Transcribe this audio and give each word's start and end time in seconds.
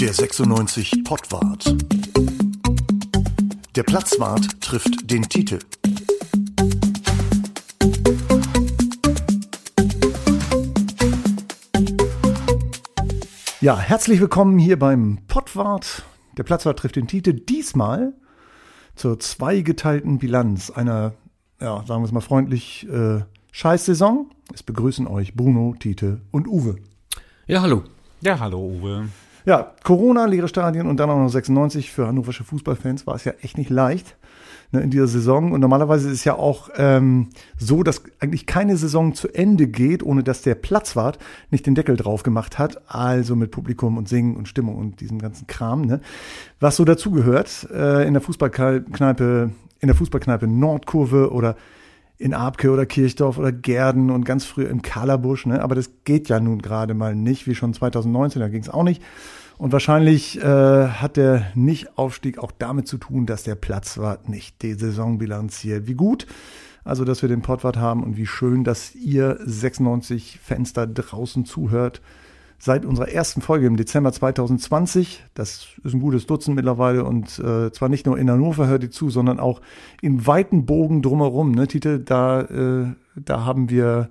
Der 0.00 0.14
96 0.14 1.04
Pottwart. 1.04 1.76
Der 3.76 3.82
Platzwart 3.82 4.58
trifft 4.62 5.10
den 5.10 5.24
Titel. 5.24 5.58
Ja, 13.60 13.78
herzlich 13.78 14.20
willkommen 14.20 14.58
hier 14.58 14.78
beim 14.78 15.18
Pottwart. 15.28 16.04
Der 16.38 16.44
Platzwart 16.44 16.78
trifft 16.78 16.96
den 16.96 17.06
Titel. 17.06 17.34
Diesmal 17.34 18.14
zur 18.96 19.20
zweigeteilten 19.20 20.18
Bilanz 20.18 20.70
einer, 20.70 21.12
ja, 21.60 21.84
sagen 21.86 22.00
wir 22.00 22.06
es 22.06 22.12
mal 22.12 22.22
freundlich, 22.22 22.88
äh, 22.88 23.20
Scheißsaison. 23.52 24.30
Es 24.54 24.62
begrüßen 24.62 25.06
euch 25.06 25.34
Bruno, 25.34 25.74
Tite 25.78 26.22
und 26.30 26.48
Uwe. 26.48 26.76
Ja, 27.46 27.60
hallo. 27.60 27.84
Ja, 28.22 28.38
hallo 28.38 28.60
Uwe. 28.60 29.10
Ja, 29.50 29.72
Corona, 29.82 30.26
leere 30.26 30.46
Stadien 30.46 30.86
und 30.86 31.00
dann 31.00 31.10
auch 31.10 31.18
noch 31.18 31.28
96 31.28 31.90
für 31.90 32.06
hannoversche 32.06 32.44
Fußballfans 32.44 33.04
war 33.08 33.16
es 33.16 33.24
ja 33.24 33.32
echt 33.42 33.58
nicht 33.58 33.68
leicht 33.68 34.16
ne, 34.70 34.80
in 34.80 34.90
dieser 34.90 35.08
Saison. 35.08 35.50
Und 35.50 35.60
normalerweise 35.60 36.06
ist 36.06 36.14
es 36.14 36.24
ja 36.24 36.36
auch 36.36 36.68
ähm, 36.76 37.30
so, 37.58 37.82
dass 37.82 38.04
eigentlich 38.20 38.46
keine 38.46 38.76
Saison 38.76 39.12
zu 39.12 39.26
Ende 39.26 39.66
geht, 39.66 40.04
ohne 40.04 40.22
dass 40.22 40.42
der 40.42 40.54
Platzwart 40.54 41.18
nicht 41.50 41.66
den 41.66 41.74
Deckel 41.74 41.96
drauf 41.96 42.22
gemacht 42.22 42.60
hat. 42.60 42.80
Also 42.86 43.34
mit 43.34 43.50
Publikum 43.50 43.96
und 43.98 44.08
Singen 44.08 44.36
und 44.36 44.46
Stimmung 44.46 44.76
und 44.76 45.00
diesem 45.00 45.18
ganzen 45.18 45.48
Kram. 45.48 45.82
Ne? 45.82 46.00
Was 46.60 46.76
so 46.76 46.84
dazugehört 46.84 47.66
äh, 47.74 48.06
in 48.06 48.12
der 48.14 48.22
Fußballkneipe, 48.22 49.50
in 49.80 49.86
der 49.88 49.96
Fußballkneipe 49.96 50.46
Nordkurve 50.46 51.32
oder 51.32 51.56
in 52.18 52.34
Abke 52.34 52.70
oder 52.70 52.86
Kirchdorf 52.86 53.36
oder 53.36 53.50
Gerden 53.50 54.10
und 54.10 54.24
ganz 54.24 54.44
früh 54.44 54.62
im 54.62 54.80
Kalabusch. 54.80 55.46
Ne? 55.46 55.60
Aber 55.60 55.74
das 55.74 55.90
geht 56.04 56.28
ja 56.28 56.38
nun 56.38 56.62
gerade 56.62 56.94
mal 56.94 57.16
nicht, 57.16 57.48
wie 57.48 57.56
schon 57.56 57.74
2019, 57.74 58.38
da 58.38 58.48
ging 58.48 58.62
es 58.62 58.68
auch 58.68 58.84
nicht. 58.84 59.02
Und 59.60 59.72
wahrscheinlich 59.72 60.42
äh, 60.42 60.42
hat 60.42 61.18
der 61.18 61.48
Nicht-Aufstieg 61.54 62.38
auch 62.38 62.50
damit 62.50 62.88
zu 62.88 62.96
tun, 62.96 63.26
dass 63.26 63.42
der 63.42 63.56
Platzwart 63.56 64.26
nicht 64.26 64.62
die 64.62 64.72
Saison 64.72 65.18
bilanziert. 65.18 65.86
Wie 65.86 65.92
gut, 65.92 66.26
also 66.82 67.04
dass 67.04 67.20
wir 67.20 67.28
den 67.28 67.42
Pottwart 67.42 67.76
haben 67.76 68.02
und 68.02 68.16
wie 68.16 68.24
schön, 68.24 68.64
dass 68.64 68.94
ihr 68.94 69.38
96 69.44 70.38
Fans 70.42 70.72
da 70.72 70.86
draußen 70.86 71.44
zuhört 71.44 72.00
seit 72.58 72.86
unserer 72.86 73.10
ersten 73.10 73.42
Folge 73.42 73.66
im 73.66 73.76
Dezember 73.76 74.14
2020. 74.14 75.24
Das 75.34 75.66
ist 75.84 75.92
ein 75.92 76.00
gutes 76.00 76.24
Dutzend 76.24 76.56
mittlerweile 76.56 77.04
und 77.04 77.38
äh, 77.38 77.70
zwar 77.70 77.90
nicht 77.90 78.06
nur 78.06 78.16
in 78.16 78.30
Hannover 78.30 78.66
hört 78.66 78.82
ihr 78.82 78.90
zu, 78.90 79.10
sondern 79.10 79.38
auch 79.38 79.60
im 80.00 80.26
weiten 80.26 80.64
Bogen 80.64 81.02
drumherum. 81.02 81.52
Ne, 81.52 81.68
Tite, 81.68 82.00
da, 82.00 82.40
äh, 82.40 82.86
da 83.14 83.44
haben 83.44 83.68
wir 83.68 84.08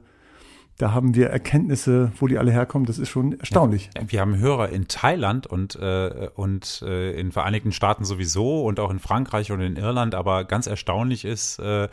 da 0.80 0.94
haben 0.94 1.14
wir 1.14 1.28
Erkenntnisse, 1.28 2.14
wo 2.20 2.28
die 2.28 2.38
alle 2.38 2.52
herkommen. 2.52 2.86
Das 2.86 3.00
ist 3.00 3.10
schon 3.10 3.38
erstaunlich. 3.38 3.90
Ja, 3.98 4.04
wir 4.08 4.22
haben 4.22 4.38
Hörer 4.38 4.70
in 4.70 4.88
Thailand 4.88 5.46
und, 5.46 5.76
äh, 5.76 6.30
und 6.36 6.82
äh, 6.88 7.20
in 7.20 7.34
Vereinigten 7.34 7.74
Staaten 7.74 8.06
sowieso 8.06 8.64
und 8.64 8.80
auch 8.80 8.90
in 8.90 9.00
Frankreich 9.00 9.52
und 9.52 9.60
in 9.60 9.76
Irland. 9.76 10.16
Aber 10.16 10.46
ganz 10.46 10.68
erstaunlich 10.68 11.26
ist, 11.26 11.60
äh, 11.60 11.90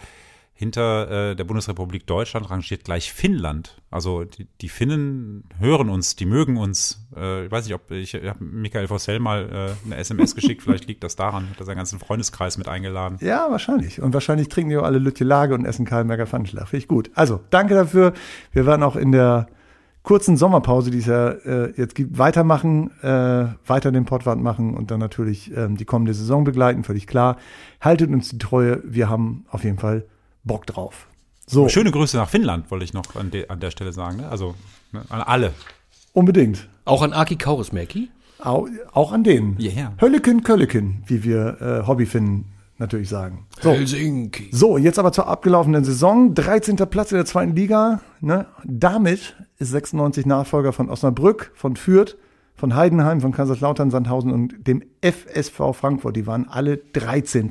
hinter 0.59 1.31
äh, 1.31 1.37
der 1.37 1.45
Bundesrepublik 1.45 2.07
Deutschland 2.07 2.51
rangiert 2.51 2.85
gleich 2.85 3.13
Finnland. 3.13 3.77
Also 3.91 4.25
die, 4.25 4.47
die 4.63 4.71
Finnen 4.71 5.45
hören 5.61 5.91
uns, 5.91 6.17
die 6.17 6.25
mögen 6.25 6.57
uns. 6.57 7.07
Äh, 7.15 7.45
ich 7.45 7.53
weiß 7.53 7.67
nicht, 7.67 7.75
ob 7.75 7.91
ich, 7.91 8.15
ich 8.15 8.29
habe 8.29 8.43
Michael 8.43 8.89
Vossell 8.89 9.21
mal 9.21 9.77
äh, 9.85 9.87
eine 9.87 9.97
SMS 9.97 10.35
geschickt, 10.35 10.63
vielleicht 10.63 10.87
liegt 10.87 11.05
das 11.05 11.15
daran, 11.15 11.51
hat 11.51 11.61
er 11.61 11.67
seinen 11.67 11.77
ganzen 11.77 11.99
Freundeskreis 11.99 12.57
mit 12.57 12.69
eingeladen. 12.69 13.19
Ja, 13.27 13.51
wahrscheinlich. 13.51 14.01
Und 14.01 14.15
wahrscheinlich 14.15 14.49
trinken 14.49 14.71
die 14.71 14.77
auch 14.77 14.85
alle 14.85 14.99
Lütje 14.99 15.27
Lage 15.27 15.53
und 15.53 15.65
essen 15.65 15.85
Karlmerger 15.85 16.27
Pfannenschlag. 16.27 16.69
Finde 16.69 16.79
ich 16.79 16.89
gut. 16.89 17.11
Also, 17.15 17.41
danke 17.51 17.75
dafür. 17.75 18.13
Wir 18.53 18.67
werden 18.67 18.85
auch 18.85 18.95
in 18.95 19.11
der 19.11 19.49
kurzen 20.05 20.37
Sommerpause, 20.37 20.93
die 20.93 20.99
es 20.99 21.07
ja 21.07 21.31
äh, 21.31 21.73
jetzt 21.77 21.97
gibt, 21.97 22.17
weitermachen, 22.17 22.93
äh, 23.03 23.47
weiter 23.67 23.91
den 23.91 24.05
Pottwart 24.05 24.39
machen 24.39 24.75
und 24.75 24.93
dann 24.93 25.01
natürlich 25.01 25.55
ähm, 25.55 25.77
die 25.77 25.85
kommende 25.85 26.15
Saison 26.15 26.45
begleiten, 26.45 26.85
völlig 26.85 27.09
klar. 27.09 27.37
Haltet 27.81 28.11
uns 28.11 28.31
die 28.31 28.39
Treue. 28.39 28.81
Wir 28.85 29.11
haben 29.11 29.45
auf 29.51 29.65
jeden 29.65 29.79
Fall 29.79 30.07
Bock 30.47 30.67
drauf. 30.67 31.09
So. 31.47 31.69
Schöne 31.69 31.91
Grüße 31.91 32.17
nach 32.17 32.29
Finnland, 32.29 32.71
wollte 32.71 32.85
ich 32.85 32.93
noch 32.93 33.15
an, 33.15 33.31
de, 33.31 33.49
an 33.49 33.61
der 33.61 33.71
Stelle 33.71 33.93
sagen. 33.93 34.19
Ne? 34.19 34.29
Also 34.29 34.55
ne, 34.93 35.05
an 35.11 35.21
alle. 35.21 35.53
Unbedingt. 36.13 36.69
Auch 36.85 37.03
an 37.03 37.13
Aki 37.13 37.37
Kaurismäki? 37.37 38.11
Auch, 38.39 38.69
auch 38.93 39.13
an 39.13 39.23
denen. 39.23 39.57
Ja, 39.59 39.73
yeah. 39.73 39.93
Hölleken, 40.01 40.43
Kölleken, 40.43 41.03
wie 41.07 41.25
wir 41.25 41.61
äh, 41.61 41.87
Hobbyfinnen 41.87 42.47
natürlich 42.79 43.09
sagen. 43.09 43.47
So. 43.61 43.71
Helsinki. 43.71 44.49
So, 44.53 44.77
jetzt 44.79 44.99
aber 44.99 45.13
zur 45.13 45.27
abgelaufenen 45.27 45.85
Saison. 45.85 46.35
13. 46.35 46.77
Platz 46.77 47.13
in 47.13 47.17
der 47.17 47.27
zweiten 47.27 47.55
Liga. 47.55 48.01
Ne? 48.21 48.47
Damit 48.65 49.37
ist 49.59 49.71
96 49.71 50.27
Nachfolger 50.27 50.73
von 50.73 50.91
Osnabrück, 50.91 51.53
von 51.55 51.77
Fürth, 51.77 52.17
von 52.55 52.75
Heidenheim, 52.75 53.21
von 53.21 53.33
Kaiserslautern, 53.33 53.91
Sandhausen 53.91 54.33
und 54.33 54.67
dem 54.67 54.83
FSV 55.03 55.75
Frankfurt. 55.75 56.17
Die 56.17 56.27
waren 56.27 56.49
alle 56.49 56.79
13. 56.79 57.51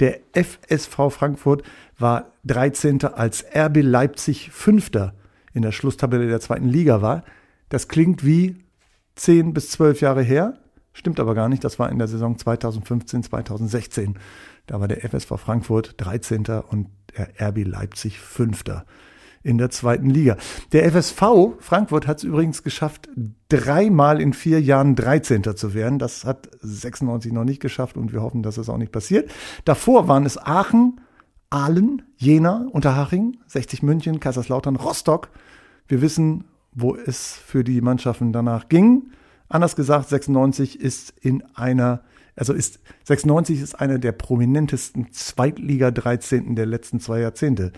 Der 0.00 0.20
FSV 0.32 1.10
Frankfurt 1.10 1.62
war 2.00 2.32
13. 2.44 3.04
als 3.04 3.44
RB 3.54 3.78
Leipzig 3.82 4.50
5. 4.50 4.90
in 5.52 5.62
der 5.62 5.72
Schlusstabelle 5.72 6.28
der 6.28 6.40
zweiten 6.40 6.68
Liga 6.68 7.02
war. 7.02 7.24
Das 7.68 7.88
klingt 7.88 8.24
wie 8.24 8.56
10 9.16 9.52
bis 9.52 9.70
12 9.70 10.00
Jahre 10.00 10.22
her, 10.22 10.58
stimmt 10.92 11.20
aber 11.20 11.34
gar 11.34 11.48
nicht. 11.48 11.62
Das 11.64 11.78
war 11.78 11.90
in 11.90 11.98
der 11.98 12.08
Saison 12.08 12.38
2015, 12.38 13.24
2016. 13.24 14.18
Da 14.66 14.80
war 14.80 14.88
der 14.88 15.08
FSV 15.08 15.32
Frankfurt 15.36 15.94
13. 15.98 16.46
und 16.68 16.88
der 17.16 17.48
RB 17.48 17.66
Leipzig 17.66 18.20
5 18.20 18.64
in 19.42 19.58
der 19.58 19.70
zweiten 19.70 20.10
Liga. 20.10 20.36
Der 20.72 20.90
FSV 20.90 21.54
Frankfurt 21.60 22.06
hat 22.06 22.18
es 22.18 22.24
übrigens 22.24 22.62
geschafft, 22.62 23.08
dreimal 23.48 24.20
in 24.20 24.32
vier 24.32 24.60
Jahren 24.60 24.96
13. 24.96 25.56
zu 25.56 25.74
werden. 25.74 25.98
Das 25.98 26.24
hat 26.24 26.50
96 26.60 27.32
noch 27.32 27.44
nicht 27.44 27.60
geschafft 27.60 27.96
und 27.96 28.12
wir 28.12 28.22
hoffen, 28.22 28.42
dass 28.42 28.56
das 28.56 28.68
auch 28.68 28.76
nicht 28.76 28.92
passiert. 28.92 29.30
Davor 29.64 30.08
waren 30.08 30.26
es 30.26 30.38
Aachen, 30.38 31.00
Aalen, 31.50 32.02
Jena, 32.16 32.68
Unterhaching, 32.70 33.38
60 33.46 33.82
München, 33.82 34.20
Kaiserslautern, 34.20 34.76
Rostock. 34.76 35.30
Wir 35.88 36.00
wissen, 36.00 36.44
wo 36.72 36.94
es 36.94 37.34
für 37.34 37.64
die 37.64 37.80
Mannschaften 37.80 38.32
danach 38.32 38.68
ging. 38.68 39.10
Anders 39.48 39.74
gesagt, 39.74 40.08
96 40.08 40.80
ist 40.80 41.12
in 41.20 41.42
einer, 41.54 42.02
also 42.36 42.52
ist 42.52 42.78
96 43.04 43.60
ist 43.60 43.80
einer 43.80 43.98
der 43.98 44.12
prominentesten 44.12 45.12
Zweitliga 45.12 45.90
13. 45.90 46.54
der 46.54 46.66
letzten 46.66 47.00
zwei 47.00 47.20
Jahrzehnte. 47.20 47.72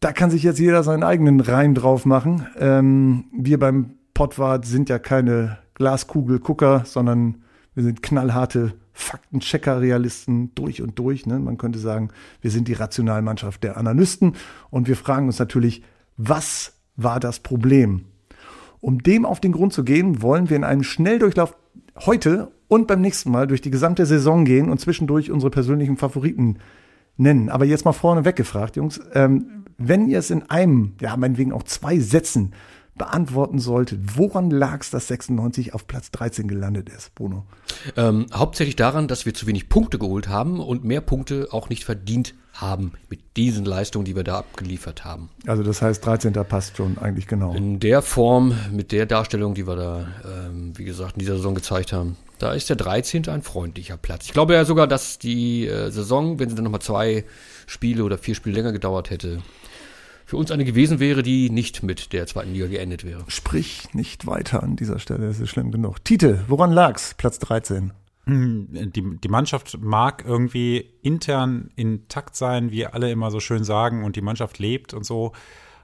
Da 0.00 0.12
kann 0.12 0.30
sich 0.30 0.42
jetzt 0.42 0.58
jeder 0.58 0.82
seinen 0.82 1.02
eigenen 1.02 1.40
Reim 1.40 1.74
drauf 1.74 2.06
machen. 2.06 2.46
Ähm, 2.58 3.26
wir 3.32 3.58
beim 3.58 3.98
Pottwart 4.14 4.64
sind 4.64 4.88
ja 4.88 4.98
keine 4.98 5.58
Glaskugelgucker, 5.74 6.84
sondern 6.86 7.41
wir 7.74 7.82
sind 7.82 8.02
knallharte 8.02 8.74
Faktenchecker, 8.92 9.80
Realisten 9.80 10.54
durch 10.54 10.82
und 10.82 10.98
durch. 10.98 11.26
Ne? 11.26 11.38
Man 11.38 11.56
könnte 11.56 11.78
sagen, 11.78 12.10
wir 12.40 12.50
sind 12.50 12.68
die 12.68 12.74
Rationalmannschaft 12.74 13.64
der 13.64 13.76
Analysten 13.76 14.34
und 14.70 14.88
wir 14.88 14.96
fragen 14.96 15.26
uns 15.26 15.38
natürlich, 15.38 15.82
was 16.16 16.74
war 16.96 17.20
das 17.20 17.40
Problem? 17.40 18.04
Um 18.80 19.02
dem 19.02 19.24
auf 19.24 19.40
den 19.40 19.52
Grund 19.52 19.72
zu 19.72 19.84
gehen, 19.84 20.22
wollen 20.22 20.50
wir 20.50 20.56
in 20.56 20.64
einem 20.64 20.82
Schnelldurchlauf 20.82 21.56
heute 22.00 22.50
und 22.68 22.86
beim 22.86 23.00
nächsten 23.00 23.30
Mal 23.30 23.46
durch 23.46 23.60
die 23.60 23.70
gesamte 23.70 24.06
Saison 24.06 24.44
gehen 24.44 24.68
und 24.68 24.80
zwischendurch 24.80 25.30
unsere 25.30 25.50
persönlichen 25.50 25.96
Favoriten 25.96 26.58
nennen. 27.16 27.48
Aber 27.48 27.64
jetzt 27.64 27.84
mal 27.84 27.92
vorne 27.92 28.24
weggefragt, 28.24 28.76
Jungs. 28.76 29.00
Ähm, 29.14 29.64
wenn 29.78 30.08
ihr 30.08 30.18
es 30.18 30.30
in 30.30 30.48
einem, 30.50 30.94
ja, 31.00 31.16
meinetwegen 31.16 31.52
auch 31.52 31.62
zwei 31.62 31.98
Sätzen 31.98 32.52
beantworten 33.02 33.58
solltet, 33.58 34.16
woran 34.16 34.48
lag 34.48 34.80
es, 34.80 34.90
dass 34.90 35.08
96 35.08 35.74
auf 35.74 35.88
Platz 35.88 36.12
13 36.12 36.46
gelandet 36.46 36.88
ist, 36.88 37.12
Bruno? 37.16 37.44
Ähm, 37.96 38.26
hauptsächlich 38.32 38.76
daran, 38.76 39.08
dass 39.08 39.26
wir 39.26 39.34
zu 39.34 39.48
wenig 39.48 39.68
Punkte 39.68 39.98
geholt 39.98 40.28
haben 40.28 40.60
und 40.60 40.84
mehr 40.84 41.00
Punkte 41.00 41.48
auch 41.50 41.68
nicht 41.68 41.82
verdient 41.82 42.34
haben 42.52 42.92
mit 43.08 43.18
diesen 43.36 43.64
Leistungen, 43.64 44.04
die 44.04 44.14
wir 44.14 44.22
da 44.22 44.38
abgeliefert 44.38 45.04
haben. 45.04 45.30
Also 45.48 45.64
das 45.64 45.82
heißt, 45.82 46.06
13. 46.06 46.32
passt 46.48 46.76
schon 46.76 46.96
eigentlich 46.98 47.26
genau. 47.26 47.54
In 47.54 47.80
der 47.80 48.02
Form, 48.02 48.54
mit 48.70 48.92
der 48.92 49.06
Darstellung, 49.06 49.54
die 49.54 49.66
wir 49.66 49.74
da, 49.74 50.06
ähm, 50.24 50.72
wie 50.76 50.84
gesagt, 50.84 51.14
in 51.14 51.18
dieser 51.18 51.36
Saison 51.36 51.56
gezeigt 51.56 51.92
haben, 51.92 52.16
da 52.38 52.52
ist 52.52 52.68
der 52.68 52.76
13. 52.76 53.28
ein 53.28 53.42
freundlicher 53.42 53.96
Platz. 53.96 54.26
Ich 54.26 54.32
glaube 54.32 54.54
ja 54.54 54.64
sogar, 54.64 54.86
dass 54.86 55.18
die 55.18 55.66
äh, 55.66 55.90
Saison, 55.90 56.38
wenn 56.38 56.50
sie 56.50 56.54
dann 56.54 56.64
nochmal 56.64 56.82
zwei 56.82 57.24
Spiele 57.66 58.04
oder 58.04 58.16
vier 58.16 58.36
Spiele 58.36 58.54
länger 58.54 58.70
gedauert 58.70 59.10
hätte, 59.10 59.42
für 60.32 60.38
uns 60.38 60.50
eine 60.50 60.64
gewesen 60.64 60.98
wäre, 60.98 61.22
die 61.22 61.50
nicht 61.50 61.82
mit 61.82 62.14
der 62.14 62.26
zweiten 62.26 62.54
Liga 62.54 62.66
geendet 62.66 63.04
wäre. 63.04 63.22
Sprich 63.28 63.92
nicht 63.92 64.26
weiter 64.26 64.62
an 64.62 64.76
dieser 64.76 64.98
Stelle, 64.98 65.26
das 65.26 65.38
ist 65.38 65.50
schlimm 65.50 65.70
genug. 65.70 66.02
Tite, 66.06 66.46
woran 66.48 66.72
lag's? 66.72 67.12
Platz 67.18 67.38
13. 67.40 67.92
Hm, 68.24 68.92
die, 68.92 69.18
die 69.18 69.28
Mannschaft 69.28 69.76
mag 69.82 70.24
irgendwie 70.26 70.88
intern 71.02 71.68
intakt 71.76 72.34
sein, 72.34 72.70
wie 72.70 72.86
alle 72.86 73.10
immer 73.10 73.30
so 73.30 73.40
schön 73.40 73.62
sagen, 73.62 74.04
und 74.04 74.16
die 74.16 74.22
Mannschaft 74.22 74.58
lebt 74.58 74.94
und 74.94 75.04
so. 75.04 75.32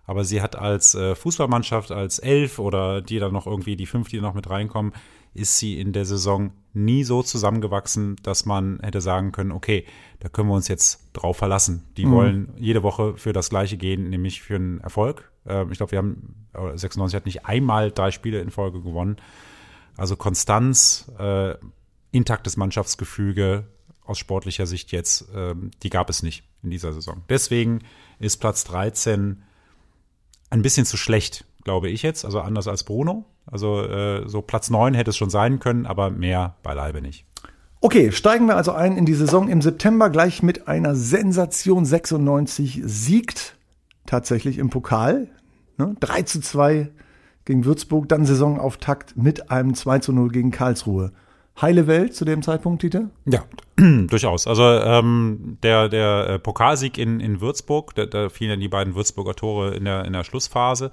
Aber 0.07 0.25
sie 0.25 0.41
hat 0.41 0.57
als 0.57 0.95
äh, 0.95 1.15
Fußballmannschaft, 1.15 1.93
als 1.93 2.19
Elf 2.19 2.59
oder 2.59 3.03
die 3.03 3.19
dann 3.19 3.35
noch 3.35 3.47
irgendwie 3.47 3.77
die 3.77 3.85
fünf, 3.85 4.09
die 4.09 4.23
noch 4.23 4.33
mit 4.33 4.49
reinkommen, 4.49 4.95
ist 5.35 5.59
sie 5.59 5.79
in 5.79 5.93
der 5.93 6.07
Saison 6.07 6.53
nie 6.85 7.05
so 7.05 7.23
zusammengewachsen, 7.23 8.17
dass 8.23 8.47
man 8.47 8.81
hätte 8.83 9.01
sagen 9.01 9.33
können, 9.33 9.53
okay, 9.53 9.85
da 10.21 10.29
können 10.29 10.49
wir 10.49 10.55
uns 10.55 10.69
jetzt 10.69 11.11
drauf 11.13 11.37
verlassen. 11.37 11.85
Die 11.97 12.07
mhm. 12.07 12.11
wollen 12.13 12.49
jede 12.57 12.83
Woche 12.83 13.17
für 13.17 13.33
das 13.33 13.51
Gleiche 13.51 13.77
gehen, 13.77 14.09
nämlich 14.11 14.43
für 14.43 14.57
einen 14.57 14.81
Erfolg. 14.81 15.31
Ähm, 15.47 15.71
ich 15.73 15.79
glaube, 15.79 15.93
wir 15.93 15.99
haben, 15.99 16.47
96 16.53 17.17
hat 17.17 17.27
nicht 17.27 17.47
einmal 17.47 17.91
drei 17.91 18.11
Spiele 18.11 18.41
in 18.41 18.51
Folge 18.51 18.81
gewonnen. 18.81 19.17
Also 19.97 20.17
Konstanz, 20.17 21.11
äh, 21.19 21.55
intaktes 22.13 22.57
Mannschaftsgefüge 22.57 23.67
aus 24.05 24.19
sportlicher 24.19 24.67
Sicht 24.67 24.93
jetzt, 24.93 25.29
ähm, 25.35 25.71
die 25.83 25.91
gab 25.91 26.09
es 26.09 26.23
nicht 26.23 26.45
in 26.63 26.71
dieser 26.71 26.93
Saison. 26.93 27.23
Deswegen 27.29 27.81
ist 28.19 28.39
Platz 28.39 28.65
13 28.65 29.43
ein 30.51 30.63
bisschen 30.63 30.87
zu 30.87 30.97
schlecht, 30.97 31.45
glaube 31.65 31.91
ich 31.91 32.03
jetzt. 32.03 32.25
Also 32.25 32.41
anders 32.41 32.69
als 32.69 32.85
Bruno. 32.85 33.27
Also 33.51 33.83
äh, 33.83 34.29
so 34.29 34.43
Platz 34.43 34.71
9 34.71 34.95
hätte 34.95 35.11
es 35.11 35.17
schon 35.17 35.31
sein 35.31 35.59
können, 35.59 35.87
aber 35.87 36.11
mehr 36.11 36.57
beileibe 36.63 37.01
nicht. 37.01 37.25
Okay, 37.81 38.11
steigen 38.11 38.47
wir 38.47 38.57
also 38.57 38.73
ein 38.73 38.97
in 38.97 39.07
die 39.07 39.15
Saison 39.15 39.49
im 39.49 39.63
September 39.63 40.11
gleich 40.11 40.43
mit 40.43 40.67
einer 40.67 40.97
Sensation 40.97 41.85
96 41.85 42.83
siegt 42.85 43.57
tatsächlich 44.05 44.59
im 44.59 44.69
Pokal. 44.69 45.29
Ne? 45.77 45.95
3 46.01 46.23
zu 46.23 46.41
2 46.41 46.91
gegen 47.45 47.65
Würzburg, 47.65 48.09
dann 48.09 48.27
Saisonauftakt 48.27 49.17
mit 49.17 49.51
einem 49.51 49.75
2 49.75 50.01
zu 50.01 50.13
0 50.13 50.29
gegen 50.31 50.51
Karlsruhe. 50.51 51.13
Heile 51.61 51.87
Welt 51.89 52.15
zu 52.15 52.25
dem 52.25 52.43
Zeitpunkt, 52.43 52.83
Tite? 52.83 53.11
Ja, 53.25 53.45
durchaus. 53.77 54.47
Also 54.47 54.63
ähm, 54.63 55.59
der, 55.63 55.89
der 55.89 56.29
äh, 56.29 56.39
Pokalsieg 56.39 56.99
in, 56.99 57.19
in 57.19 57.41
Würzburg, 57.41 57.95
da, 57.97 58.07
da 58.07 58.29
fielen 58.29 58.51
dann 58.51 58.61
die 58.61 58.69
beiden 58.69 58.95
Würzburger 58.95 59.35
Tore 59.35 59.75
in 59.75 59.85
der, 59.85 60.05
in 60.05 60.13
der 60.13 60.25
Schlussphase. 60.25 60.93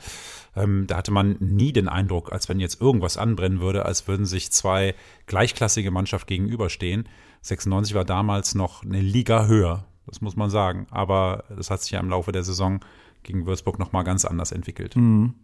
Ähm, 0.55 0.85
da 0.87 0.97
hatte 0.97 1.11
man 1.11 1.35
nie 1.39 1.71
den 1.71 1.87
Eindruck, 1.87 2.31
als 2.31 2.49
wenn 2.49 2.59
jetzt 2.59 2.81
irgendwas 2.81 3.17
anbrennen 3.17 3.61
würde, 3.61 3.85
als 3.85 4.07
würden 4.07 4.25
sich 4.25 4.51
zwei 4.51 4.95
gleichklassige 5.27 5.91
Mannschaft 5.91 6.25
gegenüberstehen. 6.27 7.07
96 7.41 7.93
war 7.93 8.05
damals 8.05 8.55
noch 8.55 8.83
eine 8.83 9.01
Liga 9.01 9.45
höher, 9.45 9.85
das 10.07 10.21
muss 10.21 10.35
man 10.35 10.49
sagen. 10.49 10.87
Aber 10.89 11.43
das 11.55 11.69
hat 11.69 11.83
sich 11.83 11.91
ja 11.91 11.99
im 11.99 12.09
Laufe 12.09 12.31
der 12.31 12.43
Saison 12.43 12.79
gegen 13.21 13.45
Würzburg 13.45 13.77
nochmal 13.77 14.03
ganz 14.03 14.25
anders 14.25 14.51
entwickelt. 14.51 14.95
Mhm. 14.95 15.35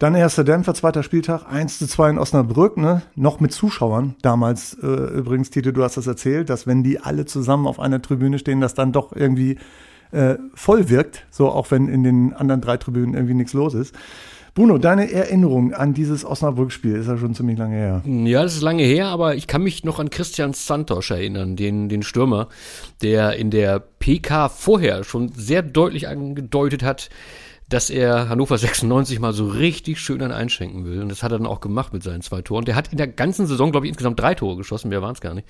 Dann 0.00 0.14
erster 0.14 0.44
Dämpfer, 0.44 0.72
zweiter 0.72 1.02
Spieltag, 1.02 1.44
1 1.46 1.78
zu 1.78 1.86
2 1.86 2.10
in 2.10 2.18
Osnabrück, 2.18 2.78
ne? 2.78 3.02
noch 3.16 3.38
mit 3.38 3.52
Zuschauern. 3.52 4.14
Damals 4.22 4.72
äh, 4.82 4.86
übrigens, 4.86 5.50
Tite, 5.50 5.74
du 5.74 5.84
hast 5.84 5.98
das 5.98 6.06
erzählt, 6.06 6.48
dass 6.48 6.66
wenn 6.66 6.82
die 6.82 7.00
alle 7.00 7.26
zusammen 7.26 7.66
auf 7.66 7.78
einer 7.78 8.00
Tribüne 8.00 8.38
stehen, 8.38 8.62
das 8.62 8.72
dann 8.72 8.92
doch 8.92 9.14
irgendwie 9.14 9.58
äh, 10.10 10.36
voll 10.54 10.88
wirkt, 10.88 11.26
so 11.30 11.50
auch 11.50 11.70
wenn 11.70 11.86
in 11.86 12.02
den 12.02 12.32
anderen 12.32 12.62
drei 12.62 12.78
Tribünen 12.78 13.12
irgendwie 13.12 13.34
nichts 13.34 13.52
los 13.52 13.74
ist. 13.74 13.94
Bruno, 14.54 14.78
deine 14.78 15.12
Erinnerung 15.12 15.74
an 15.74 15.92
dieses 15.92 16.24
Osnabrück-Spiel 16.24 16.96
ist 16.96 17.06
ja 17.06 17.18
schon 17.18 17.34
ziemlich 17.34 17.58
lange 17.58 17.76
her. 17.76 18.02
Ja, 18.06 18.42
das 18.42 18.54
ist 18.54 18.62
lange 18.62 18.84
her, 18.84 19.08
aber 19.08 19.34
ich 19.34 19.46
kann 19.48 19.62
mich 19.62 19.84
noch 19.84 19.98
an 19.98 20.08
Christian 20.08 20.54
Santos 20.54 21.10
erinnern, 21.10 21.56
den, 21.56 21.90
den 21.90 22.02
Stürmer, 22.02 22.48
der 23.02 23.36
in 23.36 23.50
der 23.50 23.80
PK 23.80 24.48
vorher 24.48 25.04
schon 25.04 25.30
sehr 25.32 25.60
deutlich 25.60 26.08
angedeutet 26.08 26.82
hat, 26.82 27.10
dass 27.70 27.88
er 27.88 28.28
Hannover 28.28 28.58
96 28.58 29.20
mal 29.20 29.32
so 29.32 29.46
richtig 29.46 30.00
schön 30.00 30.20
an 30.22 30.32
einschenken 30.32 30.84
will. 30.84 31.00
Und 31.00 31.08
das 31.08 31.22
hat 31.22 31.30
er 31.30 31.38
dann 31.38 31.46
auch 31.46 31.60
gemacht 31.60 31.92
mit 31.92 32.02
seinen 32.02 32.20
zwei 32.20 32.42
Toren. 32.42 32.64
Der 32.64 32.74
hat 32.74 32.88
in 32.90 32.98
der 32.98 33.06
ganzen 33.06 33.46
Saison, 33.46 33.70
glaube 33.70 33.86
ich, 33.86 33.90
insgesamt 33.90 34.18
drei 34.18 34.34
Tore 34.34 34.56
geschossen, 34.56 34.88
mehr 34.88 35.02
waren 35.02 35.14
es 35.14 35.20
gar 35.20 35.34
nicht. 35.34 35.46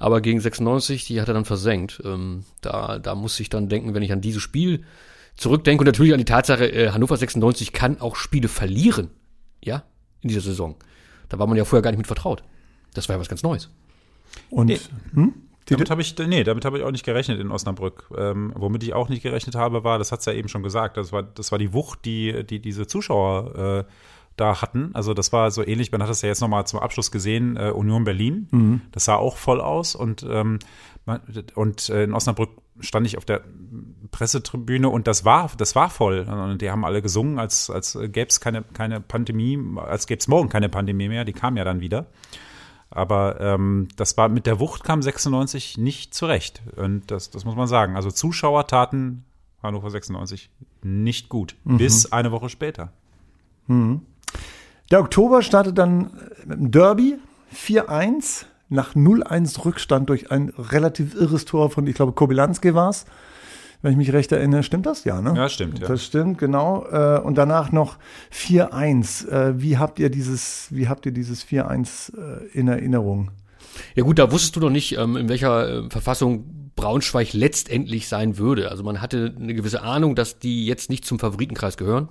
Aber 0.00 0.20
gegen 0.20 0.40
96, 0.40 1.06
die 1.06 1.20
hat 1.20 1.28
er 1.28 1.34
dann 1.34 1.44
versenkt. 1.44 2.02
Ähm, 2.04 2.44
da, 2.62 2.98
da 2.98 3.14
muss 3.14 3.38
ich 3.38 3.48
dann 3.48 3.68
denken, 3.68 3.94
wenn 3.94 4.02
ich 4.02 4.12
an 4.12 4.20
dieses 4.20 4.42
Spiel 4.42 4.82
zurückdenke 5.36 5.82
und 5.82 5.86
natürlich 5.86 6.12
an 6.12 6.18
die 6.18 6.24
Tatsache, 6.24 6.66
äh, 6.66 6.90
Hannover 6.90 7.16
96 7.16 7.72
kann 7.72 8.00
auch 8.00 8.16
Spiele 8.16 8.48
verlieren. 8.48 9.10
Ja, 9.62 9.84
in 10.20 10.28
dieser 10.28 10.40
Saison. 10.40 10.74
Da 11.28 11.38
war 11.38 11.46
man 11.46 11.56
ja 11.56 11.64
vorher 11.64 11.82
gar 11.82 11.92
nicht 11.92 11.98
mit 11.98 12.08
vertraut. 12.08 12.42
Das 12.92 13.08
war 13.08 13.14
ja 13.14 13.20
was 13.20 13.28
ganz 13.28 13.44
Neues. 13.44 13.70
Und, 14.50 14.66
nee. 14.66 14.80
hm? 15.14 15.32
Damit 15.66 15.90
habe 15.90 16.02
ich, 16.02 16.16
nee, 16.18 16.44
damit 16.44 16.64
habe 16.64 16.78
ich 16.78 16.84
auch 16.84 16.90
nicht 16.90 17.04
gerechnet 17.04 17.40
in 17.40 17.50
Osnabrück. 17.50 18.08
Ähm, 18.16 18.52
womit 18.56 18.82
ich 18.82 18.94
auch 18.94 19.08
nicht 19.08 19.22
gerechnet 19.22 19.54
habe, 19.54 19.84
war, 19.84 19.98
das 19.98 20.12
hat 20.12 20.20
es 20.20 20.26
ja 20.26 20.32
eben 20.32 20.48
schon 20.48 20.62
gesagt, 20.62 20.96
das 20.96 21.12
war, 21.12 21.22
das 21.22 21.52
war 21.52 21.58
die 21.58 21.72
Wucht, 21.72 22.04
die, 22.04 22.44
die 22.44 22.60
diese 22.60 22.86
Zuschauer 22.86 23.84
äh, 23.86 23.92
da 24.36 24.62
hatten. 24.62 24.90
Also 24.94 25.14
das 25.14 25.32
war 25.32 25.50
so 25.50 25.64
ähnlich, 25.64 25.92
man 25.92 26.02
hat 26.02 26.10
das 26.10 26.22
ja 26.22 26.28
jetzt 26.28 26.40
nochmal 26.40 26.66
zum 26.66 26.80
Abschluss 26.80 27.10
gesehen, 27.10 27.56
äh, 27.56 27.70
Union 27.70 28.04
Berlin. 28.04 28.48
Mhm. 28.50 28.80
Das 28.92 29.04
sah 29.04 29.16
auch 29.16 29.36
voll 29.36 29.60
aus 29.60 29.94
und, 29.94 30.26
ähm, 30.28 30.58
und 31.54 31.88
äh, 31.88 32.04
in 32.04 32.14
Osnabrück 32.14 32.50
stand 32.80 33.06
ich 33.06 33.18
auf 33.18 33.24
der 33.24 33.42
Pressetribüne 34.10 34.88
und 34.88 35.06
das 35.06 35.24
war, 35.24 35.50
das 35.56 35.74
war 35.74 35.90
voll. 35.90 36.20
Und 36.20 36.62
die 36.62 36.70
haben 36.70 36.84
alle 36.84 37.02
gesungen, 37.02 37.38
als, 37.38 37.70
als 37.70 37.98
gäbe 38.00 38.28
es 38.28 38.40
keine, 38.40 38.62
keine 38.62 39.00
Pandemie, 39.00 39.58
als 39.76 40.06
gäbe 40.06 40.20
es 40.20 40.28
morgen 40.28 40.48
keine 40.48 40.68
Pandemie 40.68 41.08
mehr. 41.08 41.24
Die 41.24 41.32
kam 41.32 41.56
ja 41.56 41.64
dann 41.64 41.80
wieder. 41.80 42.06
Aber 42.94 43.40
ähm, 43.40 43.88
das 43.96 44.16
war 44.16 44.28
mit 44.28 44.46
der 44.46 44.60
Wucht 44.60 44.84
kam 44.84 45.02
96 45.02 45.78
nicht 45.78 46.14
zurecht. 46.14 46.62
Und 46.76 47.10
das, 47.10 47.30
das 47.30 47.44
muss 47.44 47.56
man 47.56 47.66
sagen. 47.66 47.96
Also 47.96 48.10
Zuschauer 48.10 48.66
taten 48.66 49.24
Hannover 49.62 49.90
96 49.90 50.50
nicht 50.82 51.28
gut. 51.28 51.56
Mhm. 51.64 51.78
Bis 51.78 52.12
eine 52.12 52.32
Woche 52.32 52.48
später. 52.48 52.92
Mhm. 53.66 54.02
Der 54.90 55.00
Oktober 55.00 55.42
startet 55.42 55.78
dann 55.78 56.10
mit 56.44 56.58
dem 56.58 56.70
Derby 56.70 57.18
4-1 57.54 58.44
nach 58.68 58.94
0-1 58.94 59.64
Rückstand 59.64 60.08
durch 60.08 60.30
ein 60.30 60.52
relativ 60.58 61.14
irres 61.14 61.44
Tor 61.44 61.70
von, 61.70 61.86
ich 61.86 61.94
glaube, 61.94 62.12
Kobylanski 62.12 62.74
war 62.74 62.90
es 62.90 63.06
wenn 63.82 63.92
ich 63.92 63.98
mich 63.98 64.12
recht 64.12 64.32
erinnere. 64.32 64.62
Stimmt 64.62 64.86
das? 64.86 65.04
Ja, 65.04 65.20
ne? 65.20 65.34
Ja, 65.36 65.48
stimmt. 65.48 65.80
Ja. 65.80 65.88
Das 65.88 66.04
stimmt, 66.04 66.38
genau. 66.38 66.86
Äh, 66.90 67.20
und 67.20 67.36
danach 67.36 67.72
noch 67.72 67.98
4-1. 68.32 69.28
Äh, 69.28 69.60
wie 69.60 69.76
habt 69.76 69.98
ihr 69.98 70.08
dieses, 70.08 70.68
wie 70.70 70.88
habt 70.88 71.04
ihr 71.04 71.12
dieses 71.12 71.44
4-1 71.46 72.16
äh, 72.16 72.46
in 72.52 72.68
Erinnerung? 72.68 73.30
Ja 73.94 74.04
gut, 74.04 74.18
da 74.18 74.30
wusstest 74.30 74.56
du 74.56 74.60
noch 74.60 74.70
nicht, 74.70 74.96
ähm, 74.96 75.16
in 75.16 75.28
welcher 75.28 75.90
Verfassung 75.90 76.72
Braunschweig 76.76 77.32
letztendlich 77.32 78.08
sein 78.08 78.38
würde. 78.38 78.70
Also 78.70 78.82
man 78.82 79.00
hatte 79.00 79.34
eine 79.38 79.54
gewisse 79.54 79.82
Ahnung, 79.82 80.14
dass 80.14 80.38
die 80.38 80.66
jetzt 80.66 80.88
nicht 80.88 81.04
zum 81.04 81.18
Favoritenkreis 81.18 81.76
gehören. 81.76 82.08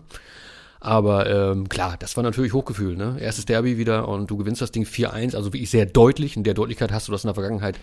Aber 0.79 1.29
ähm, 1.29 1.69
klar, 1.69 1.95
das 1.99 2.17
war 2.17 2.23
natürlich 2.23 2.53
Hochgefühl. 2.53 2.95
Ne? 2.95 3.17
Erstes 3.19 3.45
Derby 3.45 3.77
wieder 3.77 4.07
und 4.07 4.31
du 4.31 4.37
gewinnst 4.37 4.61
das 4.61 4.71
Ding 4.71 4.83
4-1, 4.83 5.35
also 5.35 5.53
wirklich 5.53 5.69
sehr 5.69 5.85
deutlich. 5.85 6.35
In 6.35 6.43
der 6.43 6.55
Deutlichkeit 6.55 6.91
hast 6.91 7.07
du 7.07 7.11
das 7.11 7.23
in 7.23 7.27
der 7.27 7.35
Vergangenheit 7.35 7.77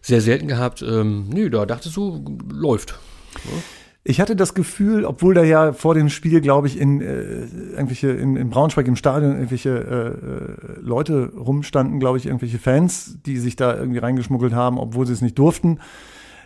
sehr 0.00 0.20
selten 0.20 0.48
gehabt. 0.48 0.82
Ähm, 0.82 1.28
nö, 1.28 1.50
da 1.50 1.66
dachtest 1.66 1.96
du, 1.96 2.38
läuft. 2.50 2.98
Ja. 3.44 3.50
Ich 4.02 4.18
hatte 4.20 4.34
das 4.34 4.54
Gefühl, 4.54 5.04
obwohl 5.04 5.34
da 5.34 5.42
ja 5.42 5.74
vor 5.74 5.94
dem 5.94 6.08
Spiel, 6.08 6.40
glaube 6.40 6.68
ich, 6.68 6.80
in 6.80 7.02
äh, 7.02 7.44
irgendwelche 7.72 8.10
in, 8.10 8.34
in 8.34 8.48
Braunschweig 8.48 8.88
im 8.88 8.96
Stadion 8.96 9.32
irgendwelche 9.32 9.68
äh, 9.70 10.76
äh, 10.78 10.80
Leute 10.80 11.32
rumstanden, 11.36 12.00
glaube 12.00 12.16
ich, 12.16 12.24
irgendwelche 12.24 12.58
Fans, 12.58 13.18
die 13.26 13.36
sich 13.36 13.56
da 13.56 13.76
irgendwie 13.76 13.98
reingeschmuggelt 13.98 14.54
haben, 14.54 14.78
obwohl 14.78 15.06
sie 15.06 15.12
es 15.12 15.20
nicht 15.20 15.38
durften. 15.38 15.80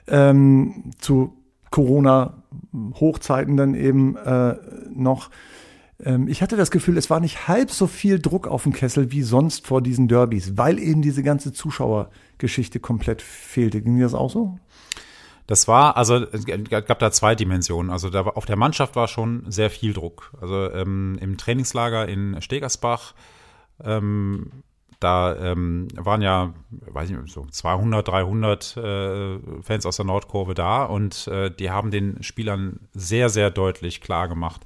Ähm, 0.08 0.90
zu 0.98 1.32
Corona-Hochzeiten 1.70 3.56
dann 3.56 3.74
eben 3.74 4.16
äh, 4.16 4.56
noch. 4.92 5.30
Ähm, 6.04 6.28
ich 6.28 6.42
hatte 6.42 6.56
das 6.56 6.70
Gefühl, 6.70 6.96
es 6.96 7.10
war 7.10 7.20
nicht 7.20 7.48
halb 7.48 7.70
so 7.70 7.86
viel 7.86 8.20
Druck 8.20 8.46
auf 8.46 8.64
dem 8.64 8.72
Kessel 8.72 9.10
wie 9.10 9.22
sonst 9.22 9.66
vor 9.66 9.82
diesen 9.82 10.06
Derbys, 10.08 10.56
weil 10.56 10.78
eben 10.78 11.02
diese 11.02 11.22
ganze 11.22 11.52
Zuschauergeschichte 11.52 12.78
komplett 12.78 13.22
fehlte. 13.22 13.80
Ging 13.80 13.96
dir 13.96 14.04
das 14.04 14.14
auch 14.14 14.30
so? 14.30 14.58
Das 15.46 15.68
war, 15.68 15.96
also 15.96 16.24
es 16.32 16.46
gab 16.46 16.98
da 16.98 17.10
zwei 17.10 17.34
Dimensionen. 17.34 17.90
Also 17.90 18.08
da 18.08 18.22
auf 18.22 18.46
der 18.46 18.56
Mannschaft 18.56 18.96
war 18.96 19.08
schon 19.08 19.44
sehr 19.50 19.68
viel 19.68 19.92
Druck. 19.92 20.32
Also 20.40 20.70
ähm, 20.72 21.18
im 21.20 21.36
Trainingslager 21.36 22.08
in 22.08 22.40
Stegersbach, 22.40 23.14
ähm, 23.82 24.50
da 25.00 25.36
ähm, 25.36 25.88
waren 25.96 26.22
ja, 26.22 26.54
weiß 26.70 27.10
ich 27.10 27.16
nicht, 27.18 27.32
so 27.32 27.44
200, 27.44 28.08
300 28.08 28.76
äh, 28.78 29.38
Fans 29.60 29.84
aus 29.84 29.96
der 29.96 30.06
Nordkurve 30.06 30.54
da 30.54 30.84
und 30.84 31.26
äh, 31.28 31.50
die 31.50 31.70
haben 31.70 31.90
den 31.90 32.22
Spielern 32.22 32.80
sehr, 32.94 33.28
sehr 33.28 33.50
deutlich 33.50 34.00
klar 34.00 34.28
gemacht, 34.28 34.62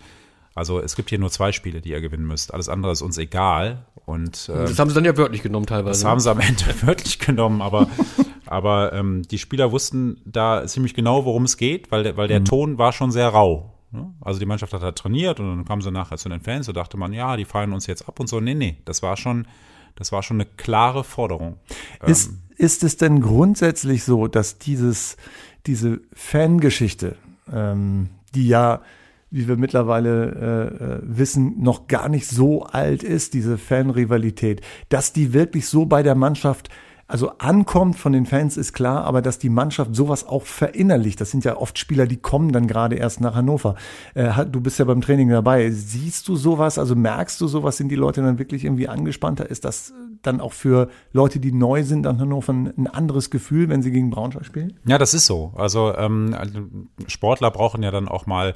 also 0.58 0.80
es 0.80 0.96
gibt 0.96 1.08
hier 1.08 1.18
nur 1.18 1.30
zwei 1.30 1.52
Spiele, 1.52 1.80
die 1.80 1.90
ihr 1.90 2.00
gewinnen 2.00 2.26
müsst. 2.26 2.52
Alles 2.52 2.68
andere 2.68 2.90
ist 2.92 3.00
uns 3.00 3.16
egal. 3.16 3.86
Und, 4.04 4.50
ähm, 4.52 4.62
das 4.62 4.78
haben 4.78 4.88
sie 4.88 4.94
dann 4.94 5.04
ja 5.04 5.16
wörtlich 5.16 5.42
genommen 5.42 5.66
teilweise. 5.66 6.02
Das 6.02 6.04
haben 6.04 6.18
sie 6.18 6.30
am 6.30 6.40
Ende 6.40 6.64
wörtlich 6.82 7.20
genommen, 7.20 7.62
aber, 7.62 7.86
aber 8.46 8.92
ähm, 8.92 9.22
die 9.22 9.38
Spieler 9.38 9.70
wussten 9.70 10.20
da 10.24 10.66
ziemlich 10.66 10.94
genau, 10.94 11.24
worum 11.24 11.44
es 11.44 11.56
geht, 11.56 11.92
weil 11.92 12.02
der, 12.02 12.16
weil 12.16 12.26
der 12.26 12.40
mhm. 12.40 12.44
Ton 12.44 12.78
war 12.78 12.92
schon 12.92 13.12
sehr 13.12 13.28
rau. 13.28 13.72
Ne? 13.92 14.12
Also 14.20 14.40
die 14.40 14.46
Mannschaft 14.46 14.72
hat 14.72 14.82
da 14.82 14.92
trainiert 14.92 15.38
und 15.38 15.46
dann 15.46 15.64
kamen 15.64 15.80
sie 15.80 15.92
nachher 15.92 16.18
zu 16.18 16.28
den 16.28 16.40
Fans 16.40 16.66
und 16.68 16.76
dachte 16.76 16.96
man, 16.96 17.12
ja, 17.12 17.36
die 17.36 17.44
feiern 17.44 17.72
uns 17.72 17.86
jetzt 17.86 18.08
ab 18.08 18.18
und 18.18 18.28
so. 18.28 18.40
Nee, 18.40 18.54
nee, 18.54 18.78
das 18.84 19.02
war 19.02 19.16
schon, 19.16 19.46
das 19.94 20.10
war 20.10 20.24
schon 20.24 20.38
eine 20.38 20.46
klare 20.56 21.04
Forderung. 21.04 21.56
Ist, 22.04 22.30
ähm, 22.30 22.38
ist 22.56 22.82
es 22.82 22.96
denn 22.96 23.20
grundsätzlich 23.20 24.02
so, 24.02 24.26
dass 24.26 24.58
dieses, 24.58 25.16
diese 25.66 26.00
Fangeschichte, 26.12 27.16
ähm, 27.52 28.10
die 28.34 28.48
ja 28.48 28.80
wie 29.30 29.48
wir 29.48 29.56
mittlerweile 29.56 30.70
äh, 30.80 30.84
äh, 30.84 30.98
wissen, 31.02 31.62
noch 31.62 31.86
gar 31.86 32.08
nicht 32.08 32.26
so 32.26 32.62
alt 32.62 33.02
ist, 33.02 33.34
diese 33.34 33.58
Fanrivalität. 33.58 34.62
Dass 34.88 35.12
die 35.12 35.32
wirklich 35.32 35.68
so 35.68 35.86
bei 35.86 36.02
der 36.02 36.14
Mannschaft 36.14 36.70
also 37.10 37.30
ankommt 37.38 37.96
von 37.96 38.12
den 38.12 38.26
Fans 38.26 38.58
ist 38.58 38.74
klar, 38.74 39.04
aber 39.04 39.22
dass 39.22 39.38
die 39.38 39.48
Mannschaft 39.48 39.96
sowas 39.96 40.26
auch 40.26 40.44
verinnerlicht, 40.44 41.18
das 41.18 41.30
sind 41.30 41.42
ja 41.42 41.56
oft 41.56 41.78
Spieler, 41.78 42.06
die 42.06 42.18
kommen 42.18 42.52
dann 42.52 42.66
gerade 42.66 42.96
erst 42.96 43.22
nach 43.22 43.34
Hannover. 43.34 43.76
Äh, 44.12 44.44
du 44.44 44.60
bist 44.60 44.78
ja 44.78 44.84
beim 44.84 45.00
Training 45.00 45.30
dabei. 45.30 45.70
Siehst 45.70 46.28
du 46.28 46.36
sowas, 46.36 46.78
also 46.78 46.94
merkst 46.94 47.40
du 47.40 47.48
sowas, 47.48 47.78
sind 47.78 47.88
die 47.88 47.96
Leute 47.96 48.20
dann 48.20 48.38
wirklich 48.38 48.64
irgendwie 48.64 48.88
angespannter? 48.88 49.48
Ist 49.50 49.64
das 49.64 49.94
dann 50.20 50.42
auch 50.42 50.52
für 50.52 50.88
Leute, 51.12 51.40
die 51.40 51.50
neu 51.50 51.82
sind 51.82 52.06
an 52.06 52.20
Hannover 52.20 52.52
ein 52.52 52.86
anderes 52.88 53.30
Gefühl, 53.30 53.70
wenn 53.70 53.82
sie 53.82 53.90
gegen 53.90 54.10
Braunschweig 54.10 54.44
spielen? 54.44 54.74
Ja, 54.84 54.98
das 54.98 55.14
ist 55.14 55.24
so. 55.24 55.54
Also 55.56 55.94
ähm, 55.96 56.36
Sportler 57.06 57.50
brauchen 57.50 57.82
ja 57.82 57.90
dann 57.90 58.08
auch 58.08 58.26
mal 58.26 58.52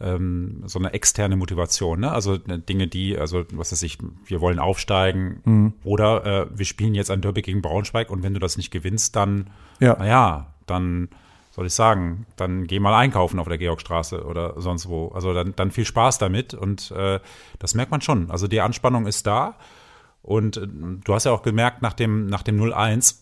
ähm, 0.00 0.62
so 0.66 0.78
eine 0.78 0.92
externe 0.92 1.36
Motivation, 1.36 2.00
ne? 2.00 2.12
Also 2.12 2.34
äh, 2.34 2.58
Dinge, 2.58 2.88
die, 2.88 3.18
also 3.18 3.44
was 3.52 3.72
weiß 3.72 3.82
ich, 3.82 3.98
wir 4.24 4.40
wollen 4.40 4.58
aufsteigen 4.58 5.40
mhm. 5.44 5.72
oder 5.84 6.24
äh, 6.24 6.46
wir 6.52 6.64
spielen 6.64 6.94
jetzt 6.94 7.10
ein 7.10 7.20
Derby 7.20 7.42
gegen 7.42 7.62
Braunschweig 7.62 8.10
und 8.10 8.22
wenn 8.22 8.34
du 8.34 8.40
das 8.40 8.56
nicht 8.56 8.70
gewinnst, 8.70 9.14
dann, 9.16 9.50
ja. 9.78 9.96
naja, 9.98 10.54
dann 10.66 11.08
soll 11.50 11.66
ich 11.66 11.74
sagen, 11.74 12.26
dann 12.36 12.66
geh 12.66 12.80
mal 12.80 12.96
einkaufen 12.96 13.38
auf 13.38 13.48
der 13.48 13.58
Georgstraße 13.58 14.24
oder 14.24 14.60
sonst 14.60 14.88
wo. 14.88 15.08
Also 15.08 15.34
dann, 15.34 15.54
dann 15.56 15.70
viel 15.70 15.84
Spaß 15.84 16.18
damit 16.18 16.54
und 16.54 16.90
äh, 16.92 17.20
das 17.58 17.74
merkt 17.74 17.90
man 17.90 18.00
schon. 18.00 18.30
Also 18.30 18.48
die 18.48 18.60
Anspannung 18.60 19.06
ist 19.06 19.26
da 19.26 19.56
und 20.22 20.56
äh, 20.56 20.66
du 20.66 21.14
hast 21.14 21.24
ja 21.24 21.32
auch 21.32 21.42
gemerkt 21.42 21.82
nach 21.82 21.92
dem, 21.92 22.26
nach 22.26 22.42
dem 22.42 22.58
0-1, 22.60 23.16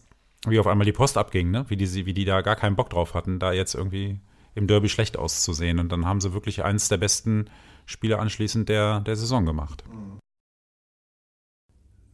wie 0.47 0.61
auf 0.61 0.67
einmal 0.67 0.85
die 0.85 0.93
Post 0.93 1.19
abging, 1.19 1.51
ne? 1.51 1.65
wie, 1.69 1.77
die, 1.77 2.07
wie 2.07 2.15
die 2.15 2.25
da 2.25 2.43
gar 2.43 2.55
keinen 2.55 2.77
Bock 2.77 2.91
drauf 2.91 3.15
hatten, 3.15 3.41
da 3.41 3.53
jetzt 3.53 3.75
irgendwie 3.75 4.21
im 4.59 4.67
Derby 4.67 4.89
schlecht 4.89 5.17
auszusehen. 5.17 5.79
Und 5.79 5.91
dann 5.91 6.05
haben 6.05 6.21
sie 6.21 6.35
wirklich 6.35 6.65
eines 6.65 6.89
der 6.89 6.99
besten 6.99 7.47
Spiele 7.87 8.19
anschließend 8.19 8.69
der, 8.69 9.01
der 9.01 9.17
Saison 9.17 9.47
gemacht. 9.47 9.85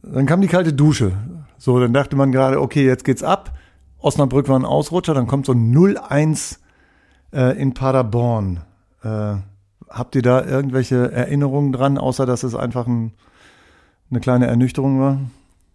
Dann 0.01 0.25
kam 0.25 0.41
die 0.41 0.47
kalte 0.47 0.71
Dusche. 0.71 1.17
So, 1.57 1.79
dann 1.79 1.93
dachte 1.93 2.15
man 2.15 2.31
gerade, 2.31 2.61
okay, 2.61 2.85
jetzt 2.85 3.03
geht's 3.03 3.23
ab. 3.23 3.57
Osnabrück 3.99 4.47
war 4.47 4.59
ein 4.59 4.65
Ausrutscher, 4.65 5.13
dann 5.15 5.25
kommt 5.25 5.47
so 5.47 5.53
0-1 5.53 6.59
äh, 7.33 7.59
in 7.59 7.73
Paderborn. 7.73 8.61
Äh, 9.01 9.37
habt 9.89 10.15
ihr 10.15 10.21
da 10.21 10.45
irgendwelche 10.45 11.11
Erinnerungen 11.11 11.71
dran, 11.71 11.97
außer 11.97 12.25
dass 12.25 12.43
es 12.43 12.53
einfach 12.53 12.85
ein, 12.85 13.13
eine 14.11 14.19
kleine 14.19 14.45
Ernüchterung 14.45 14.99
war? 14.99 15.19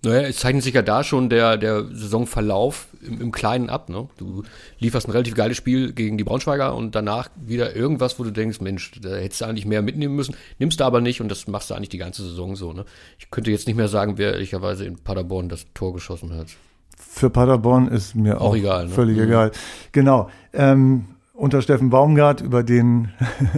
Naja, 0.02 0.28
es 0.28 0.38
zeichnet 0.38 0.64
sich 0.64 0.72
ja 0.72 0.80
da 0.80 1.04
schon 1.04 1.28
der, 1.28 1.58
der 1.58 1.84
Saisonverlauf 1.92 2.88
im, 3.02 3.20
im 3.20 3.32
Kleinen 3.32 3.68
ab. 3.68 3.90
Ne? 3.90 4.08
Du 4.16 4.44
lieferst 4.78 5.06
ein 5.06 5.10
relativ 5.10 5.34
geiles 5.34 5.58
Spiel 5.58 5.92
gegen 5.92 6.16
die 6.16 6.24
Braunschweiger 6.24 6.74
und 6.74 6.94
danach 6.94 7.28
wieder 7.36 7.76
irgendwas, 7.76 8.18
wo 8.18 8.24
du 8.24 8.30
denkst, 8.30 8.62
Mensch, 8.62 8.92
da 9.02 9.10
hättest 9.10 9.42
du 9.42 9.44
eigentlich 9.44 9.66
mehr 9.66 9.82
mitnehmen 9.82 10.16
müssen, 10.16 10.34
nimmst 10.58 10.80
du 10.80 10.84
aber 10.84 11.02
nicht 11.02 11.20
und 11.20 11.30
das 11.30 11.46
machst 11.48 11.68
du 11.68 11.74
eigentlich 11.74 11.90
die 11.90 11.98
ganze 11.98 12.22
Saison 12.22 12.56
so. 12.56 12.72
Ne? 12.72 12.86
Ich 13.18 13.30
könnte 13.30 13.50
jetzt 13.50 13.66
nicht 13.66 13.76
mehr 13.76 13.88
sagen, 13.88 14.16
wer 14.16 14.32
ehrlicherweise 14.32 14.86
in 14.86 14.96
Paderborn 14.96 15.50
das 15.50 15.66
Tor 15.74 15.92
geschossen 15.92 16.34
hat. 16.34 16.46
Für 16.96 17.28
Paderborn 17.28 17.88
ist 17.88 18.14
mir 18.14 18.40
auch, 18.40 18.50
auch 18.50 18.56
egal, 18.56 18.86
ne? 18.86 18.90
völlig 18.94 19.18
mhm. 19.18 19.24
egal. 19.24 19.50
Genau. 19.92 20.30
Ähm, 20.54 21.06
unter 21.40 21.62
Steffen 21.62 21.88
Baumgart, 21.88 22.42
über 22.42 22.62
den 22.62 23.08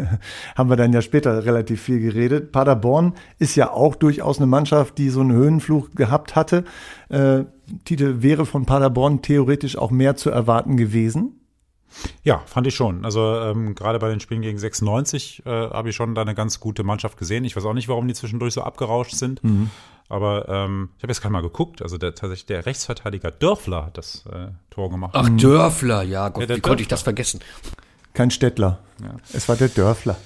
haben 0.57 0.71
wir 0.71 0.77
dann 0.77 0.93
ja 0.93 1.03
später 1.03 1.45
relativ 1.45 1.83
viel 1.83 1.99
geredet. 1.99 2.53
Paderborn 2.53 3.15
ist 3.41 3.57
ja 3.57 3.73
auch 3.73 3.97
durchaus 3.97 4.39
eine 4.39 4.47
Mannschaft, 4.47 4.99
die 4.99 5.09
so 5.09 5.21
einen 5.21 5.33
Höhenfluch 5.33 5.91
gehabt 5.91 6.37
hatte. 6.37 6.65
Äh, 7.09 7.43
Tite 7.85 8.23
wäre 8.23 8.47
von 8.47 8.67
Paderborn 8.67 9.21
theoretisch 9.21 9.77
auch 9.77 9.91
mehr 9.91 10.15
zu 10.15 10.31
erwarten 10.31 10.77
gewesen. 10.77 11.41
Ja, 12.23 12.43
fand 12.47 12.67
ich 12.67 12.75
schon. 12.75 13.05
Also 13.05 13.37
ähm, 13.37 13.75
gerade 13.75 13.99
bei 13.99 14.09
den 14.09 14.21
Spielen 14.21 14.43
gegen 14.43 14.59
96 14.59 15.43
äh, 15.45 15.51
habe 15.51 15.91
ich 15.91 15.97
schon 15.97 16.15
da 16.15 16.23
eine 16.23 16.35
ganz 16.35 16.61
gute 16.61 16.85
Mannschaft 16.85 17.19
gesehen. 17.19 17.45
Ich 17.45 17.57
weiß 17.57 17.65
auch 17.65 17.75
nicht, 17.75 17.89
warum 17.89 18.09
die 18.09 18.15
zwischendurch 18.15 18.55
so 18.55 18.63
abgerauscht 18.63 19.15
sind. 19.15 19.43
Mhm. 19.45 19.71
Aber 20.09 20.49
ähm, 20.49 20.91
ich 20.99 21.03
habe 21.05 21.11
jetzt 21.11 21.23
gerade 21.23 21.33
mal 21.33 21.43
geguckt. 21.43 21.81
Also 21.83 21.97
der, 21.99 22.15
tatsächlich 22.15 22.47
der 22.47 22.67
Rechtsverteidiger 22.67 23.31
Dörfler 23.31 23.87
hat 23.87 23.99
das 23.99 24.25
äh, 24.31 24.49
Tor 24.71 24.91
gemacht. 24.91 25.13
Ach, 25.15 25.29
Dörfler, 25.31 26.03
ja, 26.03 26.29
Gott, 26.29 26.43
ja, 26.43 26.43
wie 26.43 26.47
Dörfler. 26.49 26.63
konnte 26.63 26.83
ich 26.83 26.89
das 26.89 27.03
vergessen? 27.03 27.41
Kein 28.13 28.31
Städtler. 28.31 28.79
Ja. 29.01 29.17
Es 29.33 29.49
war 29.49 29.57
der 29.57 29.69
Dörfler. 29.69 30.17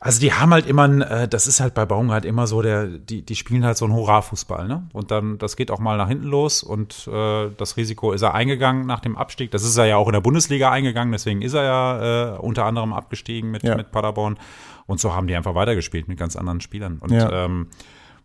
Also 0.00 0.20
die 0.20 0.32
haben 0.32 0.52
halt 0.52 0.66
immer, 0.66 1.10
äh, 1.10 1.26
das 1.26 1.48
ist 1.48 1.58
halt 1.58 1.74
bei 1.74 1.84
Baumgart 1.84 2.24
immer 2.24 2.46
so, 2.46 2.62
der, 2.62 2.86
die, 2.86 3.22
die 3.22 3.34
spielen 3.34 3.64
halt 3.64 3.76
so 3.76 3.84
einen 3.84 3.94
Hurra-Fußball, 3.94 4.68
ne? 4.68 4.88
Und 4.92 5.10
dann, 5.10 5.38
das 5.38 5.56
geht 5.56 5.72
auch 5.72 5.80
mal 5.80 5.96
nach 5.96 6.06
hinten 6.06 6.26
los 6.26 6.62
und 6.62 7.08
äh, 7.12 7.48
das 7.56 7.76
Risiko 7.76 8.12
ist 8.12 8.22
er 8.22 8.32
eingegangen 8.32 8.86
nach 8.86 9.00
dem 9.00 9.16
Abstieg. 9.16 9.50
Das 9.50 9.64
ist 9.64 9.76
er 9.76 9.86
ja 9.86 9.96
auch 9.96 10.06
in 10.06 10.12
der 10.12 10.20
Bundesliga 10.20 10.70
eingegangen, 10.70 11.10
deswegen 11.10 11.42
ist 11.42 11.54
er 11.54 11.64
ja 11.64 12.36
äh, 12.36 12.38
unter 12.38 12.64
anderem 12.64 12.92
abgestiegen 12.92 13.50
mit, 13.50 13.64
ja. 13.64 13.74
mit 13.74 13.90
Paderborn. 13.90 14.38
Und 14.86 15.00
so 15.00 15.16
haben 15.16 15.26
die 15.26 15.34
einfach 15.34 15.56
weitergespielt 15.56 16.06
mit 16.06 16.16
ganz 16.16 16.36
anderen 16.36 16.60
Spielern. 16.60 16.98
Und 17.00 17.10
ja. 17.10 17.44
ähm, 17.44 17.66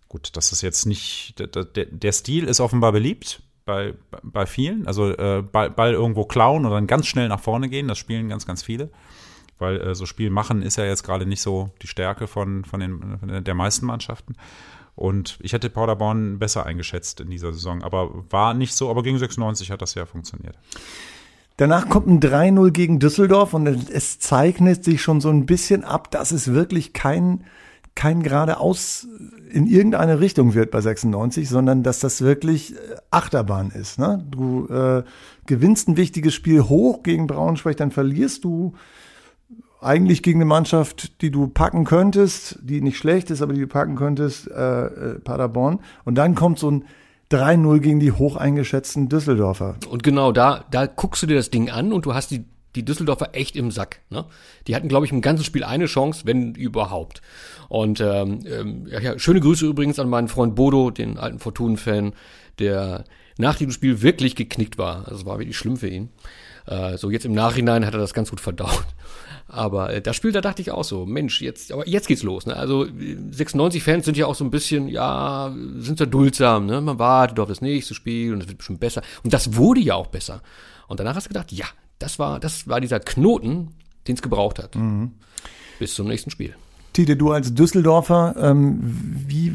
gut, 0.09 0.37
das 0.37 0.51
ist 0.51 0.61
jetzt 0.61 0.85
nicht, 0.85 1.39
der, 1.39 1.47
der, 1.47 1.85
der 1.85 2.11
Stil 2.11 2.43
ist 2.43 2.59
offenbar 2.59 2.91
beliebt 2.91 3.41
bei, 3.65 3.95
bei 4.21 4.45
vielen. 4.45 4.85
Also 4.85 5.09
äh, 5.09 5.41
Ball, 5.41 5.71
Ball 5.71 5.93
irgendwo 5.93 6.25
klauen 6.25 6.65
und 6.65 6.71
dann 6.71 6.85
ganz 6.85 7.07
schnell 7.07 7.29
nach 7.29 7.39
vorne 7.39 7.67
gehen, 7.67 7.87
das 7.87 7.97
spielen 7.97 8.29
ganz, 8.29 8.45
ganz 8.45 8.61
viele 8.61 8.91
weil 9.63 9.81
äh, 9.81 9.95
so 9.95 10.05
Spiel 10.05 10.29
machen 10.29 10.61
ist 10.61 10.75
ja 10.75 10.85
jetzt 10.85 11.03
gerade 11.03 11.25
nicht 11.25 11.41
so 11.41 11.71
die 11.81 11.87
Stärke 11.87 12.27
von, 12.27 12.65
von, 12.65 12.79
den, 12.79 13.17
von 13.17 13.43
der 13.43 13.55
meisten 13.55 13.87
Mannschaften. 13.87 14.35
Und 14.95 15.39
ich 15.41 15.53
hätte 15.53 15.71
Paderborn 15.71 16.37
besser 16.37 16.67
eingeschätzt 16.67 17.19
in 17.19 17.31
dieser 17.31 17.51
Saison, 17.51 17.81
aber 17.81 18.25
war 18.29 18.53
nicht 18.53 18.75
so, 18.75 18.91
aber 18.91 19.01
gegen 19.01 19.17
96 19.17 19.71
hat 19.71 19.81
das 19.81 19.95
ja 19.95 20.05
funktioniert. 20.05 20.55
Danach 21.57 21.89
kommt 21.89 22.07
ein 22.07 22.19
3-0 22.19 22.71
gegen 22.71 22.99
Düsseldorf 22.99 23.53
und 23.53 23.67
es 23.67 24.19
zeichnet 24.19 24.83
sich 24.83 25.01
schon 25.01 25.21
so 25.21 25.29
ein 25.29 25.45
bisschen 25.45 25.83
ab, 25.83 26.11
dass 26.11 26.31
es 26.31 26.53
wirklich 26.53 26.93
kein, 26.93 27.45
kein 27.95 28.21
geradeaus 28.21 29.07
in 29.51 29.67
irgendeine 29.67 30.19
Richtung 30.19 30.55
wird 30.55 30.71
bei 30.71 30.81
96, 30.81 31.47
sondern 31.47 31.83
dass 31.83 31.99
das 31.99 32.21
wirklich 32.21 32.73
äh, 32.73 32.77
Achterbahn 33.11 33.69
ist. 33.69 33.99
Ne? 33.99 34.25
Du 34.29 34.67
äh, 34.67 35.03
gewinnst 35.45 35.87
ein 35.87 35.97
wichtiges 35.97 36.33
Spiel 36.33 36.63
hoch 36.63 37.03
gegen 37.03 37.27
Braunschweig, 37.27 37.77
dann 37.77 37.91
verlierst 37.91 38.43
du 38.43 38.73
eigentlich 39.83 40.23
gegen 40.23 40.39
eine 40.39 40.45
Mannschaft, 40.45 41.21
die 41.21 41.31
du 41.31 41.47
packen 41.47 41.83
könntest, 41.83 42.59
die 42.61 42.81
nicht 42.81 42.97
schlecht 42.97 43.29
ist, 43.31 43.41
aber 43.41 43.53
die 43.53 43.61
du 43.61 43.67
packen 43.67 43.95
könntest, 43.95 44.49
äh, 44.49 44.85
äh, 44.85 45.19
Paderborn. 45.19 45.79
Und 46.05 46.15
dann 46.15 46.35
kommt 46.35 46.59
so 46.59 46.71
ein 46.71 46.85
3-0 47.31 47.79
gegen 47.79 47.99
die 47.99 48.11
hoch 48.11 48.35
eingeschätzten 48.35 49.09
Düsseldorfer. 49.09 49.75
Und 49.89 50.03
genau, 50.03 50.31
da, 50.31 50.65
da 50.71 50.85
guckst 50.85 51.23
du 51.23 51.27
dir 51.27 51.35
das 51.35 51.49
Ding 51.49 51.69
an 51.69 51.91
und 51.91 52.05
du 52.05 52.13
hast 52.13 52.31
die, 52.31 52.45
die 52.75 52.85
Düsseldorfer 52.85 53.29
echt 53.33 53.55
im 53.55 53.71
Sack. 53.71 54.01
Ne? 54.09 54.25
Die 54.67 54.75
hatten, 54.75 54.87
glaube 54.87 55.05
ich, 55.05 55.11
im 55.11 55.21
ganzen 55.21 55.43
Spiel 55.43 55.63
eine 55.63 55.85
Chance, 55.85 56.23
wenn 56.25 56.53
überhaupt. 56.55 57.21
Und 57.69 58.01
ähm, 58.01 58.39
ähm, 58.45 58.87
ja, 58.87 59.17
schöne 59.17 59.39
Grüße 59.39 59.65
übrigens 59.65 59.99
an 59.99 60.09
meinen 60.09 60.27
Freund 60.27 60.55
Bodo, 60.55 60.91
den 60.91 61.17
alten 61.17 61.39
Fortuna-Fan, 61.39 62.13
der 62.59 63.05
nach 63.37 63.55
diesem 63.55 63.71
Spiel 63.71 64.01
wirklich 64.01 64.35
geknickt 64.35 64.77
war. 64.77 65.07
Also 65.07 65.25
war 65.25 65.39
wirklich 65.39 65.57
schlimm 65.57 65.77
für 65.77 65.87
ihn. 65.87 66.09
Äh, 66.67 66.97
so 66.97 67.09
jetzt 67.09 67.25
im 67.25 67.33
Nachhinein 67.33 67.85
hat 67.85 67.93
er 67.93 67.99
das 67.99 68.13
ganz 68.13 68.29
gut 68.29 68.39
verdaut. 68.39 68.85
Aber 69.53 69.93
äh, 69.93 70.01
das 70.01 70.15
Spiel, 70.15 70.31
da 70.31 70.41
dachte 70.41 70.63
ich 70.63 70.71
auch 70.71 70.83
so, 70.83 71.05
Mensch, 71.05 71.39
jetzt, 71.41 71.71
aber 71.71 71.87
jetzt 71.87 72.07
geht's 72.07 72.23
los. 72.23 72.47
Ne? 72.47 72.55
Also 72.55 72.81
96-Fans 72.81 74.03
sind 74.03 74.17
ja 74.17 74.25
auch 74.25 74.33
so 74.33 74.43
ein 74.43 74.49
bisschen, 74.49 74.87
ja, 74.87 75.53
sind 75.77 75.99
so 75.99 76.07
duldsam. 76.07 76.65
Ne? 76.65 76.81
Man 76.81 76.97
wartet 76.97 77.39
auf 77.39 77.47
das 77.47 77.61
nächste 77.61 77.93
Spiel 77.93 78.33
und 78.33 78.41
es 78.41 78.47
wird 78.47 78.57
bestimmt 78.57 78.79
besser. 78.79 79.03
Und 79.23 79.31
das 79.31 79.55
wurde 79.55 79.79
ja 79.79 79.93
auch 79.93 80.07
besser. 80.07 80.41
Und 80.87 80.99
danach 80.99 81.15
hast 81.15 81.25
du 81.25 81.29
gedacht, 81.29 81.51
ja, 81.51 81.67
das 81.99 82.17
war, 82.17 82.39
das 82.39 82.67
war 82.67 82.81
dieser 82.81 82.99
Knoten, 82.99 83.75
den 84.07 84.15
es 84.15 84.23
gebraucht 84.23 84.57
hat. 84.57 84.75
Mhm. 84.75 85.11
Bis 85.77 85.93
zum 85.93 86.07
nächsten 86.07 86.31
Spiel. 86.31 86.55
Tite, 86.93 87.15
du 87.15 87.31
als 87.31 87.53
Düsseldorfer, 87.53 88.35
ähm, 88.37 88.79
wie 89.27 89.53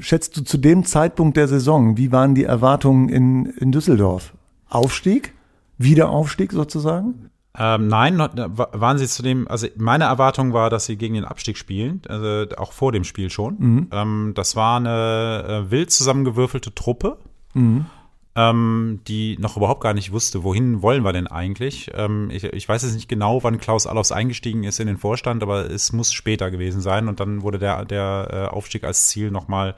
schätzt 0.00 0.36
du 0.36 0.44
zu 0.44 0.56
dem 0.56 0.84
Zeitpunkt 0.84 1.36
der 1.36 1.48
Saison, 1.48 1.98
wie 1.98 2.10
waren 2.10 2.34
die 2.34 2.44
Erwartungen 2.44 3.10
in, 3.10 3.46
in 3.46 3.70
Düsseldorf? 3.70 4.32
Aufstieg? 4.68 5.34
Wiederaufstieg 5.78 6.52
sozusagen? 6.52 7.25
Ähm, 7.58 7.88
nein, 7.88 8.18
waren 8.18 8.98
sie 8.98 9.06
zu 9.06 9.22
dem, 9.22 9.48
also 9.48 9.66
meine 9.76 10.04
Erwartung 10.04 10.52
war, 10.52 10.68
dass 10.68 10.86
sie 10.86 10.96
gegen 10.96 11.14
den 11.14 11.24
Abstieg 11.24 11.56
spielen, 11.56 12.02
also 12.08 12.44
auch 12.56 12.72
vor 12.72 12.92
dem 12.92 13.04
Spiel 13.04 13.30
schon. 13.30 13.56
Mhm. 13.58 13.88
Ähm, 13.92 14.32
das 14.34 14.56
war 14.56 14.76
eine 14.76 15.66
äh, 15.66 15.70
wild 15.70 15.90
zusammengewürfelte 15.90 16.74
Truppe, 16.74 17.16
mhm. 17.54 17.86
ähm, 18.34 19.00
die 19.08 19.38
noch 19.38 19.56
überhaupt 19.56 19.80
gar 19.80 19.94
nicht 19.94 20.12
wusste, 20.12 20.44
wohin 20.44 20.82
wollen 20.82 21.02
wir 21.02 21.14
denn 21.14 21.28
eigentlich. 21.28 21.90
Ähm, 21.94 22.28
ich, 22.30 22.44
ich, 22.44 22.68
weiß 22.68 22.82
jetzt 22.82 22.94
nicht 22.94 23.08
genau, 23.08 23.42
wann 23.42 23.58
Klaus 23.58 23.86
Allofs 23.86 24.12
eingestiegen 24.12 24.64
ist 24.64 24.78
in 24.78 24.86
den 24.86 24.98
Vorstand, 24.98 25.42
aber 25.42 25.70
es 25.70 25.92
muss 25.92 26.12
später 26.12 26.50
gewesen 26.50 26.82
sein 26.82 27.08
und 27.08 27.20
dann 27.20 27.40
wurde 27.42 27.58
der, 27.58 27.86
der 27.86 28.28
äh, 28.30 28.54
Aufstieg 28.54 28.84
als 28.84 29.08
Ziel 29.08 29.30
nochmal 29.30 29.72
mal 29.72 29.76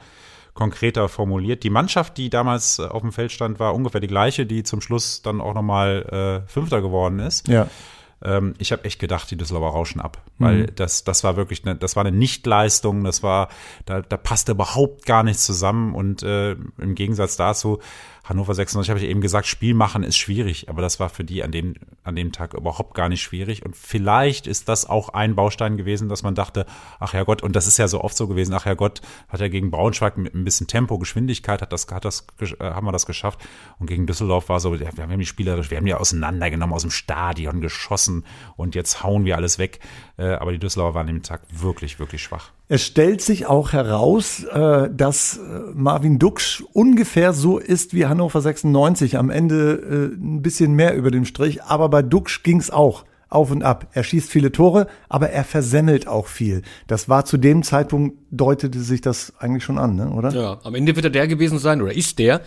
konkreter 0.58 1.08
formuliert. 1.08 1.62
Die 1.62 1.70
Mannschaft, 1.70 2.16
die 2.16 2.30
damals 2.30 2.80
äh, 2.80 2.82
auf 2.82 3.02
dem 3.02 3.12
Feld 3.12 3.30
stand, 3.30 3.60
war 3.60 3.76
ungefähr 3.76 4.00
die 4.00 4.08
gleiche, 4.08 4.44
die 4.44 4.64
zum 4.64 4.80
Schluss 4.80 5.22
dann 5.22 5.40
auch 5.40 5.54
nochmal 5.54 6.42
äh, 6.46 6.50
Fünfter 6.50 6.82
geworden 6.82 7.20
ist. 7.20 7.46
Ja. 7.46 7.68
Ähm, 8.24 8.54
ich 8.58 8.72
habe 8.72 8.84
echt 8.84 8.98
gedacht, 8.98 9.30
die 9.30 9.36
Düsseldorfer 9.36 9.72
rauschen 9.72 10.00
ab, 10.00 10.20
weil 10.38 10.62
mhm. 10.62 10.74
das, 10.74 11.04
das 11.04 11.22
war 11.22 11.36
wirklich, 11.36 11.64
eine, 11.64 11.76
das 11.76 11.94
war 11.94 12.04
eine 12.04 12.16
Nichtleistung, 12.16 13.04
das 13.04 13.22
war, 13.22 13.50
da, 13.86 14.00
da 14.00 14.16
passte 14.16 14.50
überhaupt 14.50 15.06
gar 15.06 15.22
nichts 15.22 15.46
zusammen 15.46 15.94
und 15.94 16.24
äh, 16.24 16.56
im 16.78 16.96
Gegensatz 16.96 17.36
dazu 17.36 17.78
Hannover 18.28 18.54
96 18.54 18.90
habe 18.90 19.00
ich 19.00 19.08
eben 19.08 19.22
gesagt, 19.22 19.46
Spiel 19.46 19.72
machen 19.72 20.02
ist 20.02 20.18
schwierig, 20.18 20.68
aber 20.68 20.82
das 20.82 21.00
war 21.00 21.08
für 21.08 21.24
die 21.24 21.42
an 21.42 21.50
dem, 21.50 21.76
an 22.04 22.14
dem 22.14 22.30
Tag 22.30 22.52
überhaupt 22.52 22.92
gar 22.94 23.08
nicht 23.08 23.22
schwierig. 23.22 23.64
Und 23.64 23.74
vielleicht 23.74 24.46
ist 24.46 24.68
das 24.68 24.84
auch 24.84 25.08
ein 25.08 25.34
Baustein 25.34 25.78
gewesen, 25.78 26.10
dass 26.10 26.22
man 26.22 26.34
dachte, 26.34 26.66
ach 27.00 27.14
ja 27.14 27.22
Gott, 27.24 27.42
und 27.42 27.56
das 27.56 27.66
ist 27.66 27.78
ja 27.78 27.88
so 27.88 28.02
oft 28.02 28.14
so 28.14 28.28
gewesen, 28.28 28.52
ach 28.52 28.66
ja 28.66 28.74
Gott, 28.74 29.00
hat 29.30 29.40
er 29.40 29.48
gegen 29.48 29.70
Braunschweig 29.70 30.18
mit 30.18 30.34
ein 30.34 30.44
bisschen 30.44 30.66
Tempo, 30.66 30.98
Geschwindigkeit, 30.98 31.62
hat 31.62 31.72
das, 31.72 31.86
hat 31.90 32.04
das, 32.04 32.26
äh, 32.40 32.56
haben 32.60 32.86
wir 32.86 32.92
das 32.92 33.06
geschafft. 33.06 33.40
Und 33.78 33.86
gegen 33.86 34.06
Düsseldorf 34.06 34.50
war 34.50 34.60
so, 34.60 34.78
wir 34.78 34.86
haben 34.86 35.18
die 35.18 35.24
spielerisch, 35.24 35.70
wir 35.70 35.78
haben 35.78 35.86
die 35.86 35.94
auseinandergenommen 35.94 36.74
aus 36.74 36.82
dem 36.82 36.90
Stadion, 36.90 37.62
geschossen 37.62 38.26
und 38.56 38.74
jetzt 38.74 39.02
hauen 39.02 39.24
wir 39.24 39.36
alles 39.36 39.58
weg. 39.58 39.80
Äh, 40.18 40.34
aber 40.34 40.52
die 40.52 40.58
Düsseldorfer 40.58 40.96
waren 40.96 41.08
an 41.08 41.14
dem 41.14 41.22
Tag 41.22 41.40
wirklich, 41.50 41.98
wirklich 41.98 42.22
schwach. 42.22 42.52
Es 42.70 42.82
stellt 42.82 43.22
sich 43.22 43.46
auch 43.46 43.72
heraus, 43.72 44.44
äh, 44.44 44.90
dass 44.94 45.40
Marvin 45.72 46.18
Duksch 46.18 46.62
ungefähr 46.74 47.32
so 47.32 47.58
ist 47.58 47.94
wie 47.94 48.04
Hannover 48.06 48.42
96. 48.42 49.16
Am 49.16 49.30
Ende 49.30 49.72
äh, 49.72 50.14
ein 50.14 50.42
bisschen 50.42 50.74
mehr 50.74 50.94
über 50.94 51.10
dem 51.10 51.24
Strich, 51.24 51.62
aber 51.62 51.88
bei 51.88 52.02
Duksch 52.02 52.42
ging's 52.42 52.70
auch. 52.70 53.04
Auf 53.28 53.50
und 53.50 53.62
ab. 53.62 53.88
Er 53.92 54.04
schießt 54.04 54.30
viele 54.30 54.52
Tore, 54.52 54.86
aber 55.08 55.30
er 55.30 55.44
versemmelt 55.44 56.06
auch 56.06 56.26
viel. 56.26 56.62
Das 56.86 57.08
war 57.08 57.24
zu 57.24 57.36
dem 57.36 57.62
Zeitpunkt, 57.62 58.16
deutete 58.30 58.80
sich 58.80 59.00
das 59.00 59.32
eigentlich 59.38 59.64
schon 59.64 59.78
an, 59.78 59.96
ne? 59.96 60.10
oder? 60.10 60.30
Ja, 60.30 60.58
am 60.62 60.74
Ende 60.74 60.96
wird 60.96 61.04
er 61.04 61.10
der 61.10 61.28
gewesen 61.28 61.58
sein, 61.58 61.82
oder 61.82 61.94
ist 61.94 62.18
der, 62.18 62.40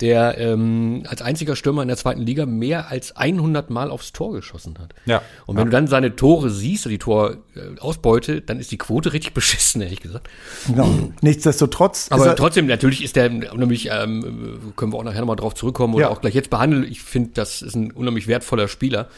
der 0.00 0.38
ähm, 0.38 1.04
als 1.08 1.22
einziger 1.22 1.56
Stürmer 1.56 1.82
in 1.82 1.88
der 1.88 1.96
zweiten 1.96 2.20
Liga 2.20 2.44
mehr 2.44 2.90
als 2.90 3.16
100 3.16 3.70
Mal 3.70 3.90
aufs 3.90 4.12
Tor 4.12 4.32
geschossen 4.32 4.78
hat. 4.78 4.94
Ja. 5.06 5.22
Und 5.46 5.56
wenn 5.56 5.62
ja. 5.62 5.64
du 5.64 5.70
dann 5.70 5.86
seine 5.86 6.16
Tore 6.16 6.50
siehst, 6.50 6.86
oder 6.86 6.92
die 6.92 6.98
Torausbeute, 6.98 8.42
dann 8.42 8.60
ist 8.60 8.70
die 8.72 8.78
Quote 8.78 9.12
richtig 9.14 9.32
beschissen, 9.34 9.80
ehrlich 9.80 10.00
gesagt. 10.00 10.28
Genau. 10.66 10.88
Nichtsdestotrotz. 11.22 12.08
Aber 12.10 12.36
trotzdem, 12.36 12.66
natürlich 12.66 13.02
ist 13.02 13.16
der 13.16 13.30
unheimlich, 13.52 13.88
ähm, 13.90 14.72
können 14.76 14.92
wir 14.92 14.98
auch 14.98 15.04
nachher 15.04 15.20
nochmal 15.20 15.36
drauf 15.36 15.54
zurückkommen 15.54 15.94
oder 15.94 16.06
Ja. 16.06 16.10
auch 16.10 16.20
gleich 16.20 16.34
jetzt 16.34 16.50
behandeln. 16.50 16.84
Ich 16.84 17.02
finde, 17.02 17.30
das 17.32 17.62
ist 17.62 17.74
ein 17.74 17.90
unheimlich 17.90 18.26
wertvoller 18.26 18.68
Spieler 18.68 19.08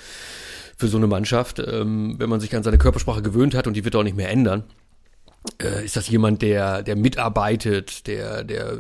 für 0.79 0.89
so 0.89 0.97
eine 0.97 1.09
Mannschaft. 1.09 1.59
Ähm, 1.59 2.15
wenn 2.19 2.31
man 2.31 2.41
sich 2.41 2.55
an 2.57 2.63
seine 2.63 2.79
Körpersprache 2.79 3.21
gewöhnt 3.21 3.55
hat 3.55 3.67
und 3.67 3.75
die 3.75 3.85
wird 3.85 3.97
auch 3.97 4.05
nicht 4.05 4.17
mehr 4.17 4.31
ändern, 4.31 4.63
äh, 5.61 5.85
ist 5.85 5.97
das 5.97 6.09
jemand, 6.09 6.41
der, 6.41 6.83
der 6.83 6.97
mitarbeitet, 6.97 8.07
der, 8.07 8.45
der 8.45 8.79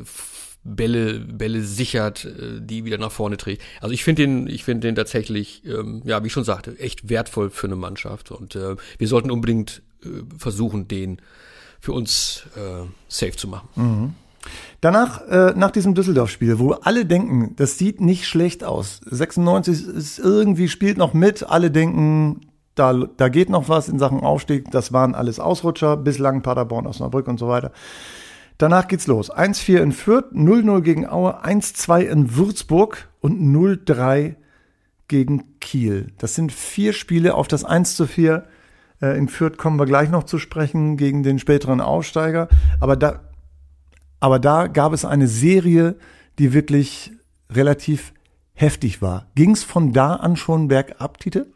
Bälle, 0.62 1.18
Bälle 1.18 1.62
sichert, 1.62 2.24
äh, 2.24 2.60
die 2.60 2.84
wieder 2.84 2.98
nach 2.98 3.12
vorne 3.12 3.36
trägt. 3.36 3.62
Also 3.80 3.92
ich 3.92 4.04
finde 4.04 4.22
den, 4.22 4.46
ich 4.46 4.64
finde 4.64 4.86
den 4.86 4.94
tatsächlich, 4.94 5.64
ähm, 5.66 6.02
ja, 6.04 6.22
wie 6.22 6.28
ich 6.28 6.32
schon 6.32 6.44
sagte, 6.44 6.78
echt 6.78 7.08
wertvoll 7.08 7.50
für 7.50 7.66
eine 7.66 7.76
Mannschaft. 7.76 8.30
Und 8.30 8.54
äh, 8.54 8.76
wir 8.96 9.08
sollten 9.08 9.30
unbedingt 9.30 9.82
äh, 10.04 10.08
versuchen, 10.38 10.86
den 10.86 11.20
für 11.80 11.92
uns 11.92 12.44
äh, 12.56 12.86
safe 13.08 13.36
zu 13.36 13.48
machen. 13.48 13.68
Danach, 14.80 15.26
äh, 15.28 15.54
nach 15.56 15.70
diesem 15.70 15.94
Düsseldorf-Spiel, 15.94 16.58
wo 16.58 16.72
alle 16.72 17.04
denken, 17.04 17.54
das 17.56 17.78
sieht 17.78 18.00
nicht 18.00 18.26
schlecht 18.26 18.64
aus. 18.64 19.00
96 19.06 19.86
ist 19.88 20.18
irgendwie, 20.18 20.68
spielt 20.68 20.98
noch 20.98 21.14
mit, 21.14 21.42
alle 21.48 21.70
denken, 21.70 22.40
da, 22.78 22.92
da 22.92 23.28
geht 23.28 23.50
noch 23.50 23.68
was 23.68 23.88
in 23.88 23.98
Sachen 23.98 24.20
Aufstieg. 24.20 24.70
Das 24.70 24.92
waren 24.92 25.14
alles 25.14 25.40
Ausrutscher, 25.40 25.96
bislang 25.96 26.42
Paderborn, 26.42 26.86
Osnabrück 26.86 27.26
und 27.26 27.38
so 27.38 27.48
weiter. 27.48 27.72
Danach 28.56 28.88
geht's 28.88 29.06
los. 29.06 29.32
1-4 29.32 29.78
in 29.78 29.92
Fürth, 29.92 30.32
0-0 30.32 30.80
gegen 30.80 31.08
Aue, 31.08 31.44
1-2 31.44 32.00
in 32.00 32.36
Würzburg 32.36 33.08
und 33.20 33.40
0-3 33.40 34.34
gegen 35.06 35.58
Kiel. 35.60 36.12
Das 36.18 36.34
sind 36.34 36.52
vier 36.52 36.92
Spiele 36.92 37.34
auf 37.34 37.48
das 37.48 37.64
1 37.64 37.96
zu 37.96 38.06
4. 38.06 38.44
Äh, 39.00 39.16
in 39.16 39.28
Fürth 39.28 39.58
kommen 39.58 39.78
wir 39.78 39.86
gleich 39.86 40.10
noch 40.10 40.24
zu 40.24 40.38
sprechen 40.38 40.96
gegen 40.96 41.22
den 41.22 41.38
späteren 41.38 41.80
Aufsteiger. 41.80 42.48
Aber 42.80 42.96
da, 42.96 43.20
aber 44.20 44.38
da 44.38 44.66
gab 44.66 44.92
es 44.92 45.04
eine 45.04 45.28
Serie, 45.28 45.96
die 46.38 46.52
wirklich 46.52 47.12
relativ 47.50 48.12
heftig 48.54 49.00
war. 49.02 49.26
Ging's 49.34 49.64
von 49.64 49.92
da 49.92 50.14
an 50.16 50.36
schon 50.36 50.68
bergab, 50.68 51.18
Tite? 51.18 51.46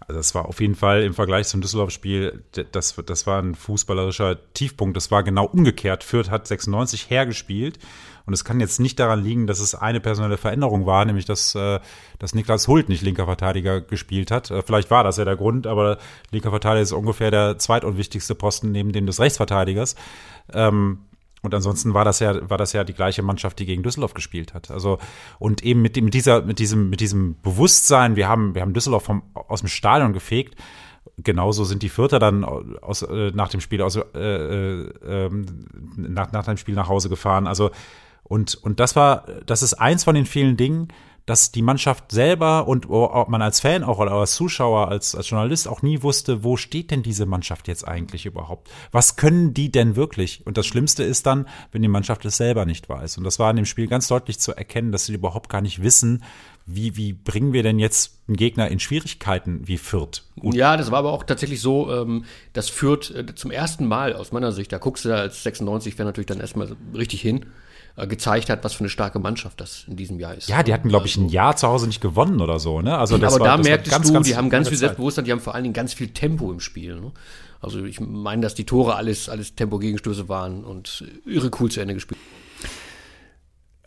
Also 0.00 0.18
das 0.18 0.34
war 0.34 0.46
auf 0.46 0.60
jeden 0.60 0.74
Fall 0.74 1.02
im 1.02 1.14
Vergleich 1.14 1.46
zum 1.46 1.60
Düsseldorf-Spiel, 1.60 2.44
das, 2.72 2.94
das 3.06 3.26
war 3.26 3.40
ein 3.40 3.54
fußballerischer 3.54 4.52
Tiefpunkt. 4.52 4.96
Das 4.96 5.10
war 5.10 5.22
genau 5.22 5.46
umgekehrt. 5.46 6.04
Fürth 6.04 6.30
hat 6.30 6.46
96 6.46 7.08
hergespielt. 7.08 7.78
Und 8.24 8.34
es 8.34 8.44
kann 8.44 8.60
jetzt 8.60 8.78
nicht 8.78 9.00
daran 9.00 9.22
liegen, 9.24 9.46
dass 9.46 9.58
es 9.58 9.74
eine 9.74 10.00
personelle 10.00 10.36
Veränderung 10.36 10.86
war, 10.86 11.04
nämlich 11.04 11.24
dass, 11.24 11.54
äh, 11.54 11.80
dass 12.18 12.34
Niklas 12.34 12.68
Hult 12.68 12.88
nicht 12.88 13.02
linker 13.02 13.24
Verteidiger 13.24 13.80
gespielt 13.80 14.30
hat. 14.30 14.50
Äh, 14.50 14.62
Vielleicht 14.62 14.90
war 14.90 15.02
das 15.02 15.16
ja 15.16 15.24
der 15.24 15.36
Grund, 15.36 15.66
aber 15.66 15.98
linker 16.30 16.50
Verteidiger 16.50 16.82
ist 16.82 16.92
ungefähr 16.92 17.30
der 17.30 17.58
zweitunwichtigste 17.58 18.34
Posten 18.34 18.70
neben 18.70 18.92
dem 18.92 19.06
des 19.06 19.18
Rechtsverteidigers. 19.18 19.96
Ähm, 20.52 20.98
und 21.42 21.54
ansonsten 21.54 21.92
war 21.92 22.04
das 22.04 22.20
ja, 22.20 22.48
war 22.48 22.56
das 22.56 22.72
ja 22.72 22.84
die 22.84 22.94
gleiche 22.94 23.22
Mannschaft, 23.22 23.58
die 23.58 23.66
gegen 23.66 23.82
Düsseldorf 23.82 24.14
gespielt 24.14 24.54
hat. 24.54 24.70
Also, 24.70 24.98
und 25.40 25.62
eben 25.62 25.82
mit, 25.82 26.00
mit 26.00 26.14
dieser, 26.14 26.42
mit 26.42 26.60
diesem, 26.60 26.88
mit 26.88 27.00
diesem 27.00 27.36
Bewusstsein, 27.42 28.14
wir 28.14 28.28
haben, 28.28 28.54
wir 28.54 28.62
haben 28.62 28.72
Düsseldorf 28.72 29.04
vom, 29.04 29.22
aus 29.34 29.60
dem 29.60 29.68
Stadion 29.68 30.12
gefegt. 30.12 30.54
Genauso 31.18 31.64
sind 31.64 31.82
die 31.82 31.88
Vierter 31.88 32.20
dann 32.20 32.44
aus, 32.44 33.02
äh, 33.02 33.32
nach 33.34 33.48
dem 33.48 33.60
Spiel 33.60 33.82
aus, 33.82 33.96
äh, 33.96 34.18
äh, 34.18 34.92
ähm, 35.04 35.46
nach, 35.96 36.30
nach 36.30 36.44
dem 36.44 36.56
Spiel 36.56 36.76
nach 36.76 36.88
Hause 36.88 37.08
gefahren. 37.08 37.48
Also, 37.48 37.70
und, 38.22 38.54
und 38.54 38.78
das 38.78 38.94
war, 38.94 39.26
das 39.44 39.62
ist 39.64 39.74
eins 39.74 40.04
von 40.04 40.14
den 40.14 40.26
vielen 40.26 40.56
Dingen, 40.56 40.88
dass 41.26 41.52
die 41.52 41.62
Mannschaft 41.62 42.10
selber 42.10 42.66
und 42.66 42.90
ob 42.90 43.28
man 43.28 43.42
als 43.42 43.60
Fan 43.60 43.84
auch 43.84 43.98
oder 43.98 44.12
als 44.12 44.34
Zuschauer, 44.34 44.88
als, 44.88 45.14
als 45.14 45.30
Journalist 45.30 45.68
auch 45.68 45.82
nie 45.82 46.02
wusste, 46.02 46.42
wo 46.42 46.56
steht 46.56 46.90
denn 46.90 47.02
diese 47.02 47.26
Mannschaft 47.26 47.68
jetzt 47.68 47.86
eigentlich 47.86 48.26
überhaupt? 48.26 48.70
Was 48.90 49.16
können 49.16 49.54
die 49.54 49.70
denn 49.70 49.94
wirklich? 49.94 50.44
Und 50.46 50.56
das 50.56 50.66
Schlimmste 50.66 51.04
ist 51.04 51.26
dann, 51.26 51.48
wenn 51.70 51.82
die 51.82 51.88
Mannschaft 51.88 52.24
es 52.24 52.36
selber 52.36 52.66
nicht 52.66 52.88
weiß. 52.88 53.18
Und 53.18 53.24
das 53.24 53.38
war 53.38 53.50
in 53.50 53.56
dem 53.56 53.66
Spiel 53.66 53.86
ganz 53.86 54.08
deutlich 54.08 54.40
zu 54.40 54.52
erkennen, 54.52 54.90
dass 54.90 55.06
sie 55.06 55.14
überhaupt 55.14 55.48
gar 55.48 55.60
nicht 55.60 55.82
wissen, 55.82 56.24
wie, 56.66 56.96
wie 56.96 57.12
bringen 57.12 57.52
wir 57.52 57.62
denn 57.62 57.78
jetzt 57.78 58.20
einen 58.28 58.36
Gegner 58.36 58.68
in 58.68 58.78
Schwierigkeiten 58.78 59.66
wie 59.66 59.78
Fürth? 59.78 60.22
Gut, 60.38 60.54
Ja, 60.54 60.76
das 60.76 60.90
war 60.90 61.00
aber 61.00 61.12
auch 61.12 61.24
tatsächlich 61.24 61.60
so, 61.60 61.92
ähm, 61.92 62.24
das 62.52 62.68
führt 62.68 63.10
äh, 63.10 63.34
zum 63.34 63.50
ersten 63.50 63.86
Mal 63.86 64.14
aus 64.14 64.32
meiner 64.32 64.52
Sicht, 64.52 64.72
da 64.72 64.78
guckst 64.78 65.04
du 65.04 65.08
da 65.08 65.16
als 65.16 65.44
96-Fan 65.44 66.06
natürlich 66.06 66.26
dann 66.26 66.40
erstmal 66.40 66.76
richtig 66.94 67.20
hin, 67.20 67.46
gezeigt 67.96 68.48
hat, 68.48 68.64
was 68.64 68.72
für 68.72 68.80
eine 68.80 68.88
starke 68.88 69.18
Mannschaft 69.18 69.60
das 69.60 69.84
in 69.86 69.96
diesem 69.96 70.18
Jahr 70.18 70.34
ist. 70.34 70.48
ja, 70.48 70.62
die 70.62 70.72
hatten, 70.72 70.88
glaube 70.88 71.06
ich, 71.06 71.16
ein 71.16 71.28
Jahr 71.28 71.56
zu 71.56 71.68
Hause 71.68 71.86
nicht 71.86 72.00
gewonnen 72.00 72.40
oder 72.40 72.58
so. 72.58 72.80
Ne? 72.80 72.96
Also 72.96 73.18
das 73.18 73.34
aber 73.34 73.44
war, 73.44 73.50
da 73.50 73.56
das 73.58 73.66
merktest 73.66 74.08
du, 74.08 74.20
die 74.20 74.36
haben 74.36 74.50
ganz 74.50 74.68
viel. 74.68 74.78
Selbstbewusstsein, 74.78 75.24
die 75.24 75.32
haben 75.32 75.40
vor 75.40 75.54
allen 75.54 75.64
Dingen 75.64 75.74
ganz 75.74 75.92
viel 75.92 76.08
Tempo 76.08 76.50
im 76.50 76.60
Spiel. 76.60 76.94
Ne? 76.94 77.12
Also 77.60 77.84
ich 77.84 78.00
meine, 78.00 78.42
dass 78.42 78.54
die 78.54 78.64
Tore 78.64 78.96
alles, 78.96 79.28
alles 79.28 79.54
Tempo-Gegenstöße 79.54 80.28
waren 80.28 80.64
und 80.64 81.04
irre 81.26 81.50
cool 81.60 81.70
zu 81.70 81.80
Ende 81.80 81.94
gespielt. 81.94 82.20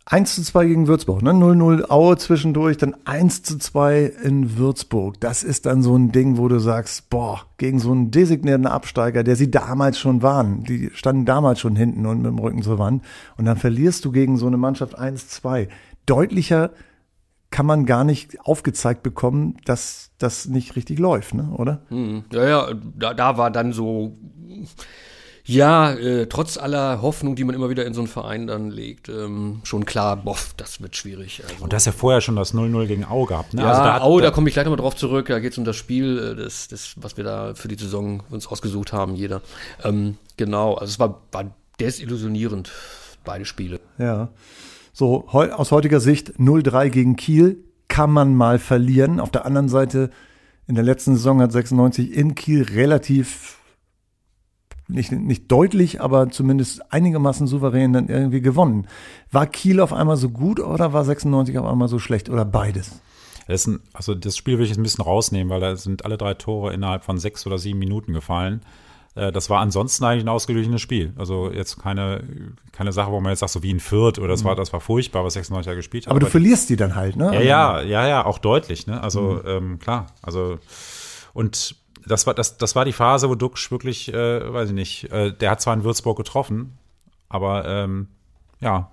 1 0.07 0.35
zu 0.35 0.43
2 0.43 0.67
gegen 0.67 0.87
Würzburg, 0.87 1.23
ne? 1.23 1.31
0-0 1.31 1.89
Aue 1.89 2.15
zwischendurch, 2.17 2.77
dann 2.77 2.95
1 3.05 3.41
zu 3.41 3.57
2 3.57 4.13
in 4.23 4.55
Würzburg. 4.55 5.19
Das 5.19 5.41
ist 5.41 5.65
dann 5.65 5.81
so 5.81 5.97
ein 5.97 6.11
Ding, 6.11 6.37
wo 6.37 6.47
du 6.47 6.59
sagst, 6.59 7.09
boah, 7.09 7.41
gegen 7.57 7.79
so 7.79 7.91
einen 7.91 8.11
designierten 8.11 8.67
Absteiger, 8.67 9.23
der 9.23 9.35
sie 9.35 9.49
damals 9.49 9.97
schon 9.97 10.21
waren. 10.21 10.63
Die 10.63 10.91
standen 10.93 11.25
damals 11.25 11.59
schon 11.59 11.75
hinten 11.75 12.05
und 12.05 12.17
mit 12.17 12.27
dem 12.27 12.37
Rücken 12.37 12.61
zur 12.61 12.77
Wand. 12.77 13.03
Und 13.37 13.45
dann 13.45 13.57
verlierst 13.57 14.05
du 14.05 14.11
gegen 14.11 14.37
so 14.37 14.45
eine 14.45 14.57
Mannschaft 14.57 14.99
1-2. 14.99 15.69
Deutlicher 16.05 16.69
kann 17.49 17.65
man 17.65 17.87
gar 17.87 18.03
nicht 18.03 18.39
aufgezeigt 18.41 19.01
bekommen, 19.01 19.57
dass 19.65 20.11
das 20.19 20.45
nicht 20.45 20.75
richtig 20.75 20.99
läuft, 20.99 21.33
ne? 21.33 21.49
oder? 21.57 21.81
Mhm. 21.89 22.25
Ja, 22.31 22.47
ja, 22.47 22.73
da, 22.95 23.15
da 23.15 23.37
war 23.37 23.49
dann 23.49 23.73
so, 23.73 24.15
ja, 25.47 25.91
äh, 25.93 26.25
trotz 26.25 26.58
aller 26.58 27.03
Hoffnung, 27.03 27.36
die 27.36 27.43
man 27.43 27.53
immer 27.53 27.69
wieder 27.69 27.86
in 27.86 27.93
so 27.93 28.01
einen 28.01 28.08
Verein 28.08 28.47
dann 28.47 28.71
legt, 28.71 29.10
ähm, 29.10 29.62
schon 29.63 29.86
klar, 29.86 30.17
boff, 30.17 30.55
das 30.58 30.81
wird 30.81 30.95
schwierig. 30.95 31.43
Also. 31.47 31.63
Und 31.63 31.71
du 31.71 31.75
hast 31.75 31.86
ja 31.86 31.91
vorher 31.91 32.19
schon 32.21 32.36
das 32.36 32.55
0-0 32.55 32.88
gegen 32.88 33.05
Aue 33.05 33.27
gehabt. 33.27 33.53
Ne? 33.53 33.62
Ja, 33.62 33.69
also 33.69 33.84
da 33.84 33.93
hat, 33.93 34.01
Aue, 34.01 34.23
da 34.23 34.31
komme 34.31 34.49
ich 34.49 34.55
gleich 34.55 34.65
nochmal 34.65 34.79
drauf 34.79 34.95
zurück. 34.95 35.27
Da 35.27 35.39
geht 35.39 35.51
es 35.51 35.58
um 35.60 35.63
das 35.63 35.75
Spiel, 35.75 36.17
äh, 36.17 36.36
das, 36.36 36.67
das, 36.67 36.95
was 36.97 37.15
wir 37.17 37.23
da 37.23 37.53
für 37.53 37.67
die 37.67 37.75
Saison 37.75 38.23
uns 38.31 38.47
ausgesucht 38.47 38.91
haben, 38.91 39.15
jeder. 39.15 39.41
Ähm, 39.84 40.17
genau, 40.36 40.73
also 40.73 40.89
es 40.91 40.99
war, 40.99 41.21
war 41.31 41.45
desillusionierend, 41.79 42.71
beide 43.23 43.45
Spiele. 43.45 43.79
Ja. 43.99 44.29
So, 44.93 45.27
heu, 45.31 45.51
aus 45.51 45.71
heutiger 45.71 45.99
Sicht 45.99 46.39
0-3 46.39 46.89
gegen 46.89 47.15
Kiel 47.17 47.63
kann 47.88 48.10
man 48.10 48.34
mal 48.34 48.58
verlieren. 48.58 49.19
Auf 49.19 49.29
der 49.29 49.45
anderen 49.45 49.69
Seite, 49.69 50.10
in 50.67 50.73
der 50.73 50.84
letzten 50.84 51.15
Saison 51.15 51.39
hat 51.41 51.51
96 51.51 52.12
in 52.12 52.34
Kiel 52.34 52.63
relativ 52.63 53.58
nicht, 54.87 55.11
nicht 55.11 55.51
deutlich, 55.51 56.01
aber 56.01 56.29
zumindest 56.29 56.91
einigermaßen 56.93 57.47
souverän 57.47 57.93
dann 57.93 58.07
irgendwie 58.07 58.41
gewonnen. 58.41 58.87
War 59.31 59.47
Kiel 59.47 59.79
auf 59.79 59.93
einmal 59.93 60.17
so 60.17 60.29
gut 60.29 60.59
oder 60.59 60.93
war 60.93 61.03
96 61.03 61.57
auf 61.57 61.65
einmal 61.65 61.87
so 61.87 61.99
schlecht 61.99 62.29
oder 62.29 62.45
beides? 62.45 63.01
Das 63.47 63.67
ein, 63.67 63.79
also 63.93 64.15
das 64.15 64.35
Spiel 64.37 64.57
will 64.57 64.63
ich 64.63 64.71
jetzt 64.71 64.79
ein 64.79 64.83
bisschen 64.83 65.03
rausnehmen, 65.03 65.49
weil 65.51 65.59
da 65.61 65.75
sind 65.75 66.05
alle 66.05 66.17
drei 66.17 66.33
Tore 66.33 66.73
innerhalb 66.73 67.03
von 67.03 67.17
sechs 67.19 67.45
oder 67.45 67.57
sieben 67.57 67.79
Minuten 67.79 68.13
gefallen. 68.13 68.61
Äh, 69.15 69.31
Das 69.31 69.49
war 69.49 69.59
ansonsten 69.59 70.03
eigentlich 70.03 70.23
ein 70.23 70.29
ausgeglichenes 70.29 70.81
Spiel. 70.81 71.13
Also 71.15 71.51
jetzt 71.51 71.79
keine, 71.79 72.23
keine 72.71 72.91
Sache, 72.91 73.11
wo 73.11 73.19
man 73.21 73.31
jetzt 73.31 73.39
sagt, 73.39 73.51
so 73.51 73.61
wie 73.63 73.71
ein 73.73 73.79
Fürth 73.79 74.17
oder 74.19 74.29
das 74.29 74.43
war, 74.43 74.55
das 74.55 74.73
war 74.73 74.81
furchtbar, 74.81 75.23
was 75.23 75.33
96 75.33 75.69
er 75.69 75.75
gespielt 75.75 76.05
hat. 76.05 76.11
Aber 76.11 76.19
du 76.19 76.25
verlierst 76.25 76.69
die 76.69 76.75
dann 76.75 76.95
halt, 76.95 77.15
ne? 77.15 77.33
Ja, 77.35 77.41
ja, 77.41 77.81
ja, 77.81 78.07
ja, 78.07 78.25
auch 78.25 78.39
deutlich, 78.39 78.87
ne? 78.87 79.01
Also 79.01 79.43
ähm, 79.45 79.77
klar, 79.79 80.07
also 80.23 80.57
und 81.33 81.75
das 82.07 82.27
war 82.27 82.33
das, 82.33 82.57
das 82.57 82.75
war 82.75 82.85
die 82.85 82.93
Phase, 82.93 83.29
wo 83.29 83.35
Duxch 83.35 83.71
wirklich, 83.71 84.13
äh, 84.13 84.53
weiß 84.53 84.69
ich 84.69 84.75
nicht, 84.75 85.11
äh, 85.11 85.31
der 85.31 85.51
hat 85.51 85.61
zwar 85.61 85.73
in 85.73 85.83
Würzburg 85.83 86.17
getroffen, 86.17 86.77
aber 87.29 87.65
ähm, 87.65 88.07
ja, 88.59 88.91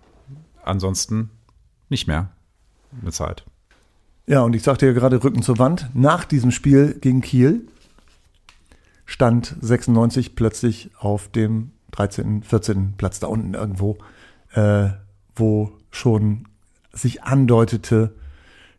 ansonsten 0.65 1.31
nicht 1.89 2.07
mehr 2.07 2.31
eine 3.01 3.13
Zeit. 3.13 3.45
Ja, 4.27 4.43
und 4.43 4.55
ich 4.55 4.63
sagte 4.63 4.87
ja 4.87 4.93
gerade 4.93 5.23
Rücken 5.23 5.43
zur 5.43 5.59
Wand. 5.59 5.91
Nach 5.95 6.25
diesem 6.25 6.51
Spiel 6.51 6.95
gegen 7.01 7.21
Kiel 7.21 7.67
stand 9.05 9.57
96 9.61 10.37
plötzlich 10.37 10.91
auf 10.99 11.29
dem 11.29 11.73
13., 11.91 12.43
14. 12.43 12.95
Platz 12.97 13.21
da 13.21 13.27
unten 13.27 13.55
irgendwo, 13.55 13.99
äh, 14.53 14.91
wo 15.35 15.73
schon 15.91 16.49
sich 16.93 17.23
andeutete, 17.23 18.15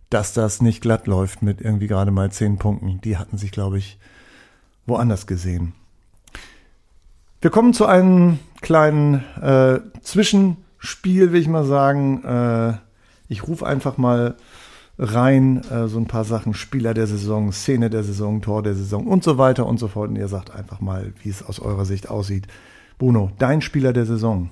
dass 0.10 0.34
das 0.34 0.62
nicht 0.62 0.82
glatt 0.82 1.08
läuft 1.08 1.42
mit 1.42 1.62
irgendwie 1.62 1.88
gerade 1.88 2.12
mal 2.12 2.32
10 2.32 2.58
Punkten. 2.58 3.02
Die 3.02 3.18
hatten 3.18 3.38
sich, 3.38 3.52
glaube 3.52 3.78
ich, 3.78 4.00
woanders 4.86 5.28
gesehen. 5.28 5.74
Wir 7.42 7.50
kommen 7.50 7.74
zu 7.74 7.86
einem 7.86 8.40
kleinen 8.62 9.24
äh, 9.42 9.80
Zwischenspiel, 10.02 11.32
will 11.32 11.42
ich 11.42 11.48
mal 11.48 11.66
sagen. 11.66 12.24
Äh, 12.24 12.74
ich 13.28 13.48
rufe 13.48 13.66
einfach 13.66 13.98
mal 13.98 14.36
rein, 14.98 15.62
äh, 15.70 15.88
so 15.88 15.98
ein 16.00 16.08
paar 16.08 16.24
Sachen, 16.24 16.54
Spieler 16.54 16.94
der 16.94 17.08
Saison, 17.08 17.52
Szene 17.52 17.90
der 17.90 18.04
Saison, 18.04 18.42
Tor 18.42 18.64
der 18.64 18.76
Saison 18.76 19.08
und 19.08 19.24
so 19.24 19.38
weiter 19.38 19.66
und 19.66 19.80
so 19.80 19.88
fort. 19.88 20.10
Und 20.10 20.16
ihr 20.16 20.28
sagt 20.28 20.52
einfach 20.52 20.80
mal, 20.80 21.14
wie 21.22 21.30
es 21.30 21.44
aus 21.44 21.60
eurer 21.60 21.86
Sicht 21.86 22.10
aussieht. 22.10 22.48
Bruno, 22.98 23.32
dein 23.40 23.62
Spieler 23.62 23.92
der 23.92 24.06
Saison. 24.06 24.50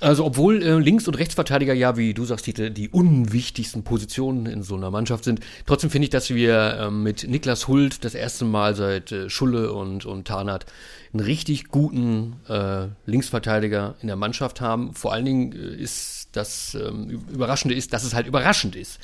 Also 0.00 0.24
obwohl 0.24 0.62
äh, 0.62 0.78
Links- 0.78 1.06
und 1.06 1.18
Rechtsverteidiger 1.18 1.74
ja, 1.74 1.96
wie 1.98 2.14
du 2.14 2.24
sagst, 2.24 2.46
Tite, 2.46 2.70
die 2.70 2.88
unwichtigsten 2.88 3.84
Positionen 3.84 4.46
in 4.46 4.62
so 4.62 4.74
einer 4.74 4.90
Mannschaft 4.90 5.24
sind, 5.24 5.40
trotzdem 5.66 5.90
finde 5.90 6.04
ich, 6.04 6.10
dass 6.10 6.30
wir 6.30 6.78
äh, 6.78 6.90
mit 6.90 7.28
Niklas 7.28 7.68
Hult 7.68 8.02
das 8.04 8.14
erste 8.14 8.46
Mal 8.46 8.74
seit 8.74 9.12
äh, 9.12 9.28
Schulle 9.28 9.72
und, 9.72 10.06
und 10.06 10.26
Tarnath 10.26 10.64
einen 11.12 11.20
richtig 11.20 11.68
guten 11.68 12.36
äh, 12.48 12.86
Linksverteidiger 13.04 13.96
in 14.00 14.06
der 14.06 14.16
Mannschaft 14.16 14.62
haben. 14.62 14.94
Vor 14.94 15.12
allen 15.12 15.26
Dingen 15.26 15.52
äh, 15.52 15.76
ist 15.76 16.28
das 16.32 16.74
ähm, 16.74 17.22
Überraschende 17.30 17.74
ist, 17.74 17.92
dass 17.92 18.04
es 18.04 18.14
halt 18.14 18.26
überraschend 18.26 18.76
ist. 18.76 19.00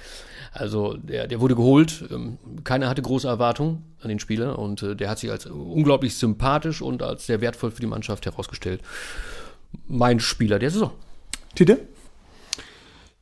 Also 0.52 0.96
der, 0.96 1.26
der 1.26 1.40
wurde 1.40 1.56
geholt, 1.56 2.04
ähm, 2.10 2.38
keiner 2.64 2.88
hatte 2.88 3.02
große 3.02 3.28
Erwartungen 3.28 3.84
an 4.00 4.08
den 4.08 4.18
Spieler 4.18 4.58
und 4.58 4.82
äh, 4.82 4.96
der 4.96 5.10
hat 5.10 5.18
sich 5.18 5.30
als 5.30 5.44
unglaublich 5.44 6.16
sympathisch 6.16 6.80
und 6.80 7.02
als 7.02 7.26
sehr 7.26 7.42
wertvoll 7.42 7.70
für 7.70 7.80
die 7.80 7.86
Mannschaft 7.86 8.24
herausgestellt 8.24 8.80
mein 9.88 10.20
Spieler 10.20 10.58
der 10.58 10.70
Saison. 10.70 10.92
Tite? 11.54 11.88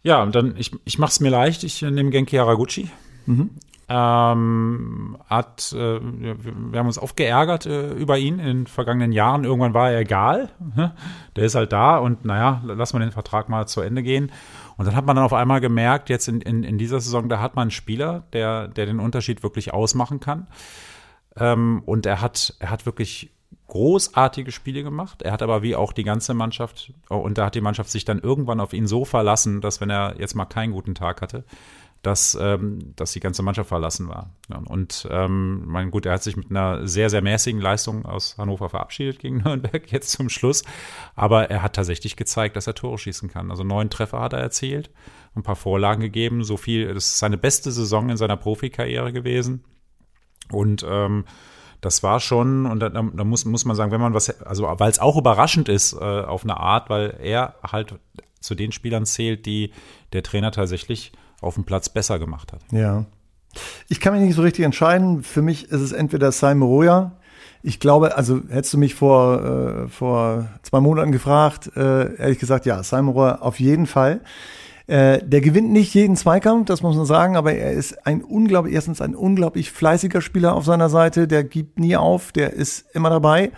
Ja, 0.03 0.23
und 0.23 0.35
dann, 0.35 0.55
ich, 0.57 0.71
ich 0.85 0.99
mache 0.99 1.11
es 1.11 1.21
mir 1.21 1.31
leicht, 1.31 1.65
ich 1.65 1.81
nehme 1.83 2.11
Genki 2.11 2.37
Haraguchi. 2.37 2.91
Mhm. 3.27 3.51
Ähm, 3.87 5.19
hat, 5.27 5.73
äh, 5.73 6.01
wir 6.01 6.79
haben 6.79 6.87
uns 6.87 6.99
oft 6.99 7.17
geärgert 7.17 7.67
äh, 7.67 7.93
über 7.93 8.17
ihn 8.17 8.39
in 8.39 8.47
den 8.47 8.67
vergangenen 8.67 9.13
Jahren. 9.13 9.45
Irgendwann 9.45 9.75
war 9.75 9.91
er 9.91 10.01
egal. 10.01 10.51
Der 11.37 11.45
ist 11.45 11.55
halt 11.55 11.73
da 11.73 11.99
und 11.99 12.25
naja, 12.25 12.63
lass 12.65 12.95
mal 12.95 13.01
den 13.01 13.13
Vertrag 13.13 13.51
mal 13.51 13.67
zu 13.67 13.83
Ende 13.83 14.03
gehen. 14.03 14.33
Und 14.77 14.87
dann 14.87 14.97
hat 14.97 15.05
man 15.05 15.17
dann 15.17 15.25
auf 15.25 15.35
einmal 15.35 15.61
gemerkt, 15.61 16.09
jetzt 16.09 16.29
in, 16.29 16.41
in, 16.41 16.65
in 16.65 16.79
dieser 16.79 17.01
Saison, 17.01 17.29
da 17.29 17.41
hat 17.41 17.57
man 17.57 17.63
einen 17.63 17.71
Spieler, 17.71 18.25
der, 18.33 18.69
der 18.69 18.87
den 18.87 19.01
Unterschied 19.01 19.43
wirklich 19.43 19.75
ausmachen 19.75 20.19
kann. 20.19 20.47
Ähm, 21.37 21.83
und 21.85 22.07
er 22.07 22.21
hat, 22.21 22.55
er 22.61 22.71
hat 22.71 22.87
wirklich 22.87 23.34
großartige 23.67 24.53
Spiele 24.53 24.83
gemacht. 24.83 25.23
Er 25.23 25.33
hat 25.33 25.43
aber 25.43 25.63
wie 25.63 25.77
auch 25.77 25.93
die 25.93 26.05
ganze 26.05 26.35
Mannschaft, 26.35 26.93
oh, 27.11 27.17
und 27.17 27.39
da 27.39 27.47
hat 27.47 27.55
die 27.55 27.61
Mannschaft 27.61 27.91
sich 27.91 28.05
dann 28.05 28.19
irgendwann 28.19 28.61
auf 28.61 28.73
ihn 28.73 28.87
so 28.87 29.05
verlassen, 29.05 29.61
dass 29.61 29.81
wenn 29.81 29.91
er 29.91 30.17
jetzt 30.19 30.35
mal 30.35 30.45
keinen 30.45 30.73
guten 30.73 30.95
Tag 30.95 31.23
hatte, 31.23 31.45
dass, 32.05 32.37
ähm, 32.41 32.93
dass 32.97 33.13
die 33.13 33.21
ganze 33.21 33.43
Mannschaft 33.43 33.69
verlassen 33.69 34.09
war. 34.09 34.31
Und 34.67 35.09
ähm, 35.11 35.63
mein 35.67 35.91
gut, 35.91 36.07
er 36.07 36.13
hat 36.13 36.23
sich 36.23 36.37
mit 36.37 36.51
einer 36.51 36.87
sehr, 36.87 37.09
sehr 37.09 37.23
mäßigen 37.23 37.61
Leistung 37.61 38.05
aus 38.05 38.37
Hannover 38.37 38.69
verabschiedet 38.69 39.19
gegen 39.19 39.39
Nürnberg 39.45 39.91
jetzt 39.91 40.11
zum 40.11 40.29
Schluss. 40.29 40.65
Aber 41.17 41.51
er 41.51 41.63
hat 41.63 41.75
tatsächlich 41.75 42.17
gezeigt, 42.17 42.57
dass 42.57 42.67
er 42.67 42.75
Tore 42.75 42.99
schießen 42.99 43.31
kann. 43.31 43.51
Also 43.51 43.65
neun 43.65 43.91
Treffer 43.91 44.21
hat 44.21 44.35
er 44.35 44.41
erzielt, 44.41 44.91
ein 45.35 45.43
paar 45.43 45.57
Vorlagen 45.57 46.03
gegeben, 46.03 46.45
so 46.45 46.57
viel. 46.57 46.93
Das 46.93 47.07
ist 47.07 47.19
seine 47.19 47.39
beste 47.39 47.73
Saison 47.73 48.11
in 48.11 48.17
seiner 48.17 48.37
Profikarriere 48.37 49.13
gewesen. 49.13 49.65
Und 50.51 50.85
ähm, 50.87 51.25
das 51.85 52.03
war 52.03 52.21
schon, 52.21 52.67
und 52.67 52.81
da, 52.81 52.89
da, 52.89 53.03
muss, 53.03 53.45
muss 53.45 53.65
man 53.65 53.77
sagen, 53.77 53.93
wenn 53.93 54.01
man 54.01 54.15
was, 54.15 54.41
also 54.41 54.65
weil 54.79 54.91
es 54.91 54.99
auch 54.99 55.17
überraschend 55.17 55.69
ist 55.69 55.93
äh, 55.93 55.97
auf 55.99 56.45
eine 56.45 56.57
Art, 56.57 56.89
weil 56.89 57.19
er 57.21 57.55
halt 57.63 57.95
zu 58.41 58.55
den 58.55 58.73
Spielern 58.73 59.07
zählt, 59.07 59.47
die 59.47 59.73
der 60.13 60.23
Trainer 60.23 60.51
tatsächlich 60.51 61.13
auf 61.41 61.55
dem 61.55 61.65
Platz 61.65 61.89
besser 61.89 62.19
gemacht 62.19 62.53
hat. 62.53 62.61
Ja. 62.71 63.05
Ich 63.89 64.01
kann 64.01 64.15
mich 64.15 64.23
nicht 64.23 64.35
so 64.35 64.43
richtig 64.43 64.65
entscheiden. 64.65 65.23
Für 65.23 65.43
mich 65.43 65.71
ist 65.71 65.81
es 65.81 65.93
entweder 65.93 66.33
Simon 66.33 66.69
Roya. 66.69 67.13
Ich 67.63 67.81
glaube, 67.81 68.17
also 68.17 68.41
hättest 68.49 68.75
du 68.75 68.79
mich 68.79 68.95
vor, 68.95 69.43
äh, 69.43 69.89
vor 69.89 70.49
zwei 70.63 70.81
Monaten 70.81 71.13
gefragt, 71.13 71.71
äh, 71.77 72.17
ehrlich 72.17 72.39
gesagt, 72.39 72.67
ja, 72.67 72.83
Simon 72.83 73.15
Roya 73.15 73.37
auf 73.37 73.61
jeden 73.61 73.87
Fall. 73.87 74.21
Äh, 74.87 75.21
der 75.25 75.41
gewinnt 75.41 75.71
nicht 75.71 75.95
jeden 75.95 76.15
Zweikampf, 76.15 76.67
das 76.67 76.83
muss 76.83 76.97
man 76.97 77.07
sagen, 77.07 77.37
aber 77.37 77.55
er 77.55 77.73
ist 77.73 78.07
ein 78.07 78.23
unglaublich, 78.23 78.75
erstens 78.75 79.01
ein 79.01 79.15
unglaublich 79.15 79.71
fleißiger 79.73 80.21
Spieler 80.21 80.55
auf 80.55 80.67
seiner 80.67 80.91
Seite, 80.91 81.27
der 81.27 81.43
gibt 81.43 81.79
nie 81.79 81.97
auf, 81.97 82.33
der 82.33 82.53
ist 82.53 82.85
immer 82.95 83.09
dabei. 83.09 83.51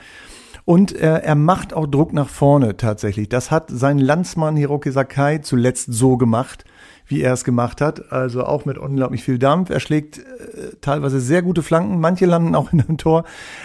Und 0.65 0.95
äh, 0.97 1.19
er 1.19 1.35
macht 1.37 1.75
auch 1.75 1.87
Druck 1.87 2.13
nach 2.13 2.29
vorne 2.29 2.77
tatsächlich. 2.77 3.29
Das 3.29 3.51
hat 3.51 3.71
sein 3.71 3.99
Landsmann 3.99 4.57
Hiroki 4.57 4.91
Sakai 4.91 5.39
zuletzt 5.39 5.93
so 5.93 6.17
gemacht, 6.17 6.65
wie 7.07 7.23
er 7.23 7.33
es 7.33 7.45
gemacht 7.45 7.81
hat. 7.81 8.13
Also 8.13 8.45
auch 8.45 8.65
mit 8.65 8.79
unglaublich 8.79 9.23
viel 9.23 9.39
Dampf. 9.39 9.71
Er 9.71 9.81
schlägt 9.81 10.19
äh, 10.19 10.77
teilweise 10.81 11.21
sehr 11.21 11.43
gute 11.43 11.63
Flanken. 11.63 12.01
Manche 12.01 12.27
landen 12.27 12.55
auch 12.55 12.73
in 12.73 12.81
einem 12.81 12.99
Tor. 12.99 13.25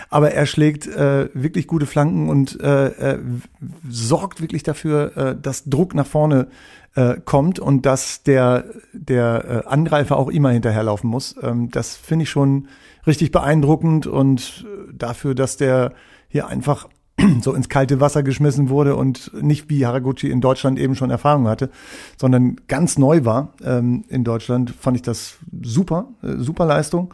Aber 0.10 0.32
er 0.32 0.46
schlägt 0.46 0.88
äh, 0.88 1.30
wirklich 1.34 1.68
gute 1.68 1.86
Flanken 1.86 2.30
und 2.30 2.60
äh, 2.62 3.18
sorgt 3.90 4.42
wirklich 4.42 4.64
dafür, 4.64 5.18
äh, 5.18 5.36
dass 5.40 5.66
Druck 5.66 5.96
nach 5.96 6.08
vorne 6.08 6.48
äh, 6.96 7.16
kommt 7.24 7.60
und 7.60 7.86
dass 7.86 8.24
der, 8.24 8.66
der 8.94 9.64
äh, 9.66 9.68
Angreifer 9.68 10.18
auch 10.18 10.30
immer 10.30 10.52
hinterherlaufen 10.52 11.10
muss. 11.10 11.36
Ähm, 11.42 11.72
das 11.72 11.96
finde 11.96 12.24
ich 12.24 12.30
schon 12.30 12.68
richtig 13.08 13.32
beeindruckend 13.32 14.08
und 14.08 14.66
dafür, 14.94 15.34
dass 15.34 15.58
der 15.58 15.94
hier 16.28 16.48
einfach 16.48 16.88
so 17.42 17.54
ins 17.54 17.70
kalte 17.70 18.00
Wasser 18.00 18.24
geschmissen 18.24 18.70
wurde 18.70 18.96
und 18.96 19.32
nicht 19.42 19.70
wie 19.70 19.86
Haraguchi 19.86 20.30
in 20.30 20.42
Deutschland 20.42 20.80
eben 20.80 20.96
schon 20.96 21.10
Erfahrung 21.10 21.48
hatte, 21.48 21.70
sondern 22.18 22.58
ganz 22.68 22.98
neu 22.98 23.26
war 23.26 23.54
ähm, 23.64 24.06
in 24.10 24.24
Deutschland, 24.24 24.72
fand 24.72 24.98
ich 24.98 25.04
das 25.04 25.38
super, 25.62 26.08
äh, 26.24 26.38
super 26.38 26.66
Leistung. 26.66 27.14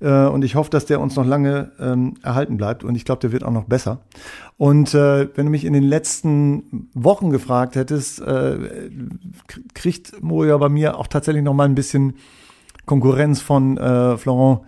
Äh, 0.00 0.26
und 0.26 0.44
ich 0.44 0.54
hoffe, 0.54 0.70
dass 0.70 0.86
der 0.86 1.00
uns 1.00 1.16
noch 1.16 1.26
lange 1.26 1.72
ähm, 1.78 2.14
erhalten 2.22 2.56
bleibt. 2.56 2.84
Und 2.84 2.94
ich 2.94 3.04
glaube, 3.04 3.20
der 3.20 3.32
wird 3.32 3.44
auch 3.44 3.52
noch 3.52 3.64
besser. 3.64 4.00
Und 4.56 4.94
äh, 4.94 5.28
wenn 5.36 5.46
du 5.46 5.50
mich 5.50 5.64
in 5.64 5.72
den 5.72 5.84
letzten 5.84 6.90
Wochen 6.94 7.30
gefragt 7.30 7.76
hättest, 7.76 8.20
äh, 8.20 8.90
kriegt 9.74 10.22
Moja 10.22 10.56
bei 10.58 10.68
mir 10.68 10.98
auch 10.98 11.06
tatsächlich 11.06 11.44
noch 11.44 11.54
mal 11.54 11.64
ein 11.64 11.74
bisschen 11.74 12.14
Konkurrenz 12.86 13.40
von 13.40 13.78
äh, 13.78 14.16
Florent 14.16 14.60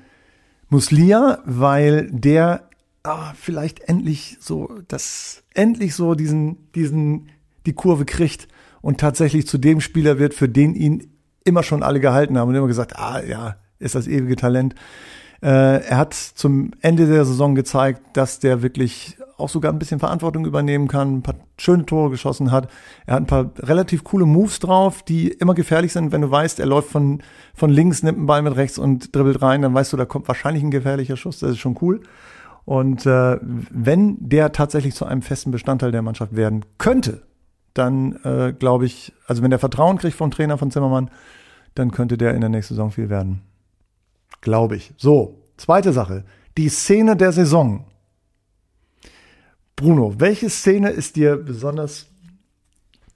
Muslia, 0.69 1.39
weil 1.45 2.11
der 2.11 2.66
ah, 3.07 3.35
vielleicht 3.38 3.81
endlich 3.81 4.37
so 4.40 4.81
das 4.88 5.45
endlich 5.55 5.95
so 5.95 6.14
diesen 6.14 6.71
diesen 6.73 7.31
die 7.64 7.73
Kurve 7.73 8.05
kriegt 8.05 8.49
und 8.81 9.01
tatsächlich 9.01 9.47
zu 9.47 9.59
dem 9.59 9.81
Spieler 9.81 10.19
wird, 10.19 10.35
für 10.35 10.49
den 10.49 10.75
ihn 10.75 11.11
immer 11.45 11.62
schon 11.62 11.83
alle 11.83 12.01
gehalten 12.01 12.38
haben 12.38 12.49
und 12.49 12.55
immer 12.55 12.66
gesagt, 12.66 12.97
ah 12.97 13.23
ja, 13.23 13.57
ist 13.79 13.95
das 13.95 14.07
ewige 14.07 14.37
Talent. 14.37 14.75
Äh, 15.42 15.85
er 15.87 15.97
hat 15.97 16.14
zum 16.14 16.71
Ende 16.81 17.07
der 17.07 17.25
Saison 17.25 17.55
gezeigt, 17.55 18.01
dass 18.14 18.38
der 18.38 18.62
wirklich 18.62 19.16
auch 19.38 19.49
sogar 19.49 19.73
ein 19.73 19.79
bisschen 19.79 19.99
Verantwortung 19.99 20.47
übernehmen 20.47 20.88
kann, 20.88 21.16
ein 21.16 21.23
paar 21.23 21.35
schöne 21.59 21.85
Tore 21.85 22.11
geschossen 22.11 22.51
hat. 22.51 22.71
Er 23.05 23.14
hat 23.14 23.23
ein 23.23 23.27
paar 23.27 23.51
relativ 23.59 24.03
coole 24.03 24.25
Moves 24.25 24.61
drauf, 24.61 25.03
die 25.03 25.29
immer 25.29 25.55
gefährlich 25.55 25.92
sind, 25.92 26.11
wenn 26.11 26.23
du 26.23 26.31
weißt, 26.31 26.59
er 26.59 26.66
läuft 26.66 26.88
von, 26.88 27.23
von 27.55 27.71
links, 27.71 28.03
nimmt 28.03 28.16
einen 28.16 28.27
Ball 28.27 28.42
mit 28.42 28.57
rechts 28.57 28.79
und 28.79 29.14
dribbelt 29.14 29.42
rein, 29.42 29.62
dann 29.62 29.75
weißt 29.75 29.92
du, 29.92 29.97
da 29.99 30.07
kommt 30.07 30.27
wahrscheinlich 30.27 30.62
ein 30.62 30.71
gefährlicher 30.71 31.16
Schuss, 31.16 31.40
das 31.40 31.51
ist 31.51 31.59
schon 31.59 31.77
cool. 31.83 32.01
Und 32.67 33.07
äh, 33.07 33.39
wenn 33.41 34.17
der 34.19 34.51
tatsächlich 34.51 34.95
zu 34.95 35.07
einem 35.07 35.23
festen 35.23 35.53
Bestandteil 35.53 35.93
der 35.93 36.03
Mannschaft 36.03 36.35
werden 36.35 36.65
könnte, 36.79 37.23
dann 37.75 38.17
äh, 38.25 38.53
glaube 38.53 38.87
ich, 38.87 39.13
also 39.27 39.43
wenn 39.43 39.51
der 39.51 39.61
Vertrauen 39.61 39.99
kriegt 39.99 40.17
vom 40.17 40.33
Trainer 40.33 40.59
von 40.59 40.73
Zimmermann, 40.73 41.11
dann 41.77 41.93
könnte 41.93 42.19
der 42.19 42.35
in 42.35 42.41
der 42.41 42.51
nächsten 42.51 42.75
Saison 42.75 42.91
viel 42.91 43.09
werden. 43.09 43.43
Glaube 44.41 44.77
ich. 44.77 44.93
So, 44.97 45.45
zweite 45.57 45.93
Sache. 45.93 46.25
Die 46.59 46.69
Szene 46.69 47.17
der 47.17 47.31
Saison. 47.31 47.85
Bruno, 49.77 50.15
welche 50.19 50.51
Szene 50.51 50.91
ist 50.91 51.15
dir 51.15 51.37
besonders 51.37 52.07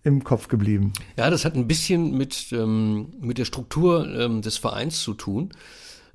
im 0.05 0.23
Kopf 0.23 0.47
geblieben? 0.47 0.93
Ja, 1.17 1.29
das 1.29 1.45
hat 1.45 1.57
ein 1.57 1.67
bisschen 1.67 2.17
mit, 2.17 2.53
ähm, 2.53 3.09
mit 3.21 3.39
der 3.39 3.47
Struktur 3.47 4.07
ähm, 4.15 4.43
des 4.43 4.59
Vereins 4.59 5.03
zu 5.03 5.15
tun. 5.15 5.51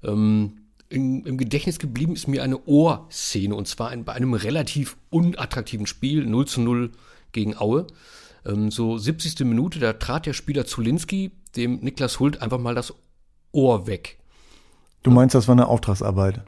Ähm, 0.03 0.64
in, 0.95 1.25
Im 1.25 1.37
Gedächtnis 1.37 1.79
geblieben 1.79 2.13
ist 2.13 2.27
mir 2.27 2.43
eine 2.43 2.65
Ohrszene 2.65 3.55
und 3.55 3.67
zwar 3.67 3.89
ein, 3.89 4.05
bei 4.05 4.13
einem 4.13 4.33
relativ 4.33 4.97
unattraktiven 5.09 5.87
Spiel, 5.87 6.25
0 6.25 6.47
zu 6.47 6.61
0 6.61 6.91
gegen 7.31 7.57
Aue. 7.57 7.87
Ähm, 8.45 8.71
so 8.71 8.97
70. 8.97 9.41
Minute, 9.41 9.79
da 9.79 9.93
trat 9.93 10.25
der 10.25 10.33
Spieler 10.33 10.65
Zulinski 10.65 11.31
dem 11.55 11.79
Niklas 11.79 12.19
Hult 12.19 12.41
einfach 12.41 12.59
mal 12.59 12.75
das 12.75 12.93
Ohr 13.51 13.87
weg. 13.87 14.17
Du 15.03 15.11
meinst, 15.11 15.35
das 15.35 15.47
war 15.47 15.53
eine 15.53 15.67
Auftragsarbeit? 15.67 16.41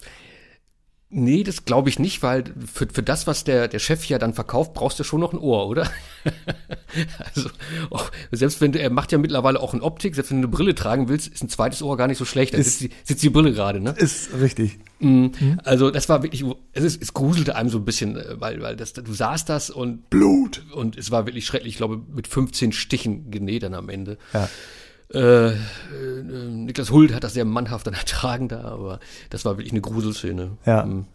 Nee, 1.10 1.44
das 1.44 1.64
glaube 1.64 1.88
ich 1.88 2.00
nicht, 2.00 2.22
weil 2.22 2.44
für, 2.66 2.86
für 2.92 3.02
das, 3.02 3.28
was 3.28 3.46
der, 3.46 3.70
der 3.70 3.80
Chef 3.80 4.06
ja 4.10 4.20
dann 4.20 4.34
verkauft, 4.34 4.74
brauchst 4.74 5.00
du 5.00 5.06
schon 5.06 5.22
noch 5.22 5.32
ein 5.32 5.40
Ohr, 5.40 5.68
oder? 5.68 5.90
also, 7.34 7.50
auch, 7.92 8.12
selbst 8.32 8.60
wenn 8.60 8.74
du, 8.74 8.82
er 8.82 8.90
macht 8.90 9.14
ja 9.14 9.18
mittlerweile 9.18 9.62
auch 9.62 9.74
eine 9.74 9.84
Optik, 9.84 10.16
selbst 10.16 10.32
wenn 10.32 10.42
du 10.42 10.50
eine 10.50 10.56
Brille 10.56 10.76
tragen 10.76 11.08
willst, 11.08 11.30
ist 11.30 11.42
ein 11.42 11.48
zweites 11.48 11.82
Ohr 11.82 11.96
gar 11.96 12.08
nicht 12.08 12.18
so 12.18 12.26
schlecht. 12.26 12.54
Da 12.54 12.58
sitzt 12.58 12.82
die, 12.82 12.90
sitzt 13.06 13.24
die 13.24 13.30
Brille 13.30 13.54
gerade, 13.54 13.80
ne? 13.80 13.92
Ist 13.96 14.32
richtig. 14.42 14.80
Mhm. 15.00 15.32
Mhm. 15.40 15.62
Also, 15.64 15.92
das 15.92 16.10
war 16.10 16.24
wirklich, 16.24 16.44
es, 16.74 16.84
ist, 16.84 17.02
es 17.02 17.14
gruselte 17.14 17.56
einem 17.56 17.70
so 17.70 17.78
ein 17.78 17.86
bisschen, 17.86 18.18
äh, 18.18 18.42
weil, 18.42 18.62
weil 18.62 18.76
das, 18.76 18.92
du 18.92 19.14
sahst 19.14 19.48
das 19.48 19.70
und 19.70 20.10
Blut. 20.10 20.66
Und 20.74 20.98
es 20.98 21.10
war 21.10 21.26
wirklich 21.26 21.46
schrecklich, 21.46 21.76
ich 21.76 21.78
glaube, 21.78 22.02
mit 22.14 22.28
15 22.28 22.74
Stichen 22.74 23.32
genäht 23.32 23.64
dann 23.64 23.76
am 23.76 23.88
Ende. 23.88 24.18
Ja. 24.34 24.50
Äh, 25.14 25.50
äh, 25.50 25.56
Niklas 26.50 26.92
Hult 26.92 27.14
hat 27.14 27.24
das 27.24 27.34
sehr 27.34 27.46
mannhaft 27.46 27.88
dann 27.88 27.94
ertragen 27.96 28.48
da, 28.48 28.62
aber 28.64 29.00
das 29.30 29.46
war 29.46 29.58
wirklich 29.58 29.72
eine 29.72 29.82
Gruselszene. 29.82 30.58
Ja. 30.66 30.86
Mhm. 30.86 31.06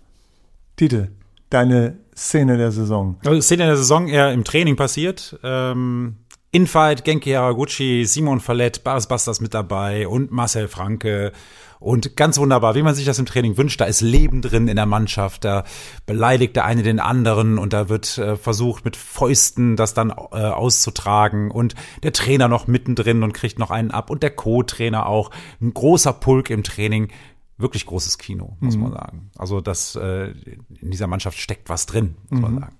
Titel, 0.76 1.08
deine 1.50 1.98
Szene 2.16 2.56
der 2.56 2.72
Saison. 2.72 3.16
Also 3.24 3.40
Szene 3.40 3.66
der 3.66 3.76
Saison 3.76 4.08
eher 4.08 4.32
im 4.32 4.44
Training 4.44 4.76
passiert. 4.76 5.38
Ähm, 5.42 6.16
Infight, 6.54 7.04
Genki 7.04 7.32
Haraguchi, 7.32 8.04
Simon 8.04 8.38
Fallett, 8.38 8.84
Baris 8.84 9.06
Bastas 9.06 9.40
mit 9.40 9.54
dabei 9.54 10.06
und 10.06 10.30
Marcel 10.30 10.68
Franke. 10.68 11.32
Und 11.80 12.14
ganz 12.14 12.38
wunderbar, 12.38 12.74
wie 12.74 12.82
man 12.82 12.94
sich 12.94 13.06
das 13.06 13.18
im 13.18 13.24
Training 13.24 13.56
wünscht, 13.56 13.80
da 13.80 13.86
ist 13.86 14.02
Leben 14.02 14.42
drin 14.42 14.68
in 14.68 14.76
der 14.76 14.84
Mannschaft, 14.86 15.44
da 15.44 15.64
beleidigt 16.04 16.54
der 16.54 16.66
eine 16.66 16.82
den 16.82 17.00
anderen 17.00 17.58
und 17.58 17.72
da 17.72 17.88
wird 17.88 18.18
äh, 18.18 18.36
versucht 18.36 18.84
mit 18.84 18.96
Fäusten 18.96 19.76
das 19.76 19.94
dann 19.94 20.10
äh, 20.10 20.12
auszutragen 20.12 21.50
und 21.50 21.74
der 22.02 22.12
Trainer 22.12 22.48
noch 22.48 22.66
mittendrin 22.66 23.22
und 23.22 23.32
kriegt 23.32 23.58
noch 23.58 23.70
einen 23.70 23.90
ab 23.90 24.10
und 24.10 24.22
der 24.22 24.30
Co-Trainer 24.30 25.06
auch. 25.06 25.30
Ein 25.60 25.72
großer 25.72 26.12
Pulk 26.12 26.50
im 26.50 26.62
Training 26.62 27.08
wirklich 27.56 27.86
großes 27.86 28.18
Kino, 28.18 28.56
muss 28.60 28.76
mhm. 28.76 28.82
man 28.82 28.92
sagen. 28.92 29.30
Also 29.38 29.60
das 29.62 29.96
äh, 29.96 30.32
in 30.80 30.90
dieser 30.90 31.06
Mannschaft 31.06 31.38
steckt 31.38 31.70
was 31.70 31.86
drin, 31.86 32.16
muss 32.28 32.38
mhm. 32.38 32.42
man 32.42 32.58
sagen. 32.60 32.76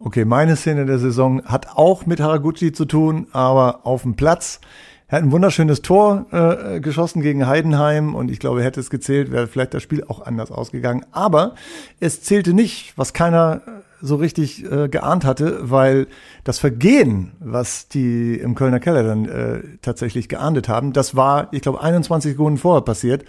Okay, 0.00 0.24
meine 0.24 0.54
Szene 0.54 0.86
der 0.86 1.00
Saison 1.00 1.44
hat 1.44 1.76
auch 1.76 2.06
mit 2.06 2.20
Haraguchi 2.20 2.70
zu 2.70 2.84
tun, 2.84 3.26
aber 3.32 3.80
auf 3.84 4.02
dem 4.02 4.14
Platz. 4.14 4.60
Er 5.08 5.18
hat 5.18 5.24
ein 5.24 5.32
wunderschönes 5.32 5.82
Tor 5.82 6.26
äh, 6.30 6.78
geschossen 6.78 7.20
gegen 7.20 7.48
Heidenheim 7.48 8.14
und 8.14 8.30
ich 8.30 8.38
glaube, 8.38 8.62
hätte 8.62 8.78
es 8.78 8.90
gezählt, 8.90 9.32
wäre 9.32 9.48
vielleicht 9.48 9.74
das 9.74 9.82
Spiel 9.82 10.04
auch 10.04 10.24
anders 10.24 10.52
ausgegangen. 10.52 11.04
Aber 11.10 11.56
es 11.98 12.22
zählte 12.22 12.52
nicht, 12.52 12.92
was 12.96 13.12
keiner 13.12 13.62
so 14.00 14.14
richtig 14.14 14.70
äh, 14.70 14.88
geahnt 14.88 15.24
hatte, 15.24 15.68
weil 15.68 16.06
das 16.44 16.60
Vergehen, 16.60 17.32
was 17.40 17.88
die 17.88 18.36
im 18.36 18.54
Kölner 18.54 18.78
Keller 18.78 19.02
dann 19.02 19.24
äh, 19.24 19.62
tatsächlich 19.82 20.28
geahndet 20.28 20.68
haben, 20.68 20.92
das 20.92 21.16
war, 21.16 21.48
ich 21.52 21.62
glaube, 21.62 21.80
21 21.82 22.32
Sekunden 22.32 22.58
vorher 22.58 22.82
passiert. 22.82 23.24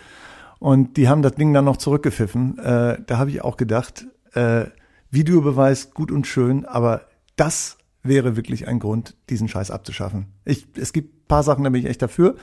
Und 0.59 0.97
die 0.97 1.09
haben 1.09 1.23
das 1.23 1.33
Ding 1.33 1.51
dann 1.51 1.65
noch 1.65 1.77
zurückgepfiffen. 1.77 2.59
Äh, 2.59 2.97
da 3.07 3.17
habe 3.17 3.31
ich 3.31 3.41
auch 3.41 3.57
gedacht, 3.57 4.05
äh, 4.35 4.65
Videobeweis 5.11 5.91
gut 5.91 6.11
und 6.11 6.27
schön, 6.27 6.65
aber 6.65 7.01
das 7.35 7.77
wäre 8.03 8.35
wirklich 8.35 8.67
ein 8.67 8.79
Grund, 8.79 9.15
diesen 9.29 9.47
Scheiß 9.47 9.71
abzuschaffen. 9.71 10.27
Ich, 10.45 10.67
es 10.75 10.93
gibt 10.93 11.27
paar 11.27 11.43
Sachen, 11.43 11.63
da 11.63 11.69
bin 11.69 11.81
ich 11.81 11.89
echt 11.89 12.01
dafür, 12.01 12.35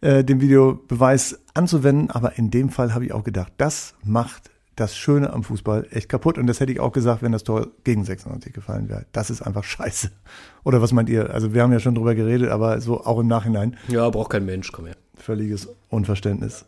äh, 0.00 0.24
den 0.24 0.40
Videobeweis 0.40 1.40
anzuwenden, 1.54 2.10
aber 2.10 2.38
in 2.38 2.50
dem 2.50 2.70
Fall 2.70 2.94
habe 2.94 3.04
ich 3.04 3.12
auch 3.12 3.24
gedacht, 3.24 3.52
das 3.56 3.94
macht 4.04 4.50
das 4.76 4.96
Schöne 4.96 5.32
am 5.32 5.44
Fußball 5.44 5.86
echt 5.90 6.08
kaputt. 6.08 6.38
Und 6.38 6.46
das 6.46 6.60
hätte 6.60 6.72
ich 6.72 6.80
auch 6.80 6.92
gesagt, 6.92 7.22
wenn 7.22 7.32
das 7.32 7.44
Tor 7.44 7.68
gegen 7.84 8.04
96 8.04 8.52
gefallen 8.52 8.88
wäre. 8.88 9.04
Das 9.12 9.30
ist 9.30 9.42
einfach 9.42 9.64
scheiße. 9.64 10.10
Oder 10.64 10.80
was 10.80 10.92
meint 10.92 11.10
ihr? 11.10 11.30
Also 11.30 11.52
wir 11.52 11.62
haben 11.62 11.72
ja 11.72 11.80
schon 11.80 11.94
drüber 11.94 12.14
geredet, 12.14 12.50
aber 12.50 12.80
so 12.80 13.04
auch 13.04 13.18
im 13.18 13.26
Nachhinein. 13.26 13.76
Ja, 13.88 14.08
braucht 14.08 14.30
kein 14.30 14.46
Mensch, 14.46 14.72
komm 14.72 14.86
her. 14.86 14.96
Völliges 15.14 15.68
Unverständnis. 15.88 16.64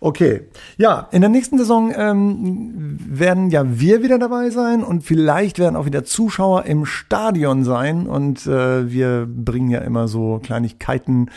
Okay, 0.00 0.42
ja, 0.76 1.08
in 1.12 1.20
der 1.20 1.30
nächsten 1.30 1.58
Saison 1.58 1.92
ähm, 1.96 2.98
werden 2.98 3.50
ja 3.50 3.78
wir 3.78 4.02
wieder 4.02 4.18
dabei 4.18 4.50
sein 4.50 4.82
und 4.82 5.02
vielleicht 5.02 5.58
werden 5.58 5.76
auch 5.76 5.86
wieder 5.86 6.04
Zuschauer 6.04 6.64
im 6.64 6.86
Stadion 6.86 7.64
sein. 7.64 8.06
Und 8.06 8.46
äh, 8.46 8.90
wir 8.90 9.26
bringen 9.26 9.70
ja 9.70 9.80
immer 9.80 10.08
so 10.08 10.40
Kleinigkeiten 10.42 11.30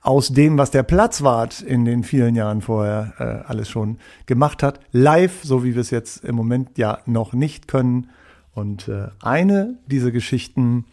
aus 0.00 0.28
dem, 0.28 0.58
was 0.58 0.70
der 0.70 0.82
Platzwart 0.82 1.62
in 1.62 1.84
den 1.84 2.04
vielen 2.04 2.34
Jahren 2.34 2.60
vorher 2.60 3.14
äh, 3.18 3.48
alles 3.48 3.68
schon 3.68 3.98
gemacht 4.26 4.62
hat, 4.62 4.80
live, 4.92 5.42
so 5.42 5.64
wie 5.64 5.74
wir 5.74 5.80
es 5.80 5.90
jetzt 5.90 6.24
im 6.24 6.34
Moment 6.34 6.78
ja 6.78 6.98
noch 7.06 7.32
nicht 7.32 7.68
können. 7.68 8.10
Und 8.54 8.88
äh, 8.88 9.08
eine 9.22 9.78
dieser 9.86 10.10
Geschichten 10.10 10.84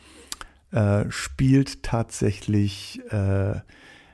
äh, 0.71 1.05
spielt 1.09 1.83
tatsächlich 1.83 3.01
äh, 3.09 3.55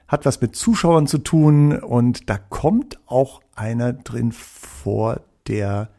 hat 0.07 0.25
was 0.25 0.41
mit 0.41 0.55
Zuschauern 0.55 1.07
zu 1.07 1.17
tun 1.17 1.77
und 1.77 2.29
da 2.29 2.37
kommt 2.37 2.99
auch 3.07 3.41
einer 3.55 3.93
drin 3.93 4.31
vor, 4.31 5.21
der 5.47 5.89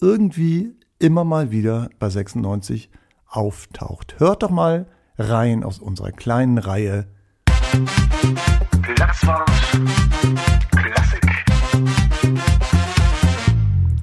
irgendwie 0.00 0.74
immer 0.98 1.24
mal 1.24 1.50
wieder 1.50 1.88
bei 1.98 2.10
96 2.10 2.90
auftaucht. 3.26 4.16
Hört 4.18 4.42
doch 4.42 4.50
mal 4.50 4.86
rein 5.18 5.64
aus 5.64 5.78
unserer 5.78 6.12
kleinen 6.12 6.58
Reihe. 6.58 7.06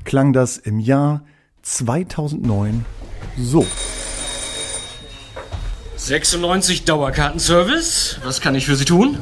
Klang 0.03 0.33
das 0.33 0.57
im 0.57 0.79
Jahr 0.79 1.23
2009 1.61 2.85
so. 3.37 3.65
96 5.95 6.83
Dauerkartenservice. 6.85 8.19
Was 8.23 8.41
kann 8.41 8.55
ich 8.55 8.65
für 8.65 8.75
Sie 8.75 8.85
tun? 8.85 9.17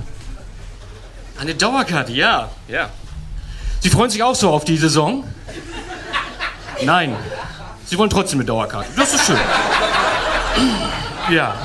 Eine 1.42 1.56
Dauerkarte, 1.56 2.12
ja, 2.12 2.52
ja. 2.68 2.92
Sie 3.80 3.90
freuen 3.90 4.12
sich 4.12 4.22
auch 4.22 4.36
so 4.36 4.52
auf 4.52 4.64
die 4.64 4.78
Saison? 4.78 5.24
Nein. 6.84 7.16
Sie 7.88 7.98
wollen 7.98 8.12
trotzdem 8.12 8.42
eine 8.42 8.46
Dauerkarte. 8.46 8.92
Das 8.96 9.16
ist 9.16 9.26
schön. 9.26 9.40
Ja. 11.32 11.56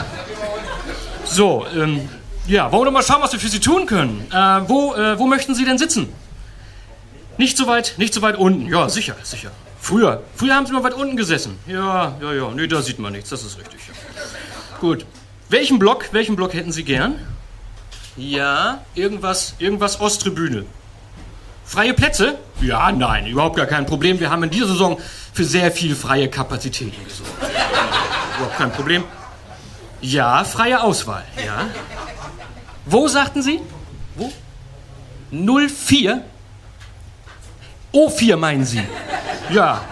So, 1.26 1.66
ähm, 1.76 2.08
ja, 2.46 2.72
wollen 2.72 2.86
wir 2.86 2.90
mal 2.90 3.02
schauen, 3.02 3.20
was 3.20 3.34
wir 3.34 3.38
für 3.38 3.48
Sie 3.48 3.60
tun 3.60 3.84
können. 3.84 4.26
Äh, 4.32 4.36
wo, 4.66 4.94
äh, 4.94 5.18
wo 5.18 5.26
möchten 5.26 5.54
Sie 5.54 5.66
denn 5.66 5.76
sitzen? 5.76 6.10
Nicht 7.36 7.58
so 7.58 7.66
weit, 7.66 7.96
nicht 7.98 8.14
so 8.14 8.22
weit 8.22 8.38
unten. 8.38 8.68
Ja, 8.68 8.88
sicher, 8.88 9.14
sicher. 9.24 9.50
Früher, 9.78 10.22
früher 10.36 10.54
haben 10.54 10.64
Sie 10.64 10.72
mal 10.72 10.84
weit 10.84 10.94
unten 10.94 11.18
gesessen. 11.18 11.58
Ja, 11.66 12.16
ja, 12.22 12.32
ja. 12.32 12.50
Nee, 12.54 12.66
da 12.66 12.80
sieht 12.80 12.98
man 12.98 13.12
nichts. 13.12 13.28
Das 13.28 13.44
ist 13.44 13.58
richtig. 13.58 13.80
Gut. 14.80 15.04
Welchen 15.50 15.78
Block, 15.78 16.08
welchen 16.12 16.34
Block 16.34 16.54
hätten 16.54 16.72
Sie 16.72 16.82
gern? 16.82 17.16
Ja, 18.16 18.82
irgendwas, 18.94 19.54
irgendwas 19.58 20.00
Osttribüne. 20.00 20.64
Freie 21.64 21.92
Plätze? 21.94 22.38
Ja, 22.60 22.92
nein, 22.92 23.26
überhaupt 23.26 23.56
gar 23.56 23.66
kein 23.66 23.86
Problem. 23.86 24.20
Wir 24.20 24.30
haben 24.30 24.42
in 24.44 24.50
dieser 24.50 24.68
Saison 24.68 24.98
für 25.32 25.44
sehr 25.44 25.70
viel 25.70 25.94
freie 25.94 26.28
Kapazitäten 26.28 27.04
gesorgt. 27.04 27.32
überhaupt 28.36 28.56
kein 28.56 28.72
Problem. 28.72 29.04
Ja, 30.00 30.44
freie 30.44 30.82
Auswahl, 30.82 31.24
ja. 31.44 31.66
Wo 32.86 33.08
sagten 33.08 33.42
Sie? 33.42 33.60
Wo? 34.14 34.32
04? 35.30 36.22
O4 37.92 38.36
meinen 38.36 38.64
Sie? 38.64 38.82
Ja, 39.50 39.84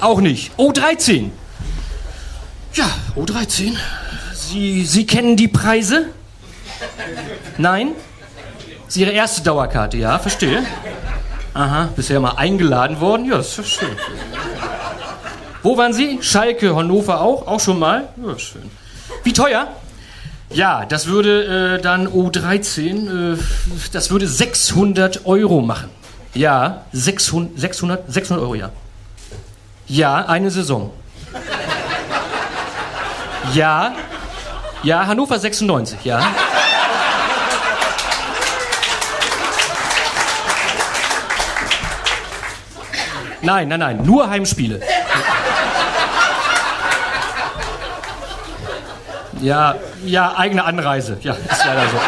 auch 0.00 0.20
nicht. 0.20 0.52
O13? 0.58 1.30
Ja, 2.74 2.90
O13. 3.16 3.76
Sie, 4.34 4.84
Sie 4.84 5.06
kennen 5.06 5.36
die 5.36 5.48
Preise? 5.48 6.10
Nein? 7.58 7.92
Das 8.86 8.88
ist 8.88 8.96
Ihre 8.96 9.10
erste 9.12 9.42
Dauerkarte, 9.42 9.96
ja, 9.96 10.18
verstehe. 10.18 10.62
Aha, 11.54 11.88
bisher 11.94 12.20
mal 12.20 12.32
eingeladen 12.36 13.00
worden? 13.00 13.26
Ja, 13.26 13.36
das 13.36 13.58
ist 13.58 13.68
schön. 13.68 13.96
Wo 15.62 15.76
waren 15.78 15.92
Sie? 15.92 16.18
Schalke, 16.20 16.74
Hannover 16.76 17.20
auch? 17.20 17.46
Auch 17.46 17.60
schon 17.60 17.78
mal? 17.78 18.08
Ja, 18.24 18.38
schön. 18.38 18.70
Wie 19.22 19.32
teuer? 19.32 19.68
Ja, 20.50 20.84
das 20.84 21.06
würde 21.06 21.76
äh, 21.78 21.80
dann 21.80 22.06
O13, 22.06 23.34
äh, 23.34 23.38
das 23.92 24.10
würde 24.10 24.28
600 24.28 25.26
Euro 25.26 25.60
machen. 25.60 25.88
Ja, 26.34 26.84
600, 26.92 27.58
600, 27.58 28.12
600 28.12 28.42
Euro, 28.42 28.54
ja. 28.54 28.70
Ja, 29.86 30.26
eine 30.26 30.50
Saison. 30.50 30.90
Ja, 33.52 33.94
ja, 34.82 35.06
Hannover 35.06 35.38
96, 35.38 36.04
ja. 36.04 36.22
Nein, 43.44 43.68
nein, 43.68 43.80
nein, 43.80 44.00
nur 44.04 44.30
Heimspiele. 44.30 44.80
Ja, 49.40 49.74
ja, 50.06 50.38
eigene 50.38 50.64
Anreise. 50.64 51.18
Ja, 51.20 51.34
ist 51.34 51.64
leider 51.66 51.82
so. 51.88 52.00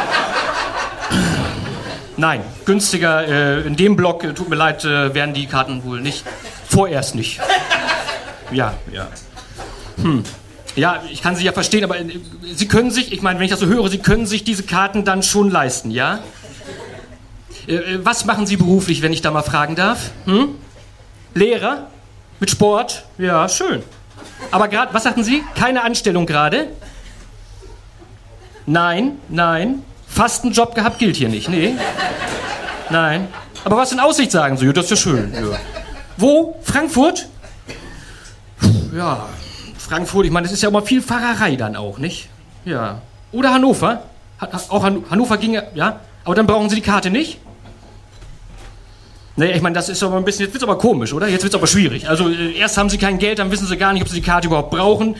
Nein, 2.16 2.40
günstiger 2.64 3.28
äh, 3.28 3.60
in 3.66 3.76
dem 3.76 3.94
Block, 3.96 4.24
äh, 4.24 4.32
tut 4.32 4.48
mir 4.48 4.56
leid, 4.56 4.86
äh, 4.86 5.12
werden 5.14 5.34
die 5.34 5.46
Karten 5.46 5.84
wohl 5.84 6.00
nicht. 6.00 6.24
Vorerst 6.66 7.14
nicht. 7.14 7.40
Ja, 8.50 8.74
ja. 8.90 9.08
Hm. 10.00 10.24
Ja, 10.76 11.02
ich 11.10 11.20
kann 11.20 11.36
Sie 11.36 11.44
ja 11.44 11.52
verstehen, 11.52 11.84
aber 11.84 11.98
äh, 11.98 12.18
Sie 12.54 12.68
können 12.68 12.90
sich, 12.90 13.12
ich 13.12 13.20
meine, 13.20 13.38
wenn 13.38 13.44
ich 13.44 13.50
das 13.50 13.60
so 13.60 13.66
höre, 13.66 13.88
Sie 13.90 13.98
können 13.98 14.24
sich 14.26 14.44
diese 14.44 14.62
Karten 14.62 15.04
dann 15.04 15.22
schon 15.22 15.50
leisten, 15.50 15.90
ja? 15.90 16.20
Äh, 17.66 17.74
äh, 17.74 18.04
was 18.04 18.24
machen 18.24 18.46
Sie 18.46 18.56
beruflich, 18.56 19.02
wenn 19.02 19.12
ich 19.12 19.20
da 19.20 19.30
mal 19.30 19.42
fragen 19.42 19.74
darf? 19.74 20.10
Hm? 20.24 20.54
Lehrer? 21.36 21.88
Mit 22.40 22.50
Sport? 22.50 23.04
Ja, 23.18 23.46
schön. 23.46 23.82
Aber 24.50 24.68
gerade, 24.68 24.94
was 24.94 25.02
sagten 25.02 25.22
Sie? 25.22 25.44
Keine 25.54 25.82
Anstellung 25.84 26.24
gerade? 26.24 26.68
Nein, 28.64 29.18
nein. 29.28 29.84
Fast 30.08 30.44
einen 30.44 30.54
Job 30.54 30.74
gehabt 30.74 30.98
gilt 30.98 31.16
hier 31.16 31.28
nicht. 31.28 31.50
Nee. 31.50 31.74
Nein. 32.88 33.28
Aber 33.64 33.76
was 33.76 33.92
in 33.92 34.00
Aussicht 34.00 34.30
sagen 34.30 34.56
Sie? 34.56 34.64
Ja, 34.64 34.72
das 34.72 34.86
ist 34.86 34.90
ja 34.92 34.96
schön. 34.96 35.34
Ja. 35.34 35.58
Wo? 36.16 36.58
Frankfurt? 36.62 37.28
Ja, 38.96 39.26
Frankfurt, 39.76 40.24
ich 40.24 40.32
meine, 40.32 40.46
das 40.46 40.54
ist 40.54 40.62
ja 40.62 40.70
immer 40.70 40.80
viel 40.80 41.02
Fahrerei 41.02 41.56
dann 41.56 41.76
auch, 41.76 41.98
nicht? 41.98 42.30
Ja. 42.64 43.02
Oder 43.32 43.52
Hannover? 43.52 44.04
Auch 44.70 44.84
Hannover 44.84 45.36
ging 45.36 45.60
ja. 45.74 46.00
Aber 46.24 46.34
dann 46.34 46.46
brauchen 46.46 46.70
Sie 46.70 46.76
die 46.76 46.82
Karte 46.82 47.10
nicht? 47.10 47.40
Naja, 49.36 49.54
ich 49.54 49.62
meine, 49.62 49.74
das 49.74 49.88
ist 49.88 50.02
aber 50.02 50.16
ein 50.16 50.24
bisschen, 50.24 50.46
jetzt 50.46 50.54
wird's 50.54 50.64
aber 50.64 50.78
komisch, 50.78 51.12
oder? 51.12 51.28
Jetzt 51.28 51.42
wird's 51.42 51.54
aber 51.54 51.66
schwierig. 51.66 52.08
Also, 52.08 52.28
äh, 52.28 52.56
erst 52.56 52.78
haben 52.78 52.88
sie 52.88 52.98
kein 52.98 53.18
Geld, 53.18 53.38
dann 53.38 53.50
wissen 53.50 53.66
sie 53.66 53.76
gar 53.76 53.92
nicht, 53.92 54.02
ob 54.02 54.08
sie 54.08 54.16
die 54.16 54.26
Karte 54.26 54.46
überhaupt 54.46 54.70
brauchen. 54.70 55.16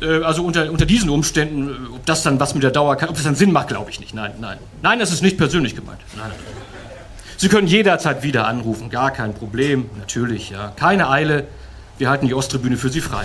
Äh, 0.00 0.22
also 0.22 0.42
unter, 0.44 0.70
unter 0.70 0.86
diesen 0.86 1.10
Umständen, 1.10 1.68
äh, 1.68 1.94
ob 1.94 2.06
das 2.06 2.22
dann 2.22 2.40
was 2.40 2.54
mit 2.54 2.62
der 2.62 2.70
Dauer 2.70 2.92
ob 2.92 3.14
das 3.14 3.24
dann 3.24 3.34
Sinn 3.34 3.52
macht, 3.52 3.68
glaube 3.68 3.90
ich 3.90 4.00
nicht. 4.00 4.14
Nein, 4.14 4.32
nein. 4.40 4.58
Nein, 4.80 4.98
das 4.98 5.12
ist 5.12 5.22
nicht 5.22 5.36
persönlich 5.36 5.76
gemeint. 5.76 6.00
Nein, 6.16 6.28
nein. 6.28 6.38
Sie 7.36 7.48
können 7.48 7.66
jederzeit 7.66 8.22
wieder 8.22 8.46
anrufen, 8.46 8.88
gar 8.88 9.10
kein 9.10 9.34
Problem. 9.34 9.90
Natürlich, 9.98 10.50
ja. 10.50 10.72
Keine 10.76 11.10
Eile. 11.10 11.48
Wir 11.98 12.08
halten 12.08 12.26
die 12.26 12.34
Osttribüne 12.34 12.76
für 12.76 12.88
Sie 12.88 13.00
frei. 13.00 13.24